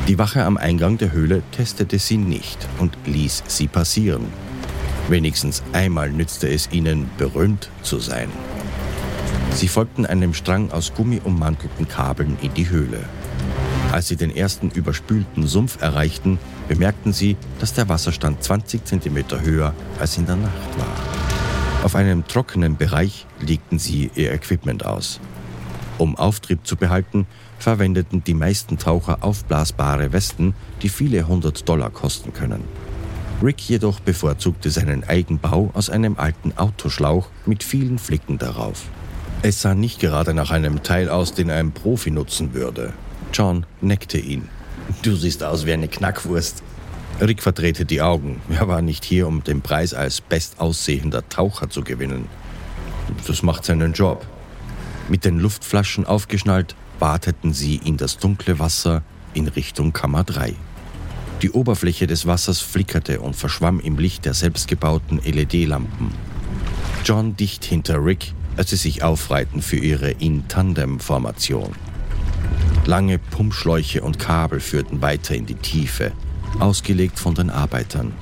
Die 0.08 0.18
Wache 0.18 0.44
am 0.44 0.56
Eingang 0.56 0.98
der 0.98 1.12
Höhle 1.12 1.44
testete 1.52 1.98
sie 2.00 2.16
nicht 2.16 2.58
und 2.78 2.96
ließ 3.06 3.44
sie 3.46 3.68
passieren. 3.68 4.26
Wenigstens 5.08 5.62
einmal 5.72 6.10
nützte 6.10 6.48
es 6.48 6.72
ihnen, 6.72 7.08
berühmt 7.18 7.70
zu 7.82 8.00
sein. 8.00 8.28
Sie 9.54 9.68
folgten 9.68 10.04
einem 10.04 10.34
Strang 10.34 10.72
aus 10.72 10.92
gummiummantelten 10.94 11.86
Kabeln 11.86 12.36
in 12.42 12.52
die 12.54 12.68
Höhle. 12.68 13.04
Als 13.92 14.08
sie 14.08 14.16
den 14.16 14.34
ersten 14.34 14.70
überspülten 14.70 15.46
Sumpf 15.46 15.80
erreichten, 15.80 16.38
bemerkten 16.66 17.12
sie, 17.12 17.36
dass 17.60 17.72
der 17.72 17.88
Wasserstand 17.88 18.42
20 18.42 18.84
cm 18.84 19.24
höher 19.42 19.72
als 20.00 20.18
in 20.18 20.26
der 20.26 20.36
Nacht 20.36 20.78
war. 20.78 21.84
Auf 21.84 21.94
einem 21.94 22.26
trockenen 22.26 22.76
Bereich 22.76 23.26
legten 23.40 23.78
sie 23.78 24.10
ihr 24.16 24.32
Equipment 24.32 24.84
aus. 24.84 25.20
Um 25.98 26.16
Auftrieb 26.16 26.66
zu 26.66 26.74
behalten, 26.76 27.26
verwendeten 27.62 28.24
die 28.24 28.34
meisten 28.34 28.76
Taucher 28.76 29.18
aufblasbare 29.22 30.12
Westen, 30.12 30.54
die 30.82 30.88
viele 30.88 31.26
hundert 31.28 31.68
Dollar 31.68 31.90
kosten 31.90 32.32
können. 32.32 32.64
Rick 33.42 33.68
jedoch 33.68 34.00
bevorzugte 34.00 34.70
seinen 34.70 35.04
Eigenbau 35.04 35.70
aus 35.74 35.90
einem 35.90 36.16
alten 36.16 36.52
Autoschlauch 36.56 37.28
mit 37.46 37.64
vielen 37.64 37.98
Flicken 37.98 38.38
darauf. 38.38 38.84
Es 39.42 39.62
sah 39.62 39.74
nicht 39.74 40.00
gerade 40.00 40.34
nach 40.34 40.50
einem 40.50 40.82
Teil 40.82 41.08
aus, 41.08 41.34
den 41.34 41.50
ein 41.50 41.72
Profi 41.72 42.10
nutzen 42.10 42.54
würde. 42.54 42.92
John 43.32 43.66
neckte 43.80 44.18
ihn. 44.18 44.48
Du 45.02 45.16
siehst 45.16 45.42
aus 45.42 45.66
wie 45.66 45.72
eine 45.72 45.88
Knackwurst. 45.88 46.62
Rick 47.20 47.42
verdrehte 47.42 47.84
die 47.84 48.02
Augen. 48.02 48.40
Er 48.50 48.68
war 48.68 48.82
nicht 48.82 49.04
hier, 49.04 49.26
um 49.26 49.42
den 49.42 49.62
Preis 49.62 49.94
als 49.94 50.20
bestaussehender 50.20 51.28
Taucher 51.28 51.70
zu 51.70 51.82
gewinnen. 51.82 52.26
Das 53.26 53.42
macht 53.42 53.64
seinen 53.64 53.92
Job. 53.92 54.26
Mit 55.08 55.24
den 55.24 55.38
Luftflaschen 55.38 56.06
aufgeschnallt, 56.06 56.76
wateten 57.02 57.52
sie 57.52 57.80
in 57.84 57.96
das 57.96 58.16
dunkle 58.18 58.60
Wasser 58.60 59.02
in 59.34 59.48
Richtung 59.48 59.92
Kammer 59.92 60.22
3. 60.22 60.54
Die 61.42 61.50
Oberfläche 61.50 62.06
des 62.06 62.26
Wassers 62.26 62.60
flickerte 62.60 63.20
und 63.20 63.34
verschwamm 63.34 63.80
im 63.80 63.98
Licht 63.98 64.24
der 64.24 64.34
selbstgebauten 64.34 65.20
LED-Lampen. 65.24 66.12
John 67.04 67.36
dicht 67.36 67.64
hinter 67.64 68.04
Rick, 68.04 68.34
als 68.56 68.70
sie 68.70 68.76
sich 68.76 69.02
aufreihten 69.02 69.62
für 69.62 69.78
ihre 69.78 70.12
In-Tandem-Formation. 70.12 71.72
Lange 72.86 73.18
Pumpschläuche 73.18 74.00
und 74.02 74.20
Kabel 74.20 74.60
führten 74.60 75.02
weiter 75.02 75.34
in 75.34 75.46
die 75.46 75.56
Tiefe, 75.56 76.12
ausgelegt 76.60 77.18
von 77.18 77.34
den 77.34 77.50
Arbeitern. 77.50 78.12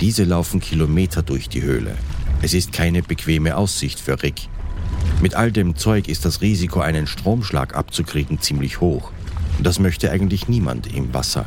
Diese 0.00 0.24
laufen 0.24 0.58
Kilometer 0.58 1.22
durch 1.22 1.48
die 1.48 1.62
Höhle. 1.62 1.96
Es 2.42 2.52
ist 2.52 2.72
keine 2.72 3.04
bequeme 3.04 3.56
Aussicht 3.56 4.00
für 4.00 4.20
Rick. 4.20 4.48
Mit 5.20 5.34
all 5.34 5.50
dem 5.50 5.74
Zeug 5.74 6.06
ist 6.06 6.24
das 6.24 6.42
Risiko, 6.42 6.80
einen 6.80 7.08
Stromschlag 7.08 7.74
abzukriegen, 7.74 8.40
ziemlich 8.40 8.80
hoch. 8.80 9.10
Das 9.60 9.80
möchte 9.80 10.12
eigentlich 10.12 10.46
niemand 10.46 10.94
im 10.94 11.12
Wasser. 11.12 11.46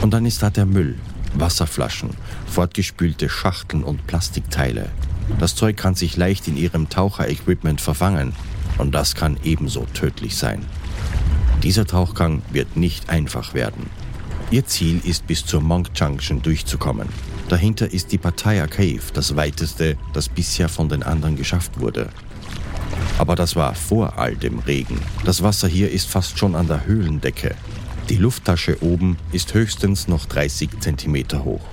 Und 0.00 0.14
dann 0.14 0.24
ist 0.24 0.42
da 0.42 0.48
der 0.48 0.64
Müll, 0.64 0.96
Wasserflaschen, 1.34 2.10
fortgespülte 2.46 3.28
Schachteln 3.28 3.84
und 3.84 4.06
Plastikteile. 4.06 4.88
Das 5.38 5.54
Zeug 5.54 5.76
kann 5.76 5.94
sich 5.94 6.16
leicht 6.16 6.48
in 6.48 6.56
ihrem 6.56 6.88
Taucherequipment 6.88 7.82
verfangen 7.82 8.32
und 8.78 8.94
das 8.94 9.14
kann 9.14 9.36
ebenso 9.44 9.84
tödlich 9.92 10.36
sein. 10.36 10.64
Dieser 11.62 11.86
Tauchgang 11.86 12.40
wird 12.52 12.76
nicht 12.76 13.10
einfach 13.10 13.52
werden. 13.52 13.90
Ihr 14.50 14.64
Ziel 14.64 15.00
ist 15.04 15.26
bis 15.26 15.44
zur 15.44 15.60
Monk 15.60 15.90
Junction 15.94 16.40
durchzukommen. 16.40 17.08
Dahinter 17.48 17.92
ist 17.92 18.12
die 18.12 18.18
Pattaya 18.18 18.66
Cave, 18.66 19.02
das 19.12 19.36
weiteste, 19.36 19.96
das 20.12 20.28
bisher 20.28 20.68
von 20.68 20.88
den 20.88 21.02
anderen 21.02 21.36
geschafft 21.36 21.80
wurde. 21.80 22.08
Aber 23.18 23.34
das 23.34 23.56
war 23.56 23.74
vor 23.74 24.18
all 24.18 24.36
dem 24.36 24.58
Regen. 24.60 25.00
Das 25.24 25.42
Wasser 25.42 25.68
hier 25.68 25.90
ist 25.90 26.08
fast 26.08 26.38
schon 26.38 26.54
an 26.54 26.68
der 26.68 26.86
Höhlendecke 26.86 27.54
die 28.08 28.18
Lufttasche 28.18 28.80
oben 28.84 29.16
ist 29.32 29.52
höchstens 29.52 30.06
noch 30.06 30.26
30 30.26 30.78
Zentimeter 30.78 31.44
hoch. 31.44 31.66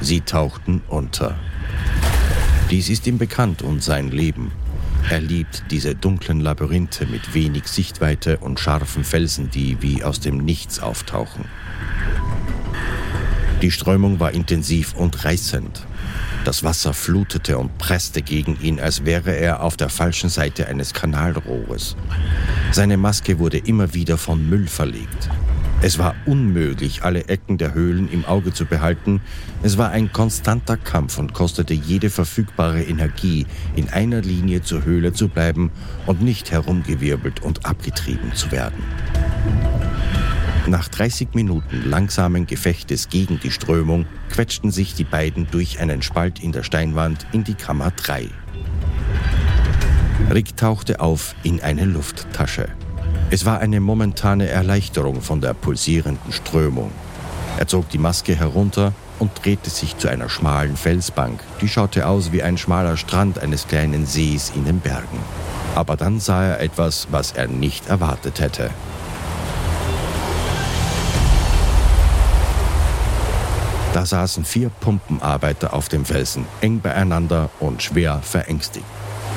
Sie 0.00 0.22
tauchten 0.22 0.82
unter. 0.88 1.38
Dies 2.68 2.88
ist 2.88 3.06
ihm 3.06 3.16
bekannt 3.16 3.62
und 3.62 3.82
sein 3.82 4.10
Leben. 4.10 4.50
Er 5.08 5.20
liebt 5.20 5.62
diese 5.70 5.94
dunklen 5.94 6.40
Labyrinthe 6.40 7.06
mit 7.06 7.32
wenig 7.32 7.68
Sichtweite 7.68 8.38
und 8.38 8.58
scharfen 8.58 9.04
Felsen, 9.04 9.50
die 9.50 9.80
wie 9.80 10.02
aus 10.02 10.18
dem 10.18 10.38
Nichts 10.38 10.80
auftauchen. 10.80 11.44
Die 13.62 13.70
Strömung 13.70 14.18
war 14.18 14.32
intensiv 14.32 14.94
und 14.94 15.24
reißend. 15.24 15.86
Das 16.44 16.62
Wasser 16.62 16.94
flutete 16.94 17.58
und 17.58 17.76
presste 17.78 18.22
gegen 18.22 18.58
ihn, 18.60 18.80
als 18.80 19.04
wäre 19.04 19.36
er 19.36 19.62
auf 19.62 19.76
der 19.76 19.88
falschen 19.88 20.30
Seite 20.30 20.66
eines 20.66 20.94
Kanalrohres. 20.94 21.96
Seine 22.72 22.96
Maske 22.96 23.38
wurde 23.38 23.58
immer 23.58 23.94
wieder 23.94 24.16
von 24.16 24.48
Müll 24.48 24.66
verlegt. 24.66 25.28
Es 25.80 25.96
war 25.98 26.16
unmöglich, 26.26 27.04
alle 27.04 27.28
Ecken 27.28 27.56
der 27.56 27.72
Höhlen 27.72 28.10
im 28.10 28.24
Auge 28.24 28.52
zu 28.52 28.64
behalten. 28.64 29.20
Es 29.62 29.78
war 29.78 29.90
ein 29.90 30.12
konstanter 30.12 30.76
Kampf 30.76 31.18
und 31.18 31.34
kostete 31.34 31.72
jede 31.72 32.10
verfügbare 32.10 32.82
Energie, 32.82 33.46
in 33.76 33.88
einer 33.88 34.20
Linie 34.20 34.62
zur 34.62 34.84
Höhle 34.84 35.12
zu 35.12 35.28
bleiben 35.28 35.70
und 36.06 36.20
nicht 36.20 36.50
herumgewirbelt 36.50 37.42
und 37.42 37.64
abgetrieben 37.64 38.34
zu 38.34 38.50
werden. 38.50 38.82
Nach 40.68 40.86
30 40.86 41.28
Minuten 41.32 41.88
langsamen 41.88 42.46
Gefechtes 42.46 43.08
gegen 43.08 43.40
die 43.40 43.50
Strömung 43.50 44.04
quetschten 44.28 44.70
sich 44.70 44.92
die 44.92 45.04
beiden 45.04 45.46
durch 45.50 45.80
einen 45.80 46.02
Spalt 46.02 46.40
in 46.40 46.52
der 46.52 46.62
Steinwand 46.62 47.26
in 47.32 47.42
die 47.42 47.54
Kammer 47.54 47.90
3. 47.90 48.28
Rick 50.30 50.58
tauchte 50.58 51.00
auf 51.00 51.34
in 51.42 51.62
eine 51.62 51.86
Lufttasche. 51.86 52.68
Es 53.30 53.46
war 53.46 53.60
eine 53.60 53.80
momentane 53.80 54.48
Erleichterung 54.48 55.22
von 55.22 55.40
der 55.40 55.54
pulsierenden 55.54 56.32
Strömung. 56.32 56.90
Er 57.56 57.66
zog 57.66 57.88
die 57.88 57.96
Maske 57.96 58.34
herunter 58.34 58.92
und 59.18 59.30
drehte 59.42 59.70
sich 59.70 59.96
zu 59.96 60.08
einer 60.08 60.28
schmalen 60.28 60.76
Felsbank. 60.76 61.40
Die 61.62 61.68
schaute 61.68 62.06
aus 62.06 62.30
wie 62.30 62.42
ein 62.42 62.58
schmaler 62.58 62.98
Strand 62.98 63.38
eines 63.38 63.68
kleinen 63.68 64.04
Sees 64.04 64.52
in 64.54 64.66
den 64.66 64.80
Bergen. 64.80 65.18
Aber 65.74 65.96
dann 65.96 66.20
sah 66.20 66.44
er 66.44 66.60
etwas, 66.60 67.08
was 67.10 67.32
er 67.32 67.48
nicht 67.48 67.88
erwartet 67.88 68.40
hätte. 68.40 68.70
Da 73.92 74.04
saßen 74.04 74.44
vier 74.44 74.68
Pumpenarbeiter 74.68 75.72
auf 75.72 75.88
dem 75.88 76.04
Felsen, 76.04 76.44
eng 76.60 76.80
beieinander 76.80 77.50
und 77.58 77.82
schwer 77.82 78.20
verängstigt. 78.22 78.84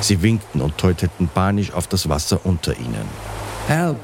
Sie 0.00 0.22
winkten 0.22 0.60
und 0.60 0.82
deuteten 0.82 1.28
panisch 1.28 1.72
auf 1.72 1.86
das 1.86 2.08
Wasser 2.08 2.44
unter 2.44 2.76
ihnen. 2.78 3.08
Help! 3.68 3.98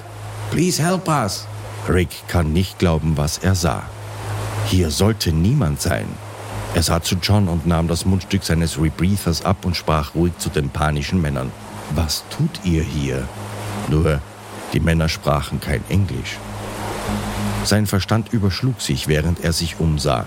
Please 0.50 0.82
help 0.82 1.08
us! 1.08 1.46
Rick 1.88 2.10
kann 2.28 2.52
nicht 2.52 2.78
glauben, 2.78 3.16
was 3.16 3.38
er 3.38 3.54
sah. 3.54 3.82
Hier 4.66 4.90
sollte 4.90 5.32
niemand 5.32 5.80
sein. 5.80 6.06
Er 6.74 6.82
sah 6.82 7.02
zu 7.02 7.16
John 7.16 7.48
und 7.48 7.66
nahm 7.66 7.88
das 7.88 8.04
Mundstück 8.04 8.44
seines 8.44 8.78
Rebreathers 8.80 9.44
ab 9.44 9.64
und 9.64 9.76
sprach 9.76 10.14
ruhig 10.14 10.36
zu 10.38 10.50
den 10.50 10.70
panischen 10.70 11.20
Männern. 11.20 11.50
Was 11.94 12.24
tut 12.30 12.60
ihr 12.64 12.82
hier? 12.82 13.26
Nur, 13.88 14.20
die 14.72 14.80
Männer 14.80 15.08
sprachen 15.08 15.60
kein 15.60 15.82
Englisch. 15.88 16.36
Sein 17.64 17.86
Verstand 17.86 18.32
überschlug 18.32 18.80
sich, 18.80 19.08
während 19.08 19.42
er 19.42 19.52
sich 19.52 19.80
umsah. 19.80 20.26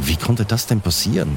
Wie 0.00 0.16
konnte 0.16 0.44
das 0.44 0.66
denn 0.66 0.80
passieren? 0.80 1.36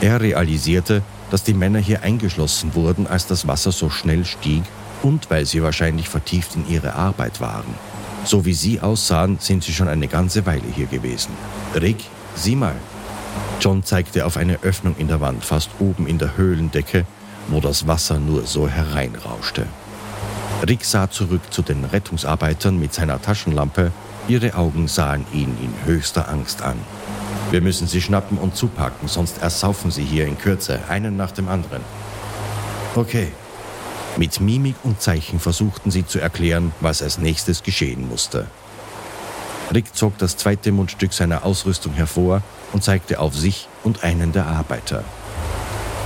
Er 0.00 0.20
realisierte, 0.20 1.02
dass 1.30 1.44
die 1.44 1.54
Männer 1.54 1.78
hier 1.78 2.02
eingeschlossen 2.02 2.74
wurden, 2.74 3.06
als 3.06 3.26
das 3.26 3.46
Wasser 3.46 3.72
so 3.72 3.90
schnell 3.90 4.24
stieg 4.24 4.64
und 5.02 5.30
weil 5.30 5.46
sie 5.46 5.62
wahrscheinlich 5.62 6.08
vertieft 6.08 6.56
in 6.56 6.68
ihre 6.68 6.94
Arbeit 6.94 7.40
waren. 7.40 7.74
So 8.24 8.44
wie 8.44 8.54
sie 8.54 8.80
aussahen, 8.80 9.38
sind 9.40 9.64
sie 9.64 9.72
schon 9.72 9.88
eine 9.88 10.08
ganze 10.08 10.46
Weile 10.46 10.66
hier 10.74 10.86
gewesen. 10.86 11.32
Rick, 11.74 12.04
sieh 12.34 12.56
mal. 12.56 12.76
John 13.60 13.82
zeigte 13.82 14.26
auf 14.26 14.36
eine 14.36 14.62
Öffnung 14.62 14.96
in 14.98 15.08
der 15.08 15.20
Wand, 15.20 15.44
fast 15.44 15.70
oben 15.78 16.06
in 16.06 16.18
der 16.18 16.36
Höhlendecke, 16.36 17.04
wo 17.48 17.60
das 17.60 17.86
Wasser 17.86 18.18
nur 18.18 18.46
so 18.46 18.68
hereinrauschte. 18.68 19.66
Rick 20.68 20.84
sah 20.84 21.10
zurück 21.10 21.42
zu 21.50 21.62
den 21.62 21.84
Rettungsarbeitern 21.84 22.78
mit 22.78 22.94
seiner 22.94 23.20
Taschenlampe. 23.20 23.90
Ihre 24.28 24.54
Augen 24.54 24.86
sahen 24.86 25.26
ihn 25.32 25.56
in 25.60 25.74
höchster 25.84 26.28
Angst 26.28 26.62
an. 26.62 26.76
Wir 27.52 27.60
müssen 27.60 27.86
sie 27.86 28.00
schnappen 28.00 28.38
und 28.38 28.56
zupacken, 28.56 29.08
sonst 29.08 29.42
ersaufen 29.42 29.90
sie 29.90 30.04
hier 30.04 30.26
in 30.26 30.38
Kürze, 30.38 30.80
einen 30.88 31.18
nach 31.18 31.32
dem 31.32 31.50
anderen. 31.50 31.82
Okay, 32.94 33.28
mit 34.16 34.40
Mimik 34.40 34.76
und 34.84 35.02
Zeichen 35.02 35.38
versuchten 35.38 35.90
sie 35.90 36.06
zu 36.06 36.18
erklären, 36.18 36.72
was 36.80 37.02
als 37.02 37.18
nächstes 37.18 37.62
geschehen 37.62 38.08
musste. 38.08 38.46
Rick 39.74 39.94
zog 39.94 40.16
das 40.16 40.38
zweite 40.38 40.72
Mundstück 40.72 41.12
seiner 41.12 41.44
Ausrüstung 41.44 41.92
hervor 41.92 42.40
und 42.72 42.84
zeigte 42.84 43.20
auf 43.20 43.36
sich 43.36 43.68
und 43.84 44.02
einen 44.02 44.32
der 44.32 44.46
Arbeiter. 44.46 45.04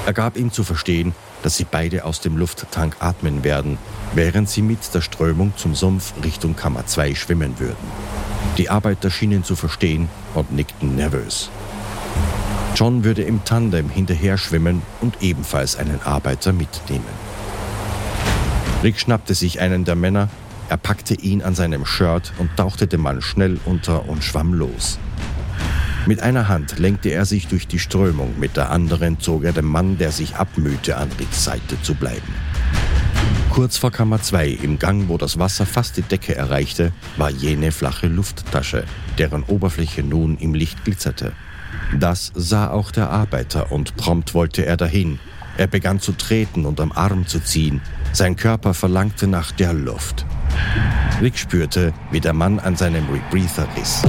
Er 0.04 0.14
gab 0.14 0.36
ihm 0.36 0.50
zu 0.50 0.64
verstehen, 0.64 1.14
dass 1.46 1.56
sie 1.56 1.66
beide 1.70 2.04
aus 2.04 2.18
dem 2.18 2.36
Lufttank 2.36 2.96
atmen 2.98 3.44
werden, 3.44 3.78
während 4.14 4.48
sie 4.48 4.62
mit 4.62 4.92
der 4.92 5.00
Strömung 5.00 5.52
zum 5.54 5.76
Sumpf 5.76 6.12
Richtung 6.24 6.56
Kammer 6.56 6.86
2 6.86 7.14
schwimmen 7.14 7.60
würden. 7.60 7.76
Die 8.58 8.68
Arbeiter 8.68 9.12
schienen 9.12 9.44
zu 9.44 9.54
verstehen 9.54 10.08
und 10.34 10.50
nickten 10.50 10.96
nervös. 10.96 11.48
John 12.74 13.04
würde 13.04 13.22
im 13.22 13.44
Tandem 13.44 13.88
hinterher 13.88 14.38
schwimmen 14.38 14.82
und 15.00 15.22
ebenfalls 15.22 15.76
einen 15.76 16.02
Arbeiter 16.02 16.52
mitnehmen. 16.52 17.04
Rick 18.82 18.98
schnappte 18.98 19.36
sich 19.36 19.60
einen 19.60 19.84
der 19.84 19.94
Männer, 19.94 20.28
er 20.68 20.78
packte 20.78 21.14
ihn 21.14 21.42
an 21.42 21.54
seinem 21.54 21.86
Shirt 21.86 22.32
und 22.38 22.56
tauchte 22.56 22.88
den 22.88 23.02
Mann 23.02 23.22
schnell 23.22 23.60
unter 23.66 24.08
und 24.08 24.24
schwamm 24.24 24.52
los. 24.52 24.98
Mit 26.06 26.22
einer 26.22 26.46
Hand 26.46 26.78
lenkte 26.78 27.08
er 27.08 27.24
sich 27.24 27.48
durch 27.48 27.66
die 27.66 27.80
Strömung, 27.80 28.38
mit 28.38 28.56
der 28.56 28.70
anderen 28.70 29.18
zog 29.18 29.42
er 29.42 29.52
den 29.52 29.64
Mann, 29.64 29.98
der 29.98 30.12
sich 30.12 30.36
abmühte, 30.36 30.96
an 30.96 31.08
Ricks 31.18 31.42
Seite 31.42 31.82
zu 31.82 31.96
bleiben. 31.96 32.32
Kurz 33.50 33.76
vor 33.76 33.90
Kammer 33.90 34.22
2, 34.22 34.50
im 34.50 34.78
Gang, 34.78 35.08
wo 35.08 35.18
das 35.18 35.40
Wasser 35.40 35.66
fast 35.66 35.96
die 35.96 36.02
Decke 36.02 36.36
erreichte, 36.36 36.92
war 37.16 37.30
jene 37.30 37.72
flache 37.72 38.06
Lufttasche, 38.06 38.84
deren 39.18 39.42
Oberfläche 39.42 40.04
nun 40.04 40.38
im 40.38 40.54
Licht 40.54 40.84
glitzerte. 40.84 41.32
Das 41.98 42.30
sah 42.36 42.70
auch 42.70 42.92
der 42.92 43.10
Arbeiter 43.10 43.72
und 43.72 43.96
prompt 43.96 44.32
wollte 44.32 44.64
er 44.64 44.76
dahin. 44.76 45.18
Er 45.56 45.66
begann 45.66 45.98
zu 45.98 46.12
treten 46.12 46.66
und 46.66 46.80
am 46.80 46.92
Arm 46.92 47.26
zu 47.26 47.40
ziehen, 47.40 47.80
sein 48.12 48.36
Körper 48.36 48.74
verlangte 48.74 49.26
nach 49.26 49.50
der 49.50 49.72
Luft. 49.72 50.24
Rick 51.20 51.36
spürte, 51.36 51.92
wie 52.12 52.20
der 52.20 52.32
Mann 52.32 52.60
an 52.60 52.76
seinem 52.76 53.06
Rebreather 53.08 53.66
riss. 53.76 54.02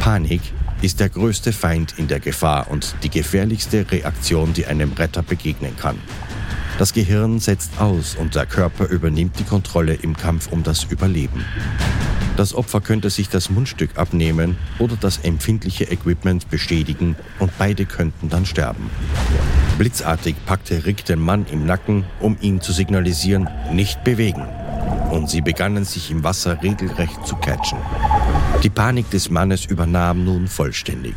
Panik 0.00 0.40
ist 0.84 1.00
der 1.00 1.08
größte 1.08 1.52
Feind 1.52 1.94
in 1.96 2.08
der 2.08 2.20
Gefahr 2.20 2.70
und 2.70 2.94
die 3.02 3.08
gefährlichste 3.08 3.90
Reaktion, 3.90 4.52
die 4.52 4.66
einem 4.66 4.92
Retter 4.92 5.22
begegnen 5.22 5.74
kann. 5.76 5.98
Das 6.78 6.92
Gehirn 6.92 7.38
setzt 7.38 7.80
aus 7.80 8.14
und 8.16 8.34
der 8.34 8.44
Körper 8.44 8.88
übernimmt 8.88 9.38
die 9.38 9.44
Kontrolle 9.44 9.94
im 9.94 10.14
Kampf 10.14 10.52
um 10.52 10.62
das 10.62 10.84
Überleben. 10.84 11.44
Das 12.36 12.52
Opfer 12.54 12.80
könnte 12.80 13.10
sich 13.10 13.28
das 13.28 13.48
Mundstück 13.48 13.96
abnehmen 13.96 14.56
oder 14.78 14.96
das 14.96 15.18
empfindliche 15.18 15.84
Equipment 15.84 16.50
beschädigen 16.50 17.14
und 17.38 17.52
beide 17.58 17.86
könnten 17.86 18.28
dann 18.28 18.44
sterben. 18.44 18.90
Blitzartig 19.78 20.34
packte 20.44 20.84
Rick 20.84 21.04
den 21.04 21.20
Mann 21.20 21.46
im 21.50 21.64
Nacken, 21.64 22.04
um 22.20 22.36
ihm 22.40 22.60
zu 22.60 22.72
signalisieren, 22.72 23.48
nicht 23.72 24.02
bewegen. 24.02 24.46
Und 25.10 25.30
sie 25.30 25.42
begannen 25.42 25.84
sich 25.84 26.10
im 26.10 26.24
Wasser 26.24 26.60
regelrecht 26.62 27.24
zu 27.24 27.36
catchen. 27.36 27.78
Die 28.64 28.70
Panik 28.70 29.10
des 29.10 29.30
Mannes 29.30 29.66
übernahm 29.66 30.24
nun 30.24 30.48
vollständig. 30.48 31.14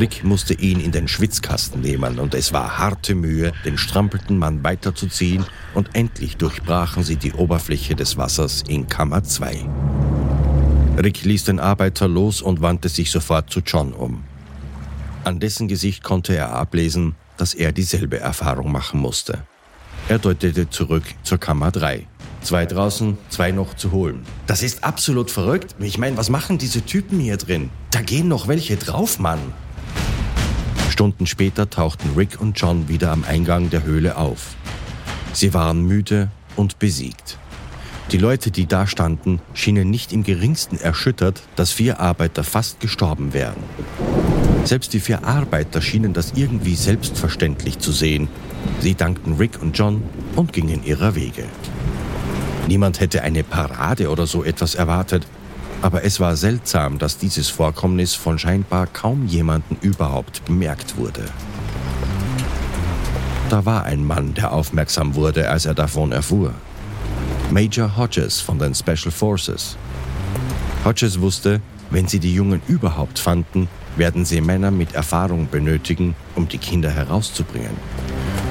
Rick 0.00 0.24
musste 0.24 0.54
ihn 0.54 0.80
in 0.80 0.90
den 0.90 1.06
Schwitzkasten 1.06 1.80
nehmen 1.80 2.18
und 2.18 2.34
es 2.34 2.52
war 2.52 2.78
harte 2.78 3.14
Mühe, 3.14 3.52
den 3.64 3.78
strampelten 3.78 4.38
Mann 4.38 4.64
weiterzuziehen 4.64 5.44
und 5.74 5.90
endlich 5.94 6.36
durchbrachen 6.36 7.04
sie 7.04 7.16
die 7.16 7.32
Oberfläche 7.32 7.94
des 7.94 8.16
Wassers 8.16 8.64
in 8.66 8.88
Kammer 8.88 9.22
2. 9.22 9.68
Rick 10.98 11.24
ließ 11.24 11.44
den 11.44 11.58
Arbeiter 11.58 12.06
los 12.06 12.42
und 12.42 12.60
wandte 12.60 12.88
sich 12.88 13.10
sofort 13.10 13.50
zu 13.50 13.60
John 13.60 13.92
um. 13.92 14.24
An 15.24 15.40
dessen 15.40 15.68
Gesicht 15.68 16.02
konnte 16.02 16.36
er 16.36 16.52
ablesen, 16.52 17.14
dass 17.36 17.54
er 17.54 17.72
dieselbe 17.72 18.20
Erfahrung 18.20 18.70
machen 18.70 19.00
musste. 19.00 19.44
Er 20.08 20.18
deutete 20.18 20.68
zurück 20.68 21.04
zur 21.22 21.38
Kammer 21.38 21.70
3. 21.70 22.06
Zwei 22.42 22.66
draußen, 22.66 23.16
zwei 23.30 23.52
noch 23.52 23.74
zu 23.74 23.92
holen. 23.92 24.26
Das 24.46 24.62
ist 24.62 24.82
absolut 24.82 25.30
verrückt. 25.30 25.76
Ich 25.78 25.96
meine, 25.96 26.16
was 26.16 26.28
machen 26.28 26.58
diese 26.58 26.82
Typen 26.82 27.20
hier 27.20 27.36
drin? 27.36 27.70
Da 27.90 28.02
gehen 28.02 28.28
noch 28.28 28.48
welche 28.48 28.76
drauf, 28.76 29.18
Mann. 29.18 29.38
Stunden 30.90 31.26
später 31.26 31.70
tauchten 31.70 32.10
Rick 32.16 32.40
und 32.40 32.60
John 32.60 32.88
wieder 32.88 33.12
am 33.12 33.24
Eingang 33.24 33.70
der 33.70 33.84
Höhle 33.84 34.16
auf. 34.16 34.56
Sie 35.32 35.54
waren 35.54 35.82
müde 35.82 36.30
und 36.56 36.78
besiegt. 36.78 37.38
Die 38.12 38.18
Leute, 38.18 38.50
die 38.50 38.66
da 38.66 38.86
standen, 38.86 39.40
schienen 39.54 39.88
nicht 39.88 40.12
im 40.12 40.22
geringsten 40.22 40.78
erschüttert, 40.78 41.40
dass 41.56 41.72
vier 41.72 41.98
Arbeiter 41.98 42.44
fast 42.44 42.78
gestorben 42.78 43.32
wären. 43.32 43.56
Selbst 44.64 44.92
die 44.92 45.00
vier 45.00 45.24
Arbeiter 45.24 45.80
schienen 45.80 46.12
das 46.12 46.34
irgendwie 46.36 46.74
selbstverständlich 46.74 47.78
zu 47.78 47.90
sehen. 47.90 48.28
Sie 48.80 48.94
dankten 48.94 49.36
Rick 49.36 49.62
und 49.62 49.78
John 49.78 50.02
und 50.36 50.52
gingen 50.52 50.84
ihrer 50.84 51.14
Wege. 51.14 51.44
Niemand 52.68 53.00
hätte 53.00 53.22
eine 53.22 53.44
Parade 53.44 54.10
oder 54.10 54.26
so 54.26 54.44
etwas 54.44 54.74
erwartet, 54.74 55.26
aber 55.80 56.04
es 56.04 56.20
war 56.20 56.36
seltsam, 56.36 56.98
dass 56.98 57.16
dieses 57.16 57.48
Vorkommnis 57.48 58.14
von 58.14 58.38
scheinbar 58.38 58.88
kaum 58.88 59.26
jemanden 59.26 59.78
überhaupt 59.80 60.44
bemerkt 60.44 60.98
wurde. 60.98 61.24
Da 63.48 63.64
war 63.64 63.84
ein 63.84 64.04
Mann, 64.04 64.34
der 64.34 64.52
aufmerksam 64.52 65.14
wurde, 65.14 65.48
als 65.48 65.64
er 65.64 65.74
davon 65.74 66.12
erfuhr. 66.12 66.52
Major 67.52 67.98
Hodges 67.98 68.40
von 68.40 68.58
den 68.58 68.74
Special 68.74 69.10
Forces. 69.10 69.76
Hodges 70.86 71.20
wusste, 71.20 71.60
wenn 71.90 72.08
sie 72.08 72.18
die 72.18 72.34
Jungen 72.34 72.62
überhaupt 72.66 73.18
fanden, 73.18 73.68
werden 73.94 74.24
sie 74.24 74.40
Männer 74.40 74.70
mit 74.70 74.94
Erfahrung 74.94 75.48
benötigen, 75.50 76.14
um 76.34 76.48
die 76.48 76.56
Kinder 76.56 76.90
herauszubringen. 76.90 77.76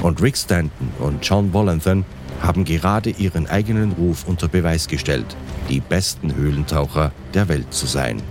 Und 0.02 0.22
Rick 0.22 0.36
Stanton 0.36 0.90
und 1.00 1.26
John 1.26 1.52
Wallenthan 1.52 2.04
haben 2.42 2.64
gerade 2.64 3.10
ihren 3.10 3.48
eigenen 3.48 3.90
Ruf 3.90 4.24
unter 4.24 4.46
Beweis 4.46 4.86
gestellt, 4.86 5.36
die 5.68 5.80
besten 5.80 6.36
Höhlentaucher 6.36 7.10
der 7.34 7.48
Welt 7.48 7.74
zu 7.74 7.86
sein. 7.86 8.22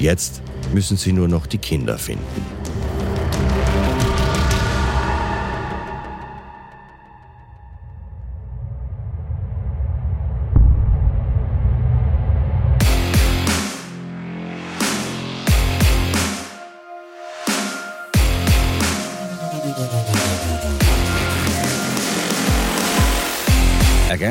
Jetzt 0.00 0.42
müssen 0.74 0.96
sie 0.96 1.12
nur 1.12 1.28
noch 1.28 1.46
die 1.46 1.58
Kinder 1.58 1.98
finden. 1.98 2.55